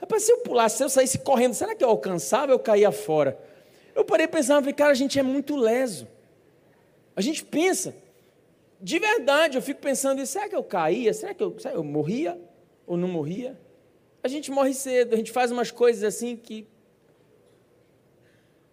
Rapaz, 0.00 0.22
se 0.22 0.32
eu 0.32 0.38
pulasse, 0.38 0.78
se 0.78 0.84
eu 0.84 0.88
saísse 0.88 1.18
correndo, 1.18 1.52
será 1.52 1.74
que 1.74 1.84
eu 1.84 1.88
alcançava 1.90 2.50
eu 2.50 2.58
caía 2.58 2.90
fora? 2.90 3.38
Eu 3.94 4.06
parei 4.06 4.26
pensando, 4.26 4.60
falei, 4.60 4.72
cara, 4.72 4.92
a 4.92 4.94
gente 4.94 5.18
é 5.18 5.22
muito 5.22 5.54
leso. 5.54 6.08
A 7.14 7.20
gente 7.20 7.44
pensa. 7.44 7.94
de 8.80 8.98
verdade, 8.98 9.58
eu 9.58 9.62
fico 9.62 9.82
pensando, 9.82 10.24
será 10.24 10.48
que 10.48 10.56
eu 10.56 10.64
caía? 10.64 11.12
Será 11.12 11.34
que 11.34 11.42
eu, 11.42 11.58
será 11.58 11.72
que 11.72 11.78
eu 11.78 11.84
morria 11.84 12.40
ou 12.86 12.96
não 12.96 13.06
morria? 13.06 13.60
A 14.22 14.28
gente 14.28 14.50
morre 14.50 14.72
cedo, 14.72 15.12
a 15.12 15.16
gente 15.16 15.30
faz 15.30 15.50
umas 15.50 15.70
coisas 15.70 16.02
assim 16.02 16.36
que 16.36 16.66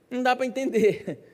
não 0.10 0.24
dá 0.24 0.36
para 0.36 0.46
entender. 0.46 1.20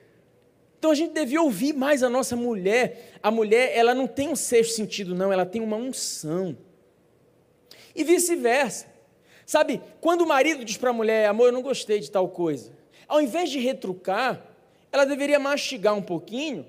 Então 0.77 0.91
a 0.91 0.95
gente 0.95 1.13
devia 1.13 1.41
ouvir 1.41 1.73
mais 1.73 2.03
a 2.03 2.09
nossa 2.09 2.35
mulher. 2.35 3.13
A 3.23 3.31
mulher, 3.31 3.75
ela 3.75 3.95
não 3.95 4.05
tem 4.05 4.29
um 4.29 4.35
sexto 4.35 4.75
sentido, 4.75 5.15
não, 5.15 5.33
ela 5.33 5.43
tem 5.43 5.59
uma 5.59 5.77
unção. 5.77 6.55
E 7.95 8.03
vice-versa. 8.03 8.85
Sabe, 9.47 9.81
quando 9.99 10.21
o 10.21 10.27
marido 10.27 10.63
diz 10.63 10.77
para 10.77 10.91
a 10.91 10.93
mulher, 10.93 11.27
amor, 11.27 11.47
eu 11.47 11.51
não 11.51 11.63
gostei 11.63 11.99
de 11.99 12.11
tal 12.11 12.27
coisa, 12.29 12.71
ao 13.07 13.21
invés 13.21 13.49
de 13.49 13.57
retrucar, 13.57 14.45
ela 14.91 15.05
deveria 15.05 15.39
mastigar 15.39 15.95
um 15.95 16.01
pouquinho 16.01 16.67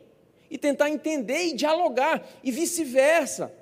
e 0.51 0.57
tentar 0.57 0.89
entender 0.89 1.49
e 1.49 1.53
dialogar, 1.53 2.27
e 2.43 2.51
vice-versa. 2.51 3.53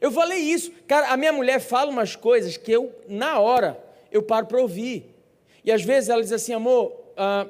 Eu 0.00 0.10
falei 0.10 0.38
isso, 0.38 0.72
cara, 0.86 1.08
a 1.08 1.16
minha 1.16 1.32
mulher 1.32 1.60
fala 1.60 1.90
umas 1.90 2.16
coisas 2.16 2.56
que 2.56 2.72
eu, 2.72 2.92
na 3.08 3.38
hora, 3.38 3.82
eu 4.10 4.22
paro 4.22 4.46
para 4.46 4.60
ouvir. 4.60 5.14
E 5.64 5.70
às 5.70 5.82
vezes 5.82 6.08
ela 6.08 6.22
diz 6.22 6.32
assim, 6.32 6.52
amor, 6.52 7.01
ah, 7.16 7.46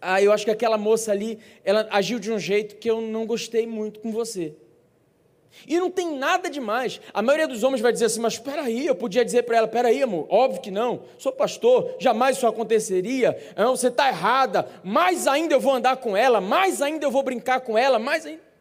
ah, 0.00 0.20
eu 0.20 0.32
acho 0.32 0.44
que 0.44 0.50
aquela 0.50 0.76
moça 0.76 1.12
ali, 1.12 1.38
ela 1.64 1.86
agiu 1.90 2.18
de 2.18 2.32
um 2.32 2.38
jeito 2.38 2.76
que 2.76 2.90
eu 2.90 3.00
não 3.00 3.24
gostei 3.24 3.66
muito 3.66 4.00
com 4.00 4.10
você. 4.10 4.54
E 5.66 5.78
não 5.78 5.90
tem 5.90 6.16
nada 6.16 6.50
demais. 6.50 7.00
A 7.12 7.22
maioria 7.22 7.46
dos 7.46 7.62
homens 7.62 7.80
vai 7.80 7.92
dizer 7.92 8.06
assim, 8.06 8.20
mas 8.20 8.34
espera 8.34 8.62
aí, 8.62 8.86
eu 8.86 8.94
podia 8.94 9.24
dizer 9.24 9.44
para 9.44 9.58
ela, 9.58 9.66
espera 9.66 9.88
aí, 9.88 10.02
amor, 10.02 10.26
óbvio 10.28 10.60
que 10.60 10.70
não, 10.70 11.02
sou 11.18 11.30
pastor, 11.30 11.94
jamais 11.98 12.36
isso 12.36 12.46
aconteceria, 12.46 13.36
não, 13.56 13.76
você 13.76 13.88
está 13.88 14.08
errada, 14.08 14.66
mais 14.82 15.26
ainda 15.26 15.54
eu 15.54 15.60
vou 15.60 15.74
andar 15.74 15.98
com 15.98 16.16
ela, 16.16 16.40
mais 16.40 16.80
ainda 16.82 17.04
eu 17.04 17.10
vou 17.10 17.22
brincar 17.22 17.60
com 17.60 17.76
ela, 17.76 17.98
mais 17.98 18.26
ainda... 18.26 18.52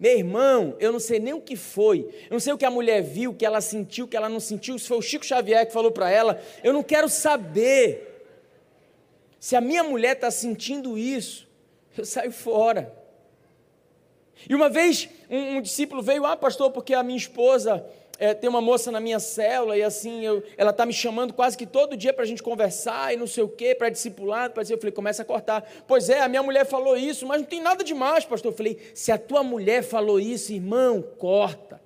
Meu 0.00 0.18
irmão, 0.18 0.74
eu 0.80 0.90
não 0.90 0.98
sei 0.98 1.20
nem 1.20 1.32
o 1.32 1.40
que 1.40 1.54
foi, 1.54 2.00
eu 2.24 2.32
não 2.32 2.40
sei 2.40 2.52
o 2.52 2.58
que 2.58 2.64
a 2.64 2.70
mulher 2.70 3.00
viu, 3.02 3.30
o 3.30 3.34
que 3.34 3.46
ela 3.46 3.60
sentiu, 3.60 4.04
o 4.04 4.08
que 4.08 4.16
ela 4.16 4.28
não 4.28 4.40
sentiu, 4.40 4.76
se 4.76 4.88
foi 4.88 4.98
o 4.98 5.02
Chico 5.02 5.24
Xavier 5.24 5.64
que 5.64 5.72
falou 5.72 5.92
para 5.92 6.10
ela, 6.10 6.42
eu 6.64 6.72
não 6.72 6.82
quero 6.82 7.08
saber. 7.08 8.11
Se 9.42 9.56
a 9.56 9.60
minha 9.60 9.82
mulher 9.82 10.14
está 10.14 10.30
sentindo 10.30 10.96
isso, 10.96 11.48
eu 11.98 12.04
saio 12.04 12.30
fora. 12.30 12.94
E 14.48 14.54
uma 14.54 14.68
vez 14.68 15.08
um, 15.28 15.56
um 15.56 15.60
discípulo 15.60 16.00
veio, 16.00 16.24
ah, 16.24 16.36
pastor, 16.36 16.70
porque 16.70 16.94
a 16.94 17.02
minha 17.02 17.18
esposa 17.18 17.84
é, 18.20 18.34
tem 18.34 18.48
uma 18.48 18.60
moça 18.60 18.92
na 18.92 19.00
minha 19.00 19.18
célula 19.18 19.76
e 19.76 19.82
assim, 19.82 20.24
eu, 20.24 20.44
ela 20.56 20.70
está 20.70 20.86
me 20.86 20.92
chamando 20.92 21.34
quase 21.34 21.58
que 21.58 21.66
todo 21.66 21.96
dia 21.96 22.12
para 22.12 22.22
a 22.22 22.26
gente 22.26 22.40
conversar 22.40 23.12
e 23.12 23.16
não 23.16 23.26
sei 23.26 23.42
o 23.42 23.48
quê, 23.48 23.74
para 23.74 23.90
discipular, 23.90 24.48
para 24.50 24.62
dizer, 24.62 24.74
eu 24.74 24.78
falei, 24.78 24.92
começa 24.92 25.22
a 25.22 25.24
cortar. 25.24 25.68
Pois 25.88 26.08
é, 26.08 26.20
a 26.20 26.28
minha 26.28 26.44
mulher 26.44 26.64
falou 26.64 26.96
isso, 26.96 27.26
mas 27.26 27.40
não 27.40 27.48
tem 27.48 27.60
nada 27.60 27.82
demais, 27.82 28.24
pastor. 28.24 28.52
Eu 28.52 28.56
falei, 28.56 28.78
se 28.94 29.10
a 29.10 29.18
tua 29.18 29.42
mulher 29.42 29.82
falou 29.82 30.20
isso, 30.20 30.52
irmão, 30.52 31.02
corta. 31.18 31.81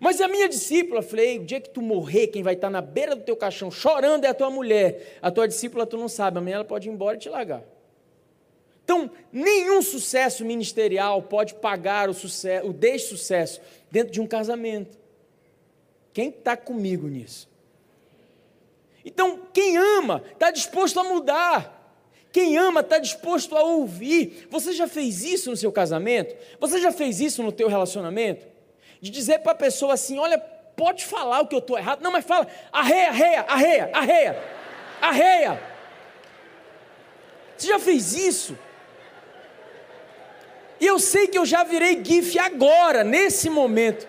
Mas 0.00 0.20
a 0.20 0.28
minha 0.28 0.48
discípula, 0.48 1.02
falei, 1.02 1.38
o 1.38 1.44
dia 1.44 1.60
que 1.60 1.70
tu 1.70 1.82
morrer, 1.82 2.28
quem 2.28 2.42
vai 2.42 2.54
estar 2.54 2.70
na 2.70 2.80
beira 2.80 3.14
do 3.14 3.22
teu 3.22 3.36
caixão 3.36 3.70
chorando 3.70 4.24
é 4.24 4.28
a 4.28 4.34
tua 4.34 4.50
mulher. 4.50 5.18
A 5.20 5.30
tua 5.30 5.46
discípula 5.46 5.86
tu 5.86 5.96
não 5.96 6.08
sabe, 6.08 6.38
amanhã 6.38 6.56
ela 6.56 6.64
pode 6.64 6.88
ir 6.88 6.92
embora 6.92 7.16
e 7.16 7.20
te 7.20 7.28
largar. 7.28 7.62
Então, 8.84 9.10
nenhum 9.32 9.80
sucesso 9.80 10.44
ministerial 10.44 11.22
pode 11.22 11.54
pagar 11.54 12.10
o, 12.10 12.14
sucesso, 12.14 12.66
o 12.66 12.72
dessucesso 12.72 13.60
dentro 13.90 14.12
de 14.12 14.20
um 14.20 14.26
casamento. 14.26 14.98
Quem 16.12 16.28
está 16.28 16.56
comigo 16.56 17.06
nisso? 17.08 17.48
Então, 19.04 19.40
quem 19.52 19.76
ama 19.76 20.22
está 20.32 20.50
disposto 20.50 20.98
a 21.00 21.04
mudar. 21.04 21.80
Quem 22.32 22.56
ama 22.56 22.80
está 22.80 22.98
disposto 22.98 23.56
a 23.56 23.62
ouvir. 23.62 24.46
Você 24.50 24.72
já 24.72 24.88
fez 24.88 25.22
isso 25.22 25.50
no 25.50 25.56
seu 25.56 25.70
casamento? 25.70 26.34
Você 26.58 26.80
já 26.80 26.90
fez 26.90 27.20
isso 27.20 27.42
no 27.42 27.52
teu 27.52 27.68
relacionamento? 27.68 28.51
De 29.02 29.10
dizer 29.10 29.40
para 29.40 29.52
a 29.52 29.56
pessoa 29.56 29.94
assim, 29.94 30.18
olha, 30.18 30.38
pode 30.38 31.04
falar 31.04 31.40
o 31.40 31.48
que 31.48 31.54
eu 31.54 31.58
estou 31.58 31.76
errado. 31.76 32.00
Não, 32.00 32.12
mas 32.12 32.24
fala, 32.24 32.46
arreia, 32.72 33.08
arreia, 33.08 33.44
arreia, 33.48 33.90
arreia, 33.92 34.44
arreia. 35.00 35.62
Você 37.56 37.66
já 37.66 37.78
fez 37.80 38.14
isso? 38.14 38.56
E 40.80 40.86
eu 40.86 40.98
sei 40.98 41.26
que 41.26 41.36
eu 41.36 41.44
já 41.44 41.64
virei 41.64 42.02
GIF 42.02 42.38
agora, 42.38 43.04
nesse 43.04 43.50
momento. 43.50 44.06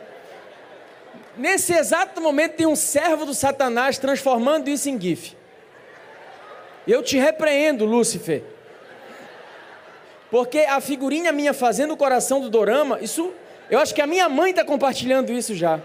Nesse 1.36 1.74
exato 1.74 2.22
momento 2.22 2.56
tem 2.56 2.68
um 2.68 2.76
servo 2.76 3.26
do 3.26 3.34
Satanás 3.34 3.98
transformando 3.98 4.70
isso 4.70 4.90
em 4.90 5.02
GIF. 5.02 5.36
Eu 6.88 7.02
te 7.02 7.18
repreendo, 7.18 7.86
Lúcifer. 7.86 8.44
Porque 10.30 10.60
a 10.60 10.80
figurinha 10.82 11.32
minha 11.32 11.54
fazendo 11.54 11.94
o 11.94 11.98
coração 11.98 12.42
do 12.42 12.50
dorama, 12.50 13.00
isso, 13.02 13.32
eu 13.70 13.80
acho 13.80 13.94
que 13.94 14.02
a 14.02 14.08
minha 14.08 14.28
mãe 14.30 14.52
está 14.52 14.64
compartilhando 14.64 15.32
isso 15.32 15.56
já. 15.56 15.80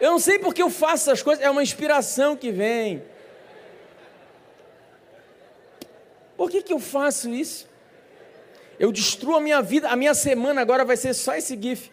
Eu 0.00 0.12
não 0.12 0.18
sei 0.18 0.38
porque 0.38 0.62
eu 0.62 0.70
faço 0.70 1.10
essas 1.10 1.22
coisas, 1.22 1.44
é 1.44 1.50
uma 1.50 1.62
inspiração 1.62 2.36
que 2.36 2.50
vem. 2.50 3.02
Por 6.36 6.50
que, 6.50 6.62
que 6.62 6.72
eu 6.72 6.78
faço 6.78 7.28
isso? 7.28 7.70
eu 8.80 8.90
destruo 8.90 9.36
a 9.36 9.40
minha 9.40 9.60
vida, 9.60 9.90
a 9.90 9.94
minha 9.94 10.14
semana 10.14 10.62
agora 10.62 10.86
vai 10.86 10.96
ser 10.96 11.12
só 11.12 11.34
esse 11.34 11.54
GIF. 11.60 11.92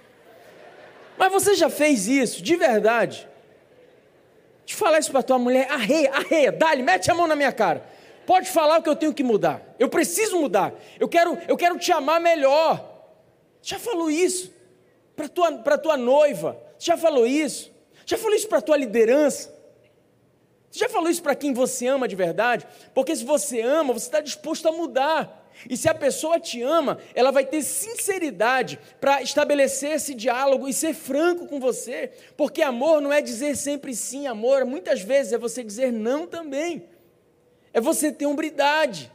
Mas 1.18 1.30
você 1.30 1.54
já 1.54 1.70
fez 1.70 2.08
isso, 2.08 2.42
de 2.42 2.56
verdade? 2.56 3.28
De 4.66 4.74
falar 4.74 4.98
isso 5.00 5.12
para 5.12 5.22
tua 5.22 5.38
mulher, 5.38 5.70
arreia, 5.70 6.10
arreia, 6.14 6.50
dá-lhe, 6.50 6.82
mete 6.82 7.12
a 7.12 7.14
mão 7.14 7.28
na 7.28 7.36
minha 7.36 7.52
cara. 7.52 7.84
Pode 8.26 8.50
falar 8.50 8.78
o 8.78 8.82
que 8.82 8.88
eu 8.88 8.96
tenho 8.96 9.14
que 9.14 9.22
mudar. 9.22 9.62
Eu 9.78 9.90
preciso 9.90 10.40
mudar. 10.40 10.74
Eu 10.98 11.10
quero, 11.10 11.38
eu 11.46 11.58
quero 11.58 11.78
te 11.78 11.92
amar 11.92 12.22
melhor. 12.22 12.97
Já 13.68 13.78
falou 13.78 14.10
isso 14.10 14.54
para 15.14 15.28
tua, 15.28 15.52
para 15.58 15.78
tua 15.78 15.98
noiva? 15.98 16.58
Já 16.80 16.96
falou 16.96 17.28
isso? 17.28 17.70
Já 18.06 18.18
falou 18.18 18.34
isso 18.34 18.48
para 18.48 18.62
tua 18.62 18.78
liderança? 18.78 19.54
Já 20.72 20.88
falou 20.88 21.10
isso 21.10 21.22
para 21.22 21.36
quem 21.36 21.52
você 21.52 21.86
ama 21.86 22.08
de 22.08 22.16
verdade? 22.16 22.66
Porque 22.94 23.14
se 23.14 23.26
você 23.26 23.60
ama, 23.60 23.92
você 23.92 24.06
está 24.06 24.22
disposto 24.22 24.70
a 24.70 24.72
mudar. 24.72 25.52
E 25.70 25.76
se 25.76 25.90
a 25.90 25.94
pessoa 25.94 26.40
te 26.40 26.62
ama, 26.62 26.98
ela 27.14 27.30
vai 27.30 27.46
ter 27.46 27.62
sinceridade 27.62 28.80
para 29.02 29.22
estabelecer 29.22 29.92
esse 29.92 30.14
diálogo 30.16 30.70
e 30.70 30.74
ser 30.74 30.94
franco 30.94 31.46
com 31.46 31.60
você, 31.60 32.14
porque 32.38 32.62
amor 32.62 33.02
não 33.02 33.12
é 33.12 33.22
dizer 33.22 33.58
sempre 33.58 33.94
sim, 33.94 34.28
amor, 34.28 34.64
muitas 34.64 35.02
vezes 35.02 35.34
é 35.34 35.38
você 35.38 35.62
dizer 35.62 35.92
não 35.92 36.26
também. 36.26 36.88
É 37.74 37.82
você 37.82 38.14
ter 38.14 38.28
hombridade. 38.28 39.12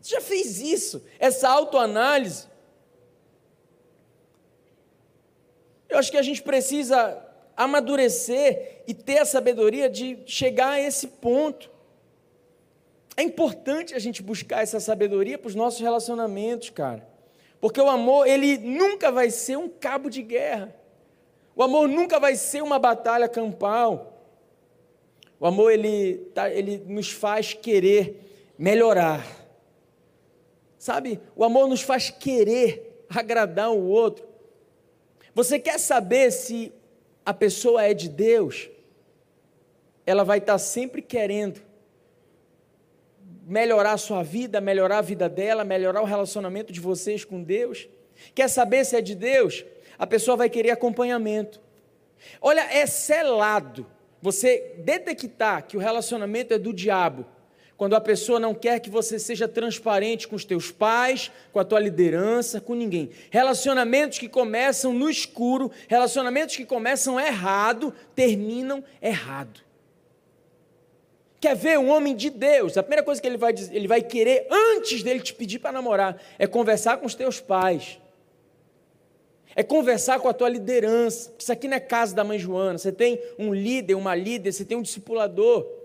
Você 0.00 0.14
já 0.14 0.20
fez 0.22 0.62
isso? 0.62 1.04
Essa 1.18 1.46
autoanálise? 1.50 2.48
Eu 5.90 5.98
acho 5.98 6.10
que 6.10 6.16
a 6.16 6.22
gente 6.22 6.42
precisa 6.42 7.20
amadurecer 7.56 8.82
e 8.86 8.94
ter 8.94 9.18
a 9.18 9.24
sabedoria 9.24 9.90
de 9.90 10.18
chegar 10.24 10.70
a 10.70 10.80
esse 10.80 11.08
ponto. 11.08 11.70
É 13.16 13.22
importante 13.22 13.94
a 13.94 13.98
gente 13.98 14.22
buscar 14.22 14.62
essa 14.62 14.80
sabedoria 14.80 15.36
para 15.36 15.48
os 15.48 15.54
nossos 15.54 15.80
relacionamentos, 15.80 16.70
cara. 16.70 17.06
Porque 17.60 17.80
o 17.80 17.90
amor, 17.90 18.26
ele 18.26 18.56
nunca 18.56 19.12
vai 19.12 19.30
ser 19.30 19.58
um 19.58 19.68
cabo 19.68 20.08
de 20.08 20.22
guerra. 20.22 20.74
O 21.54 21.62
amor 21.62 21.86
nunca 21.88 22.18
vai 22.18 22.36
ser 22.36 22.62
uma 22.62 22.78
batalha 22.78 23.28
campal. 23.28 24.24
O 25.38 25.46
amor, 25.46 25.70
ele, 25.70 26.16
tá, 26.34 26.48
ele 26.48 26.78
nos 26.86 27.10
faz 27.10 27.52
querer 27.52 28.52
melhorar. 28.56 29.26
Sabe? 30.78 31.20
O 31.36 31.44
amor 31.44 31.68
nos 31.68 31.82
faz 31.82 32.08
querer 32.08 33.04
agradar 33.10 33.70
o 33.70 33.86
outro. 33.86 34.29
Você 35.34 35.58
quer 35.58 35.78
saber 35.78 36.30
se 36.30 36.72
a 37.24 37.32
pessoa 37.32 37.82
é 37.82 37.94
de 37.94 38.08
Deus? 38.08 38.68
Ela 40.04 40.24
vai 40.24 40.38
estar 40.38 40.58
sempre 40.58 41.02
querendo 41.02 41.60
melhorar 43.46 43.92
a 43.92 43.98
sua 43.98 44.22
vida, 44.22 44.60
melhorar 44.60 44.98
a 44.98 45.02
vida 45.02 45.28
dela, 45.28 45.64
melhorar 45.64 46.02
o 46.02 46.06
relacionamento 46.06 46.72
de 46.72 46.80
vocês 46.80 47.24
com 47.24 47.42
Deus? 47.42 47.88
Quer 48.34 48.48
saber 48.48 48.84
se 48.84 48.96
é 48.96 49.00
de 49.00 49.14
Deus? 49.14 49.64
A 49.98 50.06
pessoa 50.06 50.36
vai 50.36 50.48
querer 50.48 50.70
acompanhamento. 50.70 51.60
Olha, 52.40 52.62
é 52.72 52.86
selado 52.86 53.86
você 54.22 54.74
detectar 54.78 55.66
que 55.66 55.76
o 55.76 55.80
relacionamento 55.80 56.54
é 56.54 56.58
do 56.58 56.72
diabo. 56.72 57.26
Quando 57.80 57.96
a 57.96 58.00
pessoa 58.00 58.38
não 58.38 58.54
quer 58.54 58.78
que 58.78 58.90
você 58.90 59.18
seja 59.18 59.48
transparente 59.48 60.28
com 60.28 60.36
os 60.36 60.44
teus 60.44 60.70
pais, 60.70 61.32
com 61.50 61.58
a 61.58 61.64
tua 61.64 61.80
liderança, 61.80 62.60
com 62.60 62.74
ninguém. 62.74 63.08
Relacionamentos 63.30 64.18
que 64.18 64.28
começam 64.28 64.92
no 64.92 65.08
escuro, 65.08 65.70
relacionamentos 65.88 66.56
que 66.56 66.66
começam 66.66 67.18
errado, 67.18 67.94
terminam 68.14 68.84
errado 69.00 69.62
quer 71.40 71.56
ver 71.56 71.78
um 71.78 71.88
homem 71.88 72.14
de 72.14 72.28
Deus, 72.28 72.76
a 72.76 72.82
primeira 72.82 73.02
coisa 73.02 73.18
que 73.18 73.26
ele 73.26 73.38
vai, 73.38 73.50
dizer, 73.50 73.74
ele 73.74 73.88
vai 73.88 74.02
querer, 74.02 74.46
antes 74.50 75.02
dele 75.02 75.20
te 75.20 75.32
pedir 75.32 75.58
para 75.58 75.72
namorar, 75.72 76.20
é 76.38 76.46
conversar 76.46 76.98
com 76.98 77.06
os 77.06 77.14
teus 77.14 77.40
pais. 77.40 77.98
É 79.56 79.62
conversar 79.62 80.20
com 80.20 80.28
a 80.28 80.34
tua 80.34 80.50
liderança. 80.50 81.32
Isso 81.38 81.50
aqui 81.50 81.66
não 81.66 81.78
é 81.78 81.80
casa 81.80 82.14
da 82.14 82.22
mãe 82.22 82.38
Joana. 82.38 82.76
Você 82.76 82.92
tem 82.92 83.18
um 83.38 83.54
líder, 83.54 83.94
uma 83.94 84.14
líder, 84.14 84.52
você 84.52 84.66
tem 84.66 84.76
um 84.76 84.82
discipulador. 84.82 85.79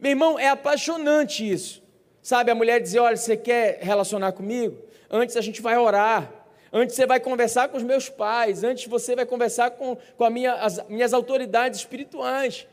Meu 0.00 0.10
irmão, 0.10 0.38
é 0.38 0.48
apaixonante 0.48 1.48
isso. 1.48 1.82
Sabe, 2.22 2.50
a 2.50 2.54
mulher 2.54 2.80
dizer: 2.80 2.98
Olha, 3.00 3.16
você 3.16 3.36
quer 3.36 3.78
relacionar 3.80 4.32
comigo? 4.32 4.76
Antes 5.10 5.36
a 5.36 5.40
gente 5.40 5.62
vai 5.62 5.76
orar. 5.76 6.32
Antes 6.72 6.94
você 6.94 7.06
vai 7.06 7.18
conversar 7.18 7.68
com 7.68 7.78
os 7.78 7.82
meus 7.82 8.10
pais, 8.10 8.62
antes 8.62 8.86
você 8.86 9.16
vai 9.16 9.24
conversar 9.24 9.70
com, 9.70 9.96
com 10.16 10.24
a 10.24 10.28
minha, 10.28 10.52
as 10.54 10.86
minhas 10.88 11.14
autoridades 11.14 11.80
espirituais. 11.80 12.66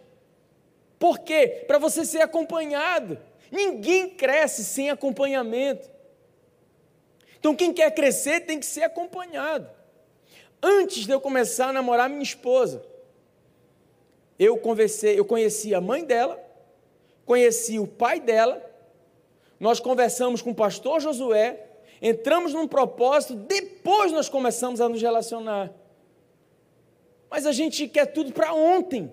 Por 1.00 1.20
quê? 1.20 1.64
Para 1.66 1.78
você 1.78 2.04
ser 2.04 2.22
acompanhado. 2.22 3.18
Ninguém 3.52 4.10
cresce 4.10 4.66
sem 4.66 4.90
acompanhamento. 4.90 5.90
Então, 7.40 7.56
quem 7.56 7.72
quer 7.72 7.92
crescer 7.92 8.42
tem 8.42 8.60
que 8.60 8.66
ser 8.66 8.84
acompanhado. 8.84 9.70
Antes 10.62 11.06
de 11.06 11.12
eu 11.12 11.22
começar 11.22 11.70
a 11.70 11.74
namorar 11.74 12.10
minha 12.10 12.24
esposa, 12.24 12.84
eu 14.38 14.58
conversei, 14.58 15.18
eu 15.18 15.24
conheci 15.24 15.74
a 15.74 15.80
mãe 15.80 16.04
dela, 16.04 16.44
conheci 17.26 17.80
o 17.80 17.88
pai 17.88 18.20
dela, 18.20 18.64
nós 19.60 19.80
conversamos 19.80 20.42
com 20.42 20.52
o 20.52 20.56
pastor 20.56 21.00
Josué, 21.00 21.60
entramos 22.02 22.54
num 22.54 22.68
propósito, 22.68 23.36
depois 23.36 24.12
nós 24.12 24.30
começamos 24.30 24.80
a 24.80 24.88
nos 24.88 25.02
relacionar. 25.02 25.74
Mas 27.30 27.46
a 27.46 27.52
gente 27.52 27.88
quer 27.88 28.06
tudo 28.08 28.32
para 28.32 28.54
ontem. 28.54 29.12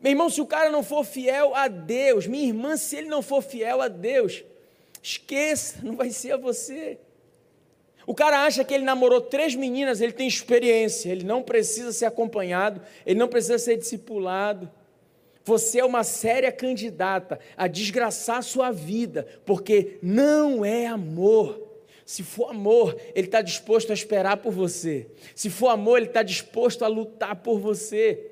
Meu 0.00 0.10
irmão, 0.10 0.28
se 0.28 0.40
o 0.40 0.46
cara 0.46 0.70
não 0.70 0.82
for 0.82 1.04
fiel 1.04 1.54
a 1.54 1.66
Deus, 1.66 2.26
minha 2.26 2.46
irmã, 2.46 2.76
se 2.76 2.96
ele 2.96 3.08
não 3.08 3.22
for 3.22 3.42
fiel 3.42 3.80
a 3.80 3.88
Deus, 3.88 4.44
esqueça, 5.02 5.80
não 5.82 5.96
vai 5.96 6.10
ser 6.10 6.32
a 6.32 6.36
você. 6.36 6.98
O 8.06 8.14
cara 8.14 8.44
acha 8.44 8.62
que 8.62 8.74
ele 8.74 8.84
namorou 8.84 9.20
três 9.20 9.54
meninas, 9.54 10.00
ele 10.00 10.12
tem 10.12 10.28
experiência, 10.28 11.10
ele 11.10 11.24
não 11.24 11.42
precisa 11.42 11.90
ser 11.90 12.04
acompanhado, 12.04 12.82
ele 13.06 13.18
não 13.18 13.28
precisa 13.28 13.58
ser 13.58 13.78
discipulado. 13.78 14.70
Você 15.44 15.80
é 15.80 15.84
uma 15.84 16.02
séria 16.02 16.50
candidata 16.50 17.38
a 17.56 17.66
desgraçar 17.66 18.38
a 18.38 18.42
sua 18.42 18.70
vida, 18.70 19.26
porque 19.44 19.98
não 20.02 20.64
é 20.64 20.86
amor. 20.86 21.60
Se 22.06 22.22
for 22.22 22.50
amor, 22.50 22.96
ele 23.14 23.26
está 23.26 23.42
disposto 23.42 23.90
a 23.90 23.94
esperar 23.94 24.38
por 24.38 24.52
você. 24.52 25.06
Se 25.34 25.50
for 25.50 25.68
amor, 25.68 25.98
ele 25.98 26.06
está 26.06 26.22
disposto 26.22 26.82
a 26.82 26.88
lutar 26.88 27.36
por 27.36 27.58
você. 27.58 28.30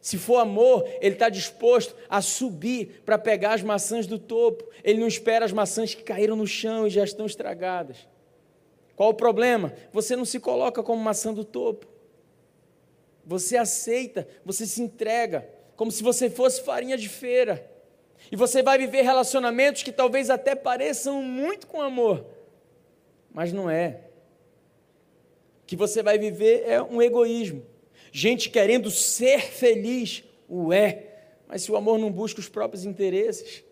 Se 0.00 0.18
for 0.18 0.38
amor, 0.38 0.86
ele 1.00 1.14
está 1.14 1.28
disposto 1.30 1.94
a 2.08 2.20
subir 2.20 3.02
para 3.04 3.16
pegar 3.16 3.54
as 3.54 3.62
maçãs 3.62 4.06
do 4.06 4.18
topo. 4.18 4.68
Ele 4.84 5.00
não 5.00 5.06
espera 5.06 5.44
as 5.44 5.52
maçãs 5.52 5.94
que 5.94 6.02
caíram 6.02 6.36
no 6.36 6.46
chão 6.46 6.86
e 6.86 6.90
já 6.90 7.04
estão 7.04 7.24
estragadas. 7.24 7.96
Qual 8.94 9.10
o 9.10 9.14
problema? 9.14 9.72
Você 9.90 10.14
não 10.16 10.24
se 10.24 10.38
coloca 10.38 10.82
como 10.82 11.02
maçã 11.02 11.32
do 11.32 11.44
topo. 11.44 11.86
Você 13.24 13.56
aceita, 13.56 14.26
você 14.44 14.66
se 14.66 14.82
entrega 14.82 15.48
como 15.82 15.90
se 15.90 16.00
você 16.00 16.30
fosse 16.30 16.62
farinha 16.62 16.96
de 16.96 17.08
feira. 17.08 17.68
E 18.30 18.36
você 18.36 18.62
vai 18.62 18.78
viver 18.78 19.02
relacionamentos 19.02 19.82
que 19.82 19.90
talvez 19.90 20.30
até 20.30 20.54
pareçam 20.54 21.20
muito 21.20 21.66
com 21.66 21.82
amor, 21.82 22.24
mas 23.34 23.52
não 23.52 23.68
é. 23.68 23.98
O 25.60 25.66
que 25.66 25.74
você 25.74 26.00
vai 26.00 26.20
viver 26.20 26.62
é 26.68 26.80
um 26.80 27.02
egoísmo. 27.02 27.66
Gente 28.12 28.48
querendo 28.48 28.92
ser 28.92 29.40
feliz, 29.40 30.22
o 30.48 30.72
é, 30.72 31.06
mas 31.48 31.62
se 31.62 31.72
o 31.72 31.76
amor 31.76 31.98
não 31.98 32.12
busca 32.12 32.38
os 32.38 32.48
próprios 32.48 32.84
interesses. 32.84 33.64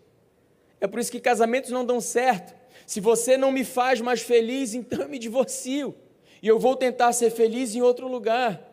É 0.81 0.87
por 0.87 0.99
isso 0.99 1.13
que 1.13 1.19
casamentos 1.21 1.69
não 1.69 1.85
dão 1.85 2.01
certo. 2.01 2.53
Se 2.85 2.99
você 2.99 3.37
não 3.37 3.53
me 3.53 3.63
faz 3.63 4.01
mais 4.01 4.21
feliz, 4.21 4.73
então 4.73 5.03
eu 5.03 5.07
me 5.07 5.17
divorcio. 5.17 5.95
E 6.43 6.47
eu 6.49 6.59
vou 6.59 6.75
tentar 6.75 7.13
ser 7.13 7.29
feliz 7.29 7.73
em 7.73 7.81
outro 7.81 8.05
lugar. 8.09 8.69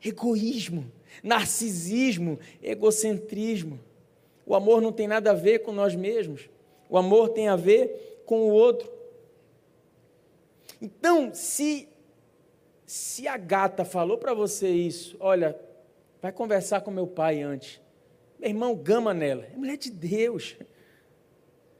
Egoísmo 0.00 0.92
narcisismo, 1.22 2.38
egocentrismo. 2.62 3.80
O 4.46 4.54
amor 4.54 4.80
não 4.80 4.92
tem 4.92 5.06
nada 5.06 5.30
a 5.30 5.34
ver 5.34 5.60
com 5.60 5.72
nós 5.72 5.94
mesmos. 5.94 6.48
O 6.88 6.96
amor 6.96 7.30
tem 7.30 7.48
a 7.48 7.56
ver 7.56 8.22
com 8.24 8.40
o 8.40 8.50
outro. 8.50 8.90
Então, 10.80 11.30
se 11.34 11.88
se 12.88 13.28
a 13.28 13.36
gata 13.36 13.84
falou 13.84 14.16
para 14.16 14.32
você 14.32 14.70
isso, 14.70 15.14
olha, 15.20 15.54
vai 16.22 16.32
conversar 16.32 16.80
com 16.80 16.90
meu 16.90 17.06
pai 17.06 17.42
antes. 17.42 17.78
Meu 18.38 18.48
irmão, 18.48 18.74
gama 18.74 19.12
nela. 19.12 19.44
É 19.52 19.56
mulher 19.56 19.76
de 19.76 19.90
Deus. 19.90 20.56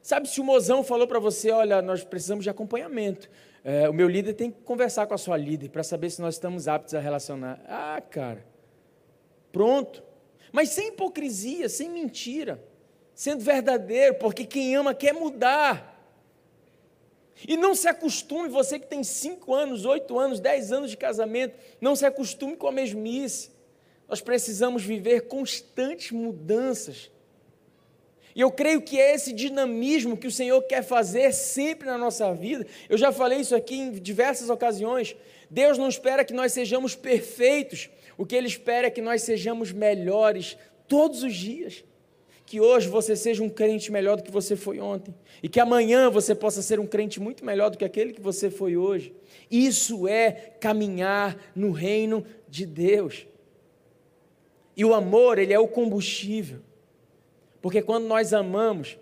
Sabe, 0.02 0.28
se 0.28 0.38
o 0.38 0.44
mozão 0.44 0.84
falou 0.84 1.06
para 1.06 1.18
você, 1.18 1.50
olha, 1.50 1.80
nós 1.80 2.04
precisamos 2.04 2.44
de 2.44 2.50
acompanhamento. 2.50 3.30
É, 3.64 3.88
o 3.88 3.92
meu 3.94 4.06
líder 4.06 4.34
tem 4.34 4.50
que 4.50 4.60
conversar 4.60 5.06
com 5.06 5.14
a 5.14 5.18
sua 5.18 5.38
líder 5.38 5.70
para 5.70 5.82
saber 5.82 6.10
se 6.10 6.20
nós 6.20 6.34
estamos 6.34 6.68
aptos 6.68 6.94
a 6.94 7.00
relacionar. 7.00 7.58
Ah, 7.66 8.02
cara, 8.02 8.44
Pronto. 9.52 10.02
Mas 10.52 10.70
sem 10.70 10.88
hipocrisia, 10.88 11.68
sem 11.68 11.90
mentira, 11.90 12.62
sendo 13.14 13.44
verdadeiro, 13.44 14.14
porque 14.14 14.44
quem 14.44 14.74
ama 14.76 14.94
quer 14.94 15.12
mudar. 15.12 15.96
E 17.46 17.56
não 17.56 17.74
se 17.74 17.86
acostume, 17.86 18.48
você 18.48 18.78
que 18.78 18.86
tem 18.86 19.04
5 19.04 19.54
anos, 19.54 19.84
8 19.84 20.18
anos, 20.18 20.40
10 20.40 20.72
anos 20.72 20.90
de 20.90 20.96
casamento, 20.96 21.54
não 21.80 21.94
se 21.94 22.04
acostume 22.04 22.56
com 22.56 22.66
a 22.66 22.72
mesmice. 22.72 23.50
Nós 24.08 24.20
precisamos 24.20 24.82
viver 24.82 25.28
constantes 25.28 26.10
mudanças. 26.10 27.10
E 28.34 28.40
eu 28.40 28.50
creio 28.50 28.80
que 28.80 28.98
é 29.00 29.14
esse 29.14 29.32
dinamismo 29.32 30.16
que 30.16 30.26
o 30.26 30.32
Senhor 30.32 30.62
quer 30.62 30.82
fazer 30.82 31.32
sempre 31.32 31.86
na 31.86 31.98
nossa 31.98 32.32
vida. 32.34 32.66
Eu 32.88 32.96
já 32.96 33.12
falei 33.12 33.40
isso 33.40 33.54
aqui 33.54 33.76
em 33.76 33.92
diversas 33.92 34.48
ocasiões. 34.48 35.14
Deus 35.50 35.76
não 35.76 35.88
espera 35.88 36.24
que 36.24 36.32
nós 36.32 36.52
sejamos 36.52 36.94
perfeitos, 36.94 37.90
o 38.18 38.26
que 38.26 38.34
Ele 38.34 38.48
espera 38.48 38.88
é 38.88 38.90
que 38.90 39.00
nós 39.00 39.22
sejamos 39.22 39.70
melhores 39.70 40.58
todos 40.88 41.22
os 41.22 41.34
dias. 41.34 41.84
Que 42.44 42.60
hoje 42.60 42.88
você 42.88 43.14
seja 43.14 43.44
um 43.44 43.48
crente 43.48 43.92
melhor 43.92 44.16
do 44.16 44.24
que 44.24 44.30
você 44.30 44.56
foi 44.56 44.80
ontem. 44.80 45.14
E 45.40 45.48
que 45.48 45.60
amanhã 45.60 46.10
você 46.10 46.34
possa 46.34 46.60
ser 46.60 46.80
um 46.80 46.86
crente 46.86 47.20
muito 47.20 47.44
melhor 47.44 47.70
do 47.70 47.78
que 47.78 47.84
aquele 47.84 48.12
que 48.12 48.20
você 48.20 48.50
foi 48.50 48.76
hoje. 48.76 49.14
Isso 49.48 50.08
é 50.08 50.32
caminhar 50.32 51.38
no 51.54 51.70
reino 51.70 52.24
de 52.48 52.66
Deus. 52.66 53.24
E 54.76 54.84
o 54.84 54.94
amor, 54.94 55.38
ele 55.38 55.52
é 55.52 55.58
o 55.58 55.68
combustível. 55.68 56.60
Porque 57.62 57.82
quando 57.82 58.06
nós 58.06 58.32
amamos, 58.32 58.98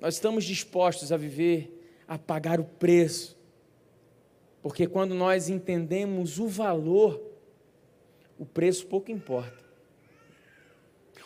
nós 0.00 0.14
estamos 0.14 0.44
dispostos 0.44 1.12
a 1.12 1.16
viver, 1.16 1.80
a 2.08 2.18
pagar 2.18 2.58
o 2.58 2.64
preço. 2.64 3.36
Porque 4.62 4.86
quando 4.86 5.14
nós 5.14 5.48
entendemos 5.48 6.40
o 6.40 6.48
valor 6.48 7.35
o 8.38 8.44
preço 8.44 8.86
pouco 8.86 9.10
importa. 9.10 9.64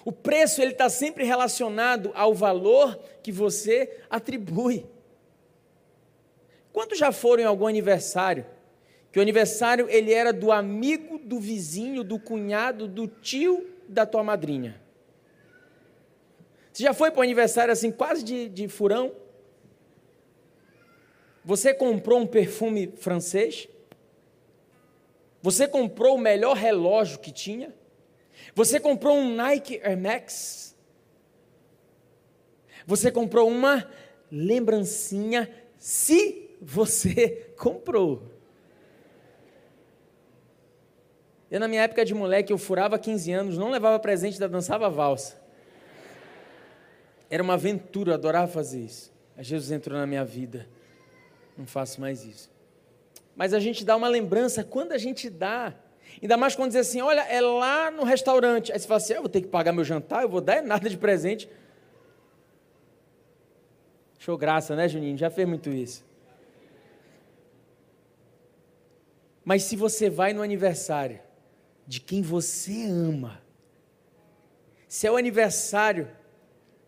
O 0.05 0.13
preço 0.13 0.63
ele 0.63 0.73
está 0.73 0.89
sempre 0.89 1.25
relacionado 1.25 2.11
ao 2.15 2.35
valor 2.35 2.99
que 3.23 3.31
você 3.31 3.99
atribui. 4.09 4.87
Quantos 6.73 6.99
já 6.99 7.13
foram 7.13 7.43
em 7.43 7.47
algum 7.47 7.67
aniversário? 7.67 8.47
Que 9.13 9.19
o 9.19 9.23
aniversário 9.23 9.89
ele 9.89 10.13
era 10.15 10.33
do 10.33 10.53
amigo, 10.53 11.19
do 11.19 11.39
vizinho, 11.39 12.03
do 12.05 12.19
cunhado, 12.19 12.87
do 12.87 13.07
tio 13.07 13.69
da 13.89 14.07
tua 14.07 14.23
madrinha. 14.23 14.81
Você 16.73 16.85
já 16.85 16.95
foi 16.95 17.11
para 17.11 17.21
um 17.21 17.25
aniversário 17.25 17.73
assim, 17.73 17.91
quase 17.91 18.23
de, 18.23 18.49
de 18.49 18.69
furão? 18.69 19.13
Você 21.45 21.75
comprou 21.75 22.21
um 22.21 22.27
perfume 22.27 22.93
francês? 22.97 23.69
Você 25.43 25.67
comprou 25.67 26.17
o 26.17 26.21
melhor 26.21 26.55
relógio 26.57 27.19
que 27.19 27.33
tinha? 27.33 27.75
Você 28.55 28.79
comprou 28.79 29.17
um 29.17 29.35
Nike 29.35 29.81
Air 29.83 29.99
Max? 29.99 30.77
Você 32.87 33.11
comprou 33.11 33.49
uma 33.49 33.89
lembrancinha 34.31 35.51
se 35.79 36.51
você 36.61 37.53
comprou. 37.57 38.23
Eu, 41.51 41.59
na 41.59 41.67
minha 41.67 41.83
época 41.83 42.05
de 42.05 42.15
moleque, 42.15 42.53
eu 42.53 42.59
furava 42.59 42.99
15 42.99 43.33
anos, 43.33 43.59
não 43.59 43.71
levava 43.71 43.99
presente, 43.99 44.35
ainda 44.35 44.49
dançava 44.49 44.89
valsa. 44.89 45.41
Era 47.29 47.43
uma 47.43 47.55
aventura, 47.55 48.11
eu 48.13 48.15
adorava 48.15 48.47
fazer 48.47 48.81
isso. 48.81 49.13
Jesus 49.39 49.71
entrou 49.71 49.99
na 49.99 50.07
minha 50.07 50.25
vida. 50.25 50.69
Não 51.57 51.67
faço 51.67 52.01
mais 52.01 52.25
isso 52.25 52.51
mas 53.41 53.55
a 53.55 53.59
gente 53.59 53.87
dá 53.87 53.97
uma 53.97 54.07
lembrança 54.07 54.63
quando 54.63 54.93
a 54.93 54.99
gente 54.99 55.31
dá. 55.31 55.73
Ainda 56.21 56.37
mais 56.37 56.55
quando 56.55 56.73
diz 56.73 56.81
assim: 56.87 57.01
olha, 57.01 57.23
é 57.23 57.41
lá 57.41 57.91
no 57.91 58.05
restaurante. 58.05 58.71
Aí 58.71 58.79
você 58.79 58.87
fala 58.87 58.99
assim: 58.99 59.15
ah, 59.15 59.17
eu 59.17 59.23
vou 59.23 59.31
ter 59.31 59.41
que 59.41 59.49
pagar 59.49 59.73
meu 59.73 59.83
jantar, 59.83 60.25
eu 60.25 60.29
vou 60.29 60.43
dar 60.43 60.63
nada 60.63 60.91
de 60.91 60.99
presente. 60.99 61.49
Show 64.19 64.37
graça, 64.37 64.77
né, 64.77 64.87
Juninho? 64.87 65.17
Já 65.17 65.31
fez 65.31 65.49
muito 65.49 65.71
isso. 65.71 66.05
Mas 69.43 69.63
se 69.63 69.75
você 69.75 70.11
vai 70.11 70.35
no 70.35 70.43
aniversário 70.43 71.19
de 71.87 71.99
quem 71.99 72.21
você 72.21 72.85
ama, 72.85 73.41
se 74.87 75.07
é 75.07 75.11
o 75.11 75.17
aniversário 75.17 76.11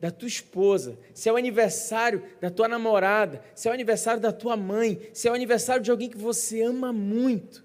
da 0.03 0.11
tua 0.11 0.29
esposa, 0.29 0.99
se 1.15 1.31
é 1.31 1.33
o 1.33 1.37
aniversário 1.37 2.23
da 2.43 2.51
tua 2.51 2.69
namorada, 2.69 3.41
se 3.55 3.69
é 3.69 3.71
o 3.71 3.75
aniversário 3.75 4.21
da 4.21 4.33
tua 4.33 4.55
mãe, 4.55 5.01
se 5.15 5.29
é 5.29 5.31
o 5.31 5.35
aniversário 5.35 5.83
de 5.83 5.91
alguém 5.91 6.11
que 6.11 6.19
você 6.19 6.61
ama 6.61 6.93
muito. 6.93 7.65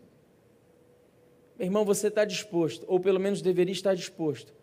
Meu 1.58 1.66
irmão, 1.66 1.84
você 1.84 2.08
está 2.08 2.24
disposto, 2.24 2.86
ou 2.88 3.00
pelo 3.00 3.20
menos 3.20 3.42
deveria 3.42 3.74
estar 3.74 3.94
disposto, 3.94 4.54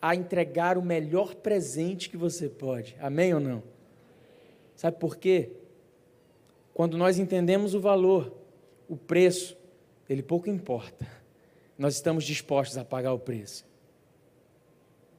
a 0.00 0.14
entregar 0.14 0.78
o 0.78 0.82
melhor 0.82 1.34
presente 1.34 2.08
que 2.08 2.16
você 2.16 2.48
pode. 2.48 2.94
Amém 3.00 3.34
ou 3.34 3.40
não? 3.40 3.62
Sabe 4.76 4.98
por 4.98 5.16
quê? 5.16 5.50
quando 6.76 6.98
nós 6.98 7.18
entendemos 7.18 7.72
o 7.72 7.80
valor, 7.80 8.36
o 8.86 8.98
preço, 8.98 9.56
ele 10.10 10.22
pouco 10.22 10.50
importa. 10.50 11.08
Nós 11.78 11.94
estamos 11.94 12.22
dispostos 12.22 12.76
a 12.76 12.84
pagar 12.84 13.14
o 13.14 13.18
preço. 13.18 13.64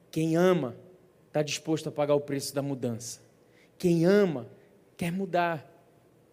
Quem 0.08 0.36
ama 0.36 0.76
está 1.38 1.42
disposto 1.42 1.88
a 1.88 1.92
pagar 1.92 2.14
o 2.14 2.20
preço 2.20 2.54
da 2.54 2.62
mudança. 2.62 3.20
Quem 3.78 4.04
ama 4.04 4.48
quer 4.96 5.12
mudar. 5.12 5.66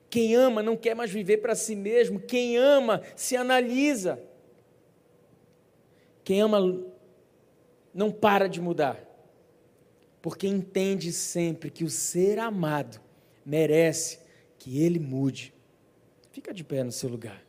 Quem 0.10 0.36
ama 0.36 0.64
não 0.64 0.76
quer 0.76 0.96
mais 0.96 1.12
viver 1.12 1.38
para 1.38 1.54
si 1.54 1.76
mesmo. 1.76 2.20
Quem 2.20 2.58
ama 2.58 3.04
se 3.16 3.36
analisa. 3.36 4.20
Quem 6.24 6.42
ama 6.42 6.84
não 7.94 8.12
para 8.12 8.48
de 8.48 8.60
mudar. 8.60 9.00
Porque 10.22 10.48
entende 10.48 11.12
sempre 11.12 11.70
que 11.70 11.84
o 11.84 11.90
ser 11.90 12.40
amado 12.40 13.00
merece 13.46 14.20
que 14.58 14.82
ele 14.82 14.98
mude. 14.98 15.54
Fica 16.32 16.52
de 16.52 16.64
pé 16.64 16.84
no 16.84 16.92
seu 16.92 17.10
lugar. 17.10 17.45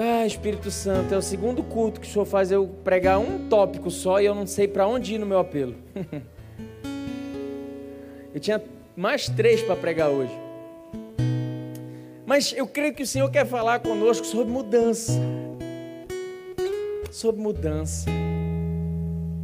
Ah, 0.00 0.24
Espírito 0.24 0.70
Santo, 0.70 1.12
é 1.12 1.18
o 1.18 1.22
segundo 1.22 1.60
culto 1.60 2.00
que 2.00 2.06
o 2.06 2.08
Senhor 2.08 2.24
faz 2.24 2.52
eu 2.52 2.68
pregar 2.84 3.18
um 3.18 3.48
tópico 3.48 3.90
só 3.90 4.20
e 4.20 4.26
eu 4.26 4.32
não 4.32 4.46
sei 4.46 4.68
para 4.68 4.86
onde 4.86 5.16
ir 5.16 5.18
no 5.18 5.26
meu 5.26 5.40
apelo. 5.40 5.74
eu 8.32 8.38
tinha 8.38 8.62
mais 8.94 9.28
três 9.28 9.60
para 9.60 9.74
pregar 9.74 10.08
hoje. 10.08 10.30
Mas 12.24 12.54
eu 12.56 12.64
creio 12.64 12.94
que 12.94 13.02
o 13.02 13.06
Senhor 13.08 13.28
quer 13.28 13.44
falar 13.44 13.80
conosco 13.80 14.24
sobre 14.24 14.52
mudança. 14.52 15.20
Sobre 17.10 17.42
mudança. 17.42 18.08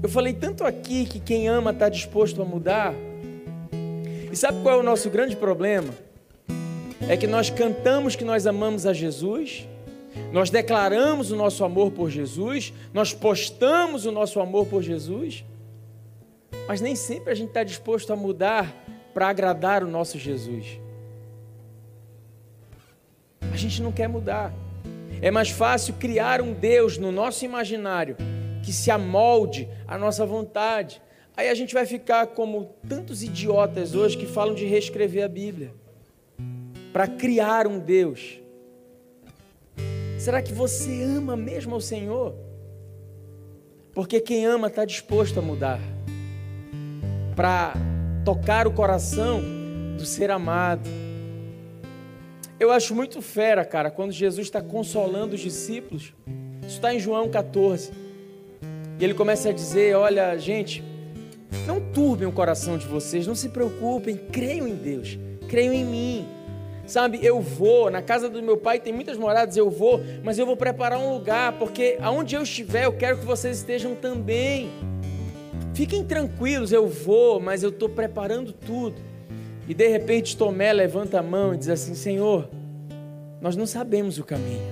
Eu 0.05 0.09
falei 0.09 0.35
tanto 0.35 0.63
aqui 0.63 1.05
que 1.05 1.19
quem 1.19 1.49
ama 1.49 1.73
está 1.73 1.89
disposto 1.89 2.41
a 2.41 2.45
mudar. 2.45 2.95
E 4.31 4.37
sabe 4.37 4.63
qual 4.63 4.77
é 4.77 4.81
o 4.81 4.85
nosso 4.85 5.11
grande 5.11 5.35
problema? 5.35 5.93
É 7.09 7.17
que 7.17 7.27
nós 7.27 7.51
cantamos 7.51 8.15
que 8.15 8.25
nós 8.25 8.47
amamos 8.47 8.87
a 8.87 8.93
Jesus 8.93 9.67
nós 10.33 10.51
declaramos 10.51 11.31
o 11.31 11.37
nosso 11.37 11.65
amor 11.65 11.93
por 11.93 12.11
Jesus, 12.11 12.73
nós 12.93 13.13
postamos 13.13 14.07
o 14.07 14.13
nosso 14.13 14.41
amor 14.41 14.67
por 14.67 14.83
Jesus, 14.83 15.45
mas 16.67 16.81
nem 16.81 16.97
sempre 16.97 17.31
a 17.31 17.35
gente 17.35 17.49
está 17.49 17.63
disposto 17.63 18.13
a 18.13 18.17
mudar 18.17 18.75
para 19.13 19.29
agradar 19.29 19.83
o 19.85 19.89
nosso 19.89 20.19
Jesus. 20.19 20.79
A 23.53 23.57
gente 23.57 23.83
não 23.83 23.93
quer 23.93 24.09
mudar. 24.09 24.53
É 25.23 25.31
mais 25.31 25.51
fácil 25.51 25.95
criar 25.95 26.43
um 26.43 26.53
Deus 26.53 26.99
no 26.99 27.13
nosso 27.13 27.45
imaginário 27.45 28.17
que 28.63 28.73
se 28.73 28.91
amolde 28.91 29.69
à 29.87 29.97
nossa 29.97 30.27
vontade. 30.27 31.01
Aí 31.37 31.49
a 31.49 31.55
gente 31.55 31.75
vai 31.75 31.87
ficar 31.87 32.29
como 32.29 32.75
tantos 32.89 33.23
idiotas 33.23 33.95
hoje 33.95 34.17
que 34.17 34.27
falam 34.27 34.55
de 34.55 34.65
reescrever 34.67 35.25
a 35.25 35.29
Bíblia 35.29 35.73
para 36.93 37.07
criar 37.07 37.67
um 37.67 37.79
Deus 37.79 38.41
Será 40.25 40.41
que 40.41 40.55
você 40.55 41.03
ama 41.03 41.37
mesmo 41.37 41.75
ao 41.75 41.83
Senhor? 41.83 42.35
Porque 43.93 44.19
quem 44.23 44.47
ama 44.47 44.69
está 44.69 44.87
disposto 44.87 45.39
a 45.39 45.43
mudar 45.43 45.79
para 47.37 47.75
tocar 48.25 48.67
o 48.67 48.71
coração 48.71 49.43
do 49.99 50.07
ser 50.07 50.31
amado. 50.31 50.89
Eu 52.59 52.73
acho 52.73 52.95
muito 52.95 53.21
fera, 53.21 53.67
cara, 53.67 53.91
quando 53.91 54.13
Jesus 54.13 54.47
está 54.47 54.63
consolando 54.63 55.35
os 55.35 55.43
discípulos. 55.43 56.15
Isso 56.63 56.77
está 56.77 56.95
em 56.95 56.99
João 56.99 57.29
14. 57.29 57.93
E 58.99 59.05
ele 59.05 59.13
começa 59.13 59.51
a 59.51 59.53
dizer: 59.53 59.95
Olha, 59.95 60.39
gente, 60.39 60.83
não 61.67 61.93
turbem 61.93 62.27
o 62.27 62.33
coração 62.33 62.79
de 62.79 62.87
vocês, 62.87 63.27
não 63.27 63.35
se 63.35 63.51
preocupem, 63.51 64.17
creiam 64.17 64.67
em 64.67 64.75
Deus, 64.75 65.19
creiam 65.51 65.75
em 65.75 65.85
mim. 65.85 66.27
Sabe, 66.87 67.19
eu 67.23 67.41
vou, 67.41 67.91
na 67.91 68.03
casa 68.03 68.29
do 68.29 68.43
meu 68.43 68.59
pai 68.59 68.79
tem 68.79 68.93
muitas 68.93 69.17
moradas, 69.17 69.57
eu 69.57 69.71
vou, 69.71 70.03
mas 70.23 70.39
eu 70.39 70.45
vou 70.45 70.57
preparar 70.57 70.99
um 70.99 71.15
lugar, 71.15 71.53
porque 71.59 71.97
aonde 72.01 72.35
eu 72.35 72.43
estiver, 72.43 72.85
eu 72.85 72.93
quero 72.93 73.19
que 73.19 73.25
vocês 73.25 73.59
estejam 73.59 73.95
também. 73.95 74.71
Fiquem 75.73 76.05
tranquilos, 76.05 76.73
eu 76.73 76.87
vou, 76.87 77.41
mas 77.41 77.63
eu 77.63 77.71
estou 77.71 77.89
preparando 77.89 78.53
tudo. 78.53 79.01
E 79.67 79.73
de 79.73 79.89
repente 79.89 80.37
Tomé 80.37 80.73
levanta 80.73 81.19
a 81.19 81.23
mão 81.23 81.55
e 81.55 81.57
diz 81.57 81.69
assim: 81.69 81.95
Senhor, 81.95 82.49
nós 83.41 83.57
não 83.57 83.67
sabemos 83.67 84.19
o 84.19 84.25
caminho. 84.25 84.63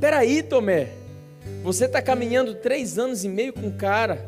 Peraí, 0.00 0.42
Tomé, 0.42 0.88
você 1.62 1.86
está 1.86 2.02
caminhando 2.02 2.54
três 2.56 2.98
anos 2.98 3.24
e 3.24 3.28
meio 3.28 3.52
com 3.52 3.68
o 3.68 3.72
cara. 3.72 4.26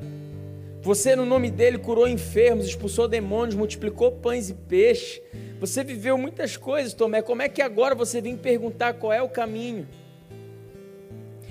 Você, 0.86 1.16
no 1.16 1.26
nome 1.26 1.50
dele, 1.50 1.78
curou 1.78 2.06
enfermos, 2.06 2.64
expulsou 2.64 3.08
demônios, 3.08 3.56
multiplicou 3.56 4.12
pães 4.12 4.50
e 4.50 4.54
peixes. 4.54 5.20
Você 5.58 5.82
viveu 5.82 6.16
muitas 6.16 6.56
coisas, 6.56 6.94
Tomé. 6.94 7.20
Como 7.22 7.42
é 7.42 7.48
que 7.48 7.60
agora 7.60 7.92
você 7.92 8.20
vem 8.20 8.36
perguntar 8.36 8.94
qual 8.94 9.12
é 9.12 9.20
o 9.20 9.28
caminho? 9.28 9.88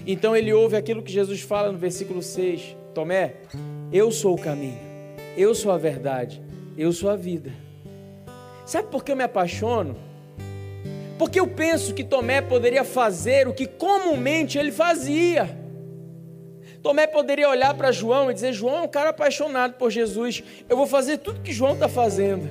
Então 0.07 0.37
ele 0.37 0.53
ouve 0.53 0.77
aquilo 0.77 1.03
que 1.03 1.11
Jesus 1.11 1.41
fala 1.41 1.69
no 1.69 1.77
versículo 1.77 2.23
6. 2.23 2.77
Tomé, 2.93 3.33
eu 3.91 4.09
sou 4.09 4.35
o 4.35 4.41
caminho, 4.41 4.79
eu 5.35 5.53
sou 5.53 5.73
a 5.73 5.77
verdade, 5.77 6.41
eu 6.77 6.93
sou 6.93 7.09
a 7.09 7.17
vida. 7.17 7.51
Sabe 8.65 8.87
por 8.87 9.03
que 9.03 9.11
eu 9.11 9.17
me 9.17 9.23
apaixono? 9.25 9.97
Porque 11.19 11.41
eu 11.41 11.47
penso 11.47 11.93
que 11.93 12.05
Tomé 12.05 12.39
poderia 12.39 12.85
fazer 12.85 13.49
o 13.49 13.53
que 13.53 13.67
comumente 13.67 14.57
ele 14.57 14.71
fazia. 14.71 15.64
Tomé 16.85 17.07
poderia 17.07 17.49
olhar 17.49 17.73
para 17.73 17.91
João 17.91 18.29
e 18.29 18.33
dizer: 18.35 18.53
João 18.53 18.77
é 18.77 18.81
um 18.81 18.87
cara 18.87 19.09
apaixonado 19.09 19.73
por 19.73 19.89
Jesus, 19.89 20.43
eu 20.69 20.77
vou 20.77 20.85
fazer 20.85 21.17
tudo 21.17 21.41
que 21.41 21.51
João 21.51 21.73
está 21.73 21.89
fazendo. 21.89 22.47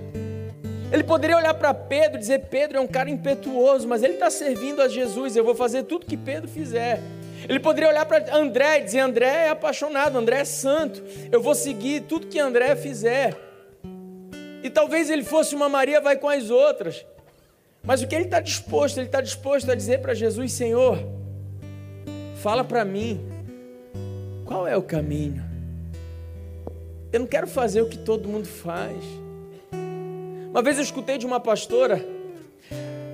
Ele 0.90 1.04
poderia 1.04 1.36
olhar 1.36 1.54
para 1.54 1.72
Pedro 1.72 2.16
e 2.16 2.18
dizer: 2.18 2.46
Pedro 2.50 2.78
é 2.78 2.80
um 2.80 2.86
cara 2.88 3.08
impetuoso, 3.08 3.86
mas 3.86 4.02
ele 4.02 4.14
está 4.14 4.28
servindo 4.32 4.82
a 4.82 4.88
Jesus, 4.88 5.36
eu 5.36 5.44
vou 5.44 5.54
fazer 5.54 5.84
tudo 5.84 6.04
que 6.04 6.16
Pedro 6.16 6.48
fizer. 6.48 7.00
Ele 7.48 7.60
poderia 7.60 7.88
olhar 7.88 8.04
para 8.06 8.36
André 8.36 8.80
e 8.80 8.82
dizer: 8.82 8.98
André 8.98 9.46
é 9.46 9.50
apaixonado, 9.50 10.18
André 10.18 10.40
é 10.40 10.44
santo, 10.44 11.00
eu 11.30 11.40
vou 11.40 11.54
seguir 11.54 12.00
tudo 12.00 12.26
que 12.26 12.40
André 12.40 12.74
fizer. 12.74 13.36
E 14.64 14.68
talvez 14.68 15.10
ele 15.10 15.22
fosse 15.22 15.54
uma 15.54 15.68
Maria, 15.68 16.00
vai 16.00 16.16
com 16.16 16.28
as 16.28 16.50
outras. 16.50 17.06
Mas 17.84 18.02
o 18.02 18.08
que 18.08 18.16
ele 18.16 18.24
está 18.24 18.40
disposto? 18.40 18.98
Ele 18.98 19.06
está 19.06 19.20
disposto 19.20 19.70
a 19.70 19.76
dizer 19.76 20.00
para 20.00 20.12
Jesus: 20.12 20.52
Senhor, 20.52 20.98
fala 22.42 22.64
para 22.64 22.84
mim, 22.84 23.32
qual 24.44 24.66
é 24.66 24.76
o 24.76 24.82
caminho? 24.82 25.42
Eu 27.12 27.20
não 27.20 27.26
quero 27.26 27.46
fazer 27.46 27.80
o 27.80 27.88
que 27.88 27.98
todo 27.98 28.28
mundo 28.28 28.46
faz. 28.46 29.02
Uma 30.50 30.62
vez 30.62 30.76
eu 30.76 30.82
escutei 30.82 31.18
de 31.18 31.26
uma 31.26 31.40
pastora, 31.40 32.04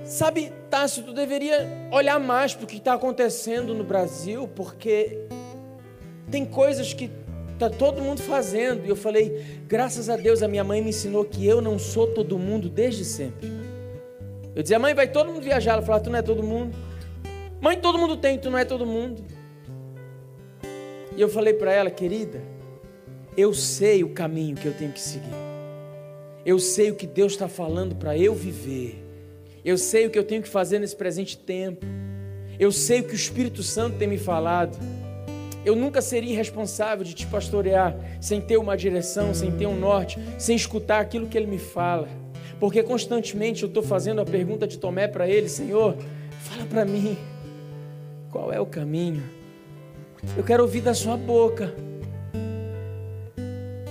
sabe, 0.05 0.51
Tássio, 0.69 1.03
tu 1.03 1.13
deveria 1.13 1.89
olhar 1.91 2.19
mais 2.19 2.53
para 2.53 2.65
o 2.65 2.67
que 2.67 2.77
está 2.77 2.93
acontecendo 2.93 3.73
no 3.73 3.83
Brasil, 3.83 4.47
porque 4.55 5.17
tem 6.29 6.45
coisas 6.45 6.93
que 6.93 7.09
está 7.53 7.69
todo 7.69 8.01
mundo 8.01 8.21
fazendo. 8.21 8.85
E 8.85 8.89
eu 8.89 8.95
falei, 8.95 9.61
graças 9.67 10.09
a 10.09 10.15
Deus, 10.15 10.41
a 10.41 10.47
minha 10.47 10.63
mãe 10.63 10.81
me 10.81 10.89
ensinou 10.89 11.25
que 11.25 11.45
eu 11.45 11.61
não 11.61 11.77
sou 11.79 12.07
todo 12.07 12.37
mundo 12.37 12.69
desde 12.69 13.05
sempre. 13.05 13.51
Eu 14.55 14.61
dizia, 14.61 14.79
mãe, 14.79 14.93
vai 14.93 15.07
todo 15.07 15.31
mundo 15.31 15.43
viajar. 15.43 15.73
Ela 15.73 15.81
falava, 15.81 16.03
tu 16.03 16.09
não 16.09 16.19
é 16.19 16.21
todo 16.21 16.43
mundo. 16.43 16.75
Mãe, 17.59 17.79
todo 17.79 17.97
mundo 17.97 18.17
tem, 18.17 18.37
tu 18.37 18.49
não 18.49 18.57
é 18.57 18.65
todo 18.65 18.85
mundo. 18.85 19.23
E 21.15 21.21
eu 21.21 21.29
falei 21.29 21.53
para 21.53 21.73
ela, 21.73 21.89
querida, 21.89 22.41
eu 23.35 23.53
sei 23.53 24.03
o 24.03 24.09
caminho 24.09 24.55
que 24.55 24.65
eu 24.65 24.73
tenho 24.73 24.91
que 24.91 25.01
seguir. 25.01 25.33
Eu 26.45 26.57
sei 26.57 26.91
o 26.91 26.95
que 26.95 27.05
Deus 27.05 27.33
está 27.33 27.47
falando 27.47 27.95
para 27.95 28.17
eu 28.17 28.33
viver. 28.33 29.03
Eu 29.63 29.77
sei 29.77 30.07
o 30.07 30.09
que 30.09 30.17
eu 30.17 30.23
tenho 30.23 30.41
que 30.41 30.49
fazer 30.49 30.79
nesse 30.79 30.95
presente 30.95 31.37
tempo. 31.37 31.85
Eu 32.59 32.71
sei 32.71 33.01
o 33.01 33.03
que 33.03 33.13
o 33.13 33.15
Espírito 33.15 33.61
Santo 33.61 33.97
tem 33.97 34.07
me 34.07 34.17
falado. 34.17 34.77
Eu 35.63 35.75
nunca 35.75 36.01
seria 36.01 36.31
irresponsável 36.31 37.05
de 37.05 37.13
te 37.13 37.27
pastorear 37.27 37.95
sem 38.19 38.41
ter 38.41 38.57
uma 38.57 38.75
direção, 38.75 39.33
sem 39.33 39.51
ter 39.51 39.67
um 39.67 39.79
norte, 39.79 40.17
sem 40.39 40.55
escutar 40.55 40.99
aquilo 40.99 41.27
que 41.27 41.37
Ele 41.37 41.47
me 41.47 41.59
fala. 41.59 42.07
Porque 42.59 42.81
constantemente 42.81 43.63
eu 43.63 43.67
estou 43.67 43.83
fazendo 43.83 44.21
a 44.21 44.25
pergunta 44.25 44.67
de 44.67 44.77
Tomé 44.77 45.07
para 45.07 45.27
Ele: 45.27 45.47
Senhor, 45.47 45.95
fala 46.39 46.65
para 46.65 46.83
mim, 46.83 47.15
qual 48.31 48.51
é 48.51 48.59
o 48.59 48.65
caminho? 48.65 49.40
Eu 50.37 50.43
quero 50.43 50.63
ouvir 50.63 50.81
da 50.81 50.93
Sua 50.93 51.17
boca. 51.17 51.73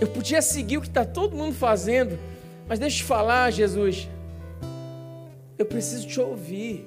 Eu 0.01 0.09
podia 0.09 0.41
seguir 0.41 0.79
o 0.79 0.81
que 0.81 0.89
está 0.89 1.05
todo 1.05 1.37
mundo 1.37 1.55
fazendo, 1.55 2.19
mas 2.67 2.79
deixa 2.79 2.97
eu 2.97 3.01
te 3.01 3.05
falar, 3.05 3.51
Jesus. 3.51 4.09
Eu 5.59 5.67
preciso 5.67 6.07
te 6.07 6.19
ouvir. 6.19 6.87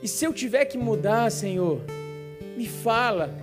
E 0.00 0.06
se 0.06 0.24
eu 0.24 0.32
tiver 0.32 0.64
que 0.66 0.78
mudar, 0.78 1.30
Senhor, 1.30 1.80
me 2.56 2.68
fala. 2.68 3.34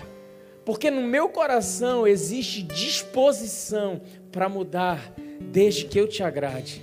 Porque 0.64 0.90
no 0.90 1.02
meu 1.02 1.28
coração 1.30 2.08
existe 2.08 2.64
disposição 2.64 4.02
para 4.32 4.48
mudar, 4.48 5.14
desde 5.40 5.86
que 5.86 6.00
eu 6.00 6.08
te 6.08 6.24
agrade. 6.24 6.82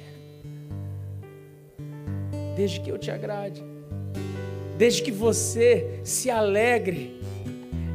Desde 2.55 2.80
que 2.80 2.90
eu 2.90 2.98
te 2.98 3.11
agrade. 3.11 3.64
Desde 4.76 5.03
que 5.03 5.11
você 5.11 6.00
se 6.05 6.30
alegre. 6.30 7.21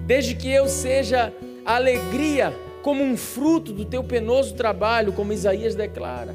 Desde 0.08 0.34
que 0.34 0.49
eu 0.49 0.70
seja 0.70 1.34
alegria 1.66 2.53
como 2.82 3.03
um 3.03 3.18
fruto 3.18 3.74
do 3.74 3.84
teu 3.84 4.01
penoso 4.01 4.55
trabalho, 4.55 5.12
como 5.12 5.34
Isaías 5.34 5.76
declara. 5.76 6.34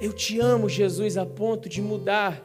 Eu 0.00 0.12
te 0.12 0.38
amo, 0.38 0.68
Jesus, 0.68 1.16
a 1.16 1.26
ponto 1.26 1.68
de 1.68 1.82
mudar. 1.82 2.40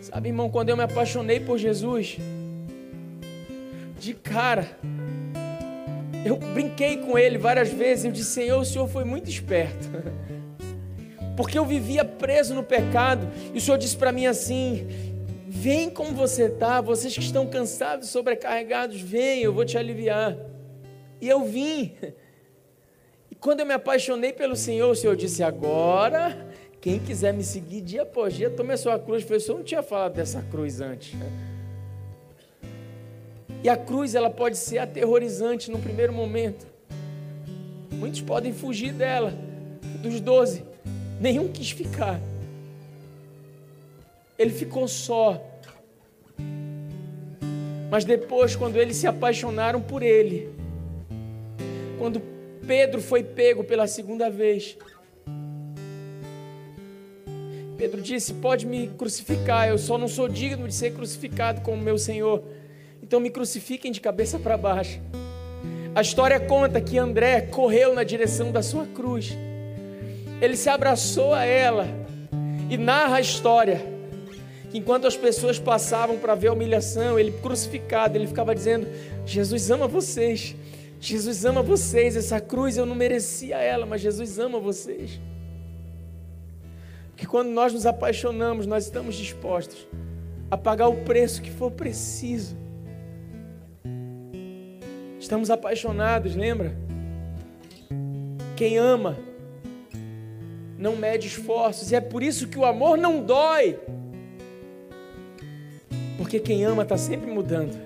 Sabe, 0.00 0.30
irmão, 0.30 0.48
quando 0.48 0.70
eu 0.70 0.76
me 0.78 0.82
apaixonei 0.82 1.40
por 1.40 1.58
Jesus, 1.58 2.16
de 4.00 4.14
cara, 4.14 4.66
eu 6.24 6.36
brinquei 6.36 6.96
com 6.96 7.18
ele 7.18 7.36
várias 7.36 7.68
vezes. 7.68 8.06
Eu 8.06 8.12
disse: 8.12 8.30
Senhor, 8.30 8.62
o 8.62 8.64
Senhor 8.64 8.88
foi 8.88 9.04
muito 9.04 9.28
esperto. 9.28 9.90
Porque 11.36 11.58
eu 11.58 11.66
vivia 11.66 12.02
preso 12.02 12.54
no 12.54 12.62
pecado. 12.62 13.28
E 13.52 13.58
o 13.58 13.60
Senhor 13.60 13.76
disse 13.76 13.96
para 13.96 14.10
mim 14.10 14.24
assim: 14.24 14.86
Vem 15.62 15.88
como 15.88 16.12
você 16.12 16.46
está. 16.46 16.80
Vocês 16.80 17.14
que 17.14 17.20
estão 17.20 17.46
cansados, 17.46 18.08
sobrecarregados, 18.08 19.00
vem, 19.00 19.44
eu 19.44 19.52
vou 19.52 19.64
te 19.64 19.78
aliviar. 19.78 20.36
E 21.20 21.28
eu 21.28 21.44
vim. 21.44 21.94
E 23.30 23.36
quando 23.36 23.60
eu 23.60 23.66
me 23.66 23.72
apaixonei 23.72 24.32
pelo 24.32 24.56
Senhor, 24.56 24.90
o 24.90 24.96
Senhor 24.96 25.14
disse: 25.14 25.40
Agora, 25.40 26.52
quem 26.80 26.98
quiser 26.98 27.32
me 27.32 27.44
seguir 27.44 27.80
dia 27.80 28.02
após 28.02 28.34
dia, 28.34 28.50
tome 28.50 28.72
a 28.74 28.76
sua 28.76 28.98
cruz. 28.98 29.24
Eu 29.30 29.54
não 29.54 29.62
tinha 29.62 29.84
falado 29.84 30.14
dessa 30.14 30.42
cruz 30.50 30.80
antes. 30.80 31.16
E 33.62 33.68
a 33.68 33.76
cruz 33.76 34.16
ela 34.16 34.30
pode 34.30 34.58
ser 34.58 34.78
aterrorizante 34.78 35.70
no 35.70 35.78
primeiro 35.78 36.12
momento. 36.12 36.66
Muitos 37.92 38.20
podem 38.20 38.52
fugir 38.52 38.92
dela. 38.92 39.32
Dos 40.00 40.18
doze, 40.18 40.64
nenhum 41.20 41.46
quis 41.46 41.70
ficar. 41.70 42.20
Ele 44.36 44.50
ficou 44.50 44.88
só. 44.88 45.51
Mas 47.92 48.06
depois, 48.06 48.56
quando 48.56 48.76
eles 48.76 48.96
se 48.96 49.06
apaixonaram 49.06 49.78
por 49.78 50.02
ele, 50.02 50.48
quando 51.98 52.22
Pedro 52.66 53.02
foi 53.02 53.22
pego 53.22 53.62
pela 53.62 53.86
segunda 53.86 54.30
vez, 54.30 54.78
Pedro 57.76 58.00
disse: 58.00 58.32
Pode 58.32 58.64
me 58.64 58.88
crucificar, 58.88 59.68
eu 59.68 59.76
só 59.76 59.98
não 59.98 60.08
sou 60.08 60.26
digno 60.26 60.66
de 60.66 60.74
ser 60.74 60.94
crucificado 60.94 61.60
como 61.60 61.82
meu 61.82 61.98
Senhor. 61.98 62.42
Então 63.02 63.20
me 63.20 63.28
crucifiquem 63.28 63.92
de 63.92 64.00
cabeça 64.00 64.38
para 64.38 64.56
baixo. 64.56 64.98
A 65.94 66.00
história 66.00 66.40
conta 66.40 66.80
que 66.80 66.96
André 66.96 67.42
correu 67.42 67.94
na 67.94 68.04
direção 68.04 68.50
da 68.50 68.62
sua 68.62 68.86
cruz. 68.86 69.36
Ele 70.40 70.56
se 70.56 70.70
abraçou 70.70 71.34
a 71.34 71.44
ela 71.44 71.86
e 72.70 72.78
narra 72.78 73.16
a 73.16 73.20
história 73.20 73.91
que 74.72 74.78
enquanto 74.78 75.06
as 75.06 75.16
pessoas 75.16 75.58
passavam 75.58 76.18
para 76.18 76.34
ver 76.34 76.48
a 76.48 76.52
humilhação, 76.52 77.18
ele 77.18 77.30
crucificado, 77.30 78.18
ele 78.18 78.26
ficava 78.26 78.54
dizendo: 78.54 78.88
Jesus 79.24 79.70
ama 79.70 79.86
vocês. 79.86 80.56
Jesus 80.98 81.44
ama 81.44 81.62
vocês. 81.62 82.16
Essa 82.16 82.40
cruz 82.40 82.76
eu 82.76 82.84
não 82.84 82.96
merecia 82.96 83.58
ela, 83.58 83.86
mas 83.86 84.00
Jesus 84.00 84.38
ama 84.38 84.58
vocês. 84.58 85.20
Porque 87.10 87.26
quando 87.26 87.50
nós 87.50 87.72
nos 87.72 87.86
apaixonamos, 87.86 88.66
nós 88.66 88.84
estamos 88.84 89.14
dispostos 89.14 89.86
a 90.50 90.56
pagar 90.56 90.88
o 90.88 91.04
preço 91.04 91.40
que 91.40 91.50
for 91.50 91.70
preciso 91.70 92.56
Estamos 95.22 95.50
apaixonados, 95.50 96.34
lembra? 96.34 96.74
Quem 98.56 98.76
ama 98.76 99.16
não 100.76 100.96
mede 100.96 101.28
esforços, 101.28 101.92
e 101.92 101.94
é 101.94 102.00
por 102.00 102.24
isso 102.24 102.48
que 102.48 102.58
o 102.58 102.64
amor 102.64 102.98
não 102.98 103.22
dói. 103.24 103.78
Porque 106.22 106.38
quem 106.38 106.64
ama 106.64 106.84
está 106.84 106.96
sempre 106.96 107.30
mudando. 107.30 107.76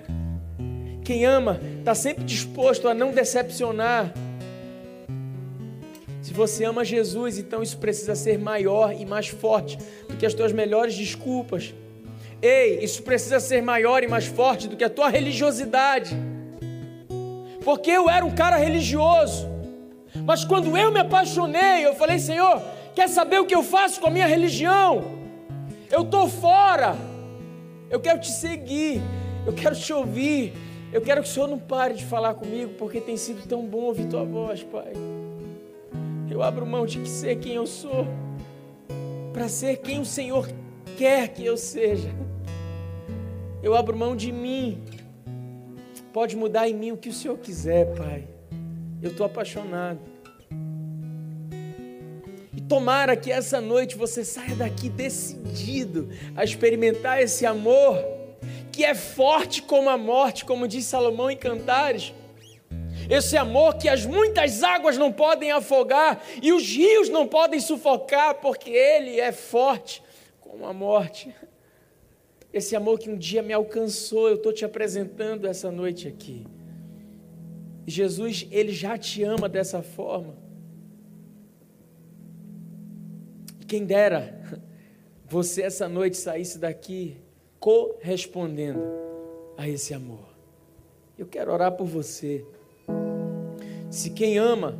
Quem 1.03 1.25
ama 1.25 1.59
está 1.79 1.95
sempre 1.95 2.23
disposto 2.23 2.87
a 2.87 2.93
não 2.93 3.11
decepcionar. 3.11 4.13
Se 6.21 6.33
você 6.33 6.63
ama 6.65 6.85
Jesus, 6.85 7.37
então 7.39 7.63
isso 7.63 7.77
precisa 7.77 8.15
ser 8.15 8.37
maior 8.37 8.93
e 8.93 9.05
mais 9.05 9.27
forte 9.27 9.77
do 10.07 10.15
que 10.15 10.25
as 10.25 10.33
tuas 10.33 10.51
melhores 10.51 10.95
desculpas. 10.95 11.73
Ei, 12.41 12.83
isso 12.83 13.01
precisa 13.03 13.39
ser 13.39 13.61
maior 13.61 14.03
e 14.03 14.07
mais 14.07 14.25
forte 14.25 14.67
do 14.67 14.75
que 14.75 14.83
a 14.83 14.89
tua 14.89 15.09
religiosidade 15.09 16.15
porque 17.67 17.91
eu 17.91 18.09
era 18.09 18.25
um 18.25 18.33
cara 18.33 18.55
religioso. 18.55 19.45
Mas 20.25 20.45
quando 20.45 20.77
eu 20.77 20.89
me 20.89 21.01
apaixonei, 21.01 21.85
eu 21.85 21.93
falei: 21.95 22.17
Senhor, 22.17 22.61
quer 22.95 23.09
saber 23.09 23.39
o 23.41 23.45
que 23.45 23.53
eu 23.53 23.61
faço 23.61 23.99
com 23.99 24.07
a 24.07 24.09
minha 24.09 24.25
religião? 24.25 25.03
Eu 25.91 26.03
estou 26.03 26.29
fora. 26.29 26.95
Eu 27.89 27.99
quero 27.99 28.19
te 28.19 28.31
seguir. 28.31 29.01
Eu 29.45 29.53
quero 29.53 29.75
te 29.75 29.91
ouvir. 29.93 30.53
Eu 30.91 31.01
quero 31.01 31.21
que 31.21 31.27
o 31.27 31.31
Senhor 31.31 31.47
não 31.47 31.59
pare 31.59 31.93
de 31.93 32.05
falar 32.05 32.33
comigo, 32.33 32.73
porque 32.77 33.01
tem 33.01 33.17
sido 33.17 33.47
tão 33.47 33.65
bom 33.65 33.83
ouvir 33.83 34.07
tua 34.07 34.23
voz, 34.23 34.63
Pai. 34.63 34.93
Eu 36.29 36.41
abro 36.41 36.65
mão 36.65 36.85
de 36.85 37.07
ser 37.07 37.37
quem 37.37 37.53
eu 37.53 37.65
sou, 37.65 38.07
para 39.33 39.49
ser 39.49 39.77
quem 39.77 39.99
o 39.99 40.05
Senhor 40.05 40.47
quer 40.97 41.27
que 41.29 41.43
eu 41.45 41.57
seja. 41.57 42.09
Eu 43.61 43.75
abro 43.75 43.97
mão 43.97 44.15
de 44.15 44.31
mim 44.31 44.81
Pode 46.17 46.35
mudar 46.35 46.67
em 46.67 46.73
mim 46.73 46.91
o 46.91 46.97
que 46.97 47.09
o 47.09 47.13
Senhor 47.13 47.37
quiser, 47.37 47.93
Pai. 47.95 48.27
Eu 49.03 49.11
estou 49.11 49.23
apaixonado. 49.23 49.99
Tomara 52.67 53.15
que 53.15 53.31
essa 53.31 53.61
noite 53.61 53.95
você 53.95 54.25
saia 54.25 54.55
daqui 54.55 54.89
decidido 54.89 56.09
a 56.35 56.43
experimentar 56.43 57.21
esse 57.21 57.45
amor 57.45 57.97
que 58.71 58.83
é 58.83 58.93
forte 58.93 59.61
como 59.61 59.89
a 59.89 59.97
morte, 59.97 60.45
como 60.45 60.67
diz 60.67 60.85
Salomão 60.85 61.31
em 61.31 61.37
Cantares. 61.37 62.13
Esse 63.09 63.37
amor 63.37 63.75
que 63.77 63.87
as 63.87 64.05
muitas 64.05 64.63
águas 64.63 64.97
não 64.97 65.11
podem 65.11 65.51
afogar 65.51 66.21
e 66.41 66.51
os 66.51 66.67
rios 66.67 67.09
não 67.09 67.25
podem 67.25 67.59
sufocar, 67.59 68.35
porque 68.35 68.69
ele 68.69 69.19
é 69.19 69.31
forte 69.31 70.03
como 70.41 70.65
a 70.65 70.73
morte. 70.73 71.33
Esse 72.51 72.75
amor 72.75 72.99
que 72.99 73.09
um 73.09 73.17
dia 73.17 73.41
me 73.41 73.53
alcançou, 73.53 74.27
eu 74.27 74.35
estou 74.35 74.51
te 74.51 74.65
apresentando 74.65 75.47
essa 75.47 75.71
noite 75.71 76.07
aqui. 76.07 76.45
Jesus, 77.85 78.45
Ele 78.51 78.73
já 78.73 78.97
te 78.97 79.23
ama 79.23 79.47
dessa 79.47 79.81
forma. 79.81 80.46
Quem 83.67 83.85
dera 83.85 84.39
você 85.27 85.63
essa 85.63 85.89
noite 85.89 86.17
saísse 86.17 86.57
daqui 86.57 87.17
correspondendo 87.59 88.81
a 89.57 89.67
esse 89.67 89.93
amor. 89.93 90.25
Eu 91.17 91.25
quero 91.25 91.51
orar 91.51 91.73
por 91.73 91.85
você. 91.85 92.45
Se 93.89 94.11
quem 94.11 94.37
ama 94.37 94.79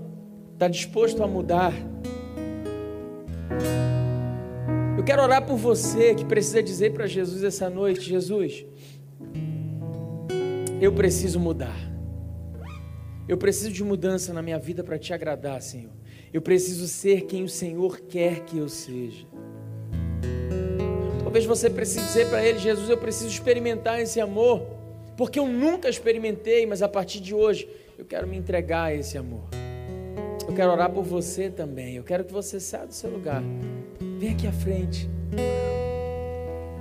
está 0.54 0.68
disposto 0.68 1.22
a 1.24 1.28
mudar, 1.28 1.74
quero 5.08 5.24
orar 5.24 5.46
por 5.46 5.56
você 5.56 6.14
que 6.14 6.26
precisa 6.26 6.62
dizer 6.62 6.92
para 6.92 7.08
Jesus 7.08 7.42
essa 7.42 7.70
noite: 7.70 8.02
Jesus, 8.02 8.66
eu 10.82 10.92
preciso 10.92 11.40
mudar. 11.40 11.78
Eu 13.26 13.38
preciso 13.38 13.72
de 13.72 13.84
mudança 13.86 14.34
na 14.34 14.42
minha 14.42 14.60
vida 14.60 14.84
para 14.84 15.00
te 15.00 15.14
agradar, 15.14 15.62
Senhor. 15.62 15.94
Eu 16.34 16.42
preciso 16.42 16.88
ser 16.88 17.22
quem 17.22 17.44
o 17.44 17.50
Senhor 17.50 18.00
quer 18.02 18.42
que 18.42 18.58
eu 18.58 18.70
seja. 18.70 19.26
Talvez 21.24 21.46
você 21.46 21.70
precise 21.70 22.06
dizer 22.06 22.30
para 22.30 22.44
Ele: 22.44 22.60
Jesus, 22.60 22.90
eu 22.90 22.98
preciso 22.98 23.30
experimentar 23.30 24.00
esse 24.02 24.20
amor, 24.20 24.62
porque 25.16 25.40
eu 25.40 25.48
nunca 25.48 25.90
experimentei, 25.90 26.66
mas 26.66 26.82
a 26.82 26.88
partir 26.88 27.20
de 27.20 27.34
hoje 27.34 27.68
eu 27.98 28.06
quero 28.06 28.28
me 28.28 28.38
entregar 28.38 28.86
a 28.86 28.94
esse 28.94 29.18
amor. 29.18 29.48
Eu 30.48 30.54
quero 30.54 30.72
orar 30.72 30.90
por 30.90 31.04
você 31.04 31.50
também. 31.50 31.96
Eu 31.96 32.04
quero 32.04 32.24
que 32.24 32.32
você 32.32 32.60
saia 32.60 32.88
do 32.88 32.94
seu 32.94 33.10
lugar 33.10 33.44
Vem 34.20 34.32
aqui 34.32 34.48
à 34.48 34.52
frente. 34.52 35.08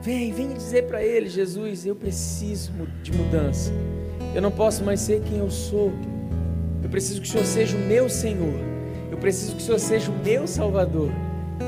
Vem, 0.01 0.33
vem 0.33 0.55
dizer 0.55 0.87
para 0.87 1.03
ele, 1.03 1.29
Jesus, 1.29 1.85
eu 1.85 1.95
preciso 1.95 2.73
de 3.03 3.13
mudança. 3.13 3.71
Eu 4.35 4.41
não 4.41 4.51
posso 4.51 4.83
mais 4.83 5.01
ser 5.01 5.21
quem 5.23 5.39
eu 5.39 5.51
sou. 5.51 5.93
Eu 6.83 6.89
preciso 6.89 7.21
que 7.21 7.29
o 7.29 7.31
Senhor 7.31 7.45
seja 7.45 7.77
o 7.77 7.81
meu 7.81 8.09
Senhor. 8.09 8.76
Eu 9.17 9.21
preciso 9.21 9.57
que 9.57 9.63
o 9.63 9.65
Senhor 9.65 9.79
seja 9.79 10.13
o 10.13 10.15
meu 10.15 10.47
Salvador. 10.47 11.11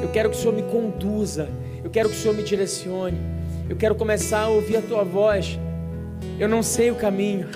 Eu 0.02 0.10
quero 0.10 0.28
que 0.28 0.36
o 0.36 0.38
Senhor 0.38 0.54
me 0.54 0.62
conduza. 0.62 1.48
Eu 1.82 1.88
quero 1.88 2.10
que 2.10 2.14
o 2.14 2.18
Senhor 2.18 2.34
me 2.34 2.42
direcione. 2.42 3.18
Eu 3.70 3.74
quero 3.74 3.94
começar 3.94 4.40
a 4.40 4.48
ouvir 4.48 4.76
a 4.76 4.82
tua 4.82 5.02
voz. 5.02 5.58
Eu 6.38 6.46
não 6.46 6.62
sei 6.62 6.90
o 6.90 6.94
caminho. 6.94 7.48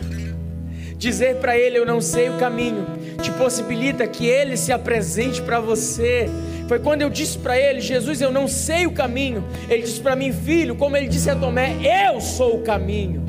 Dizer 0.96 1.36
para 1.36 1.58
ele 1.58 1.78
eu 1.78 1.84
não 1.84 2.00
sei 2.00 2.30
o 2.30 2.38
caminho 2.38 2.86
te 3.20 3.30
possibilita 3.32 4.06
que 4.06 4.26
ele 4.26 4.56
se 4.56 4.72
apresente 4.72 5.42
para 5.42 5.60
você 5.60 6.28
foi 6.66 6.78
quando 6.78 7.02
eu 7.02 7.10
disse 7.10 7.36
para 7.36 7.58
ele: 7.58 7.80
Jesus, 7.80 8.20
eu 8.22 8.32
não 8.32 8.48
sei 8.48 8.86
o 8.86 8.92
caminho. 8.92 9.44
Ele 9.68 9.82
disse 9.82 10.00
para 10.00 10.16
mim, 10.16 10.32
filho, 10.32 10.74
como 10.74 10.96
ele 10.96 11.06
disse 11.06 11.28
a 11.28 11.36
Tomé: 11.36 11.76
Eu 11.82 12.18
sou 12.18 12.56
o 12.56 12.62
caminho. 12.62 13.22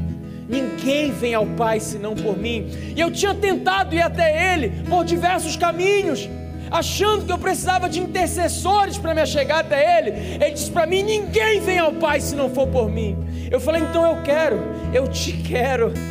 Ninguém 0.47 1.11
vem 1.11 1.34
ao 1.34 1.45
Pai 1.45 1.80
senão 1.80 2.16
por 2.16 2.38
mim. 2.38 2.70
E 2.95 2.99
eu 2.99 3.09
tinha 3.11 3.34
tentado 3.34 3.95
ir 3.95 4.01
até 4.01 4.53
Ele 4.53 4.72
por 4.89 5.03
diversos 5.03 5.55
caminhos, 5.55 6.30
achando 6.74 7.24
que 7.24 7.32
eu 7.32 7.38
precisava 7.38 7.88
de 7.88 8.01
intercessores 8.01 8.97
para 8.97 9.13
me 9.13 9.24
chegar 9.28 9.59
até 9.59 9.99
Ele. 9.99 10.09
Ele 10.43 10.51
disse 10.51 10.71
para 10.71 10.88
mim: 10.88 11.03
Ninguém 11.03 11.61
vem 11.61 11.78
ao 11.78 11.93
Pai 11.93 12.19
se 12.19 12.36
não 12.36 12.49
for 12.49 12.67
por 12.67 12.89
mim. 12.89 13.15
Eu 13.51 13.59
falei: 13.59 13.84
Então 13.84 14.03
eu 14.03 14.24
quero, 14.24 14.59
eu 14.91 15.07
te 15.07 15.34
quero. 15.34 15.93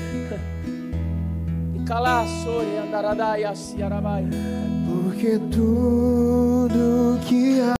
Porque 4.86 5.38
tudo 5.50 7.18
que 7.28 7.60
há. 7.60 7.74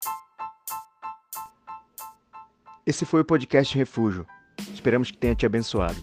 Esse 2.85 3.05
foi 3.05 3.20
o 3.20 3.24
podcast 3.24 3.78
Refúgio. 3.78 4.26
Esperamos 4.74 5.11
que 5.11 5.16
tenha 5.16 5.37
te 5.37 5.47
abençoado. 5.47 5.97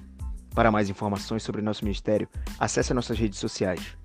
Para 0.55 0.71
mais 0.71 0.89
informações 0.89 1.43
sobre 1.43 1.61
nosso 1.61 1.83
ministério, 1.83 2.27
acesse 2.57 2.93
nossas 2.93 3.19
redes 3.19 3.37
sociais. 3.37 3.98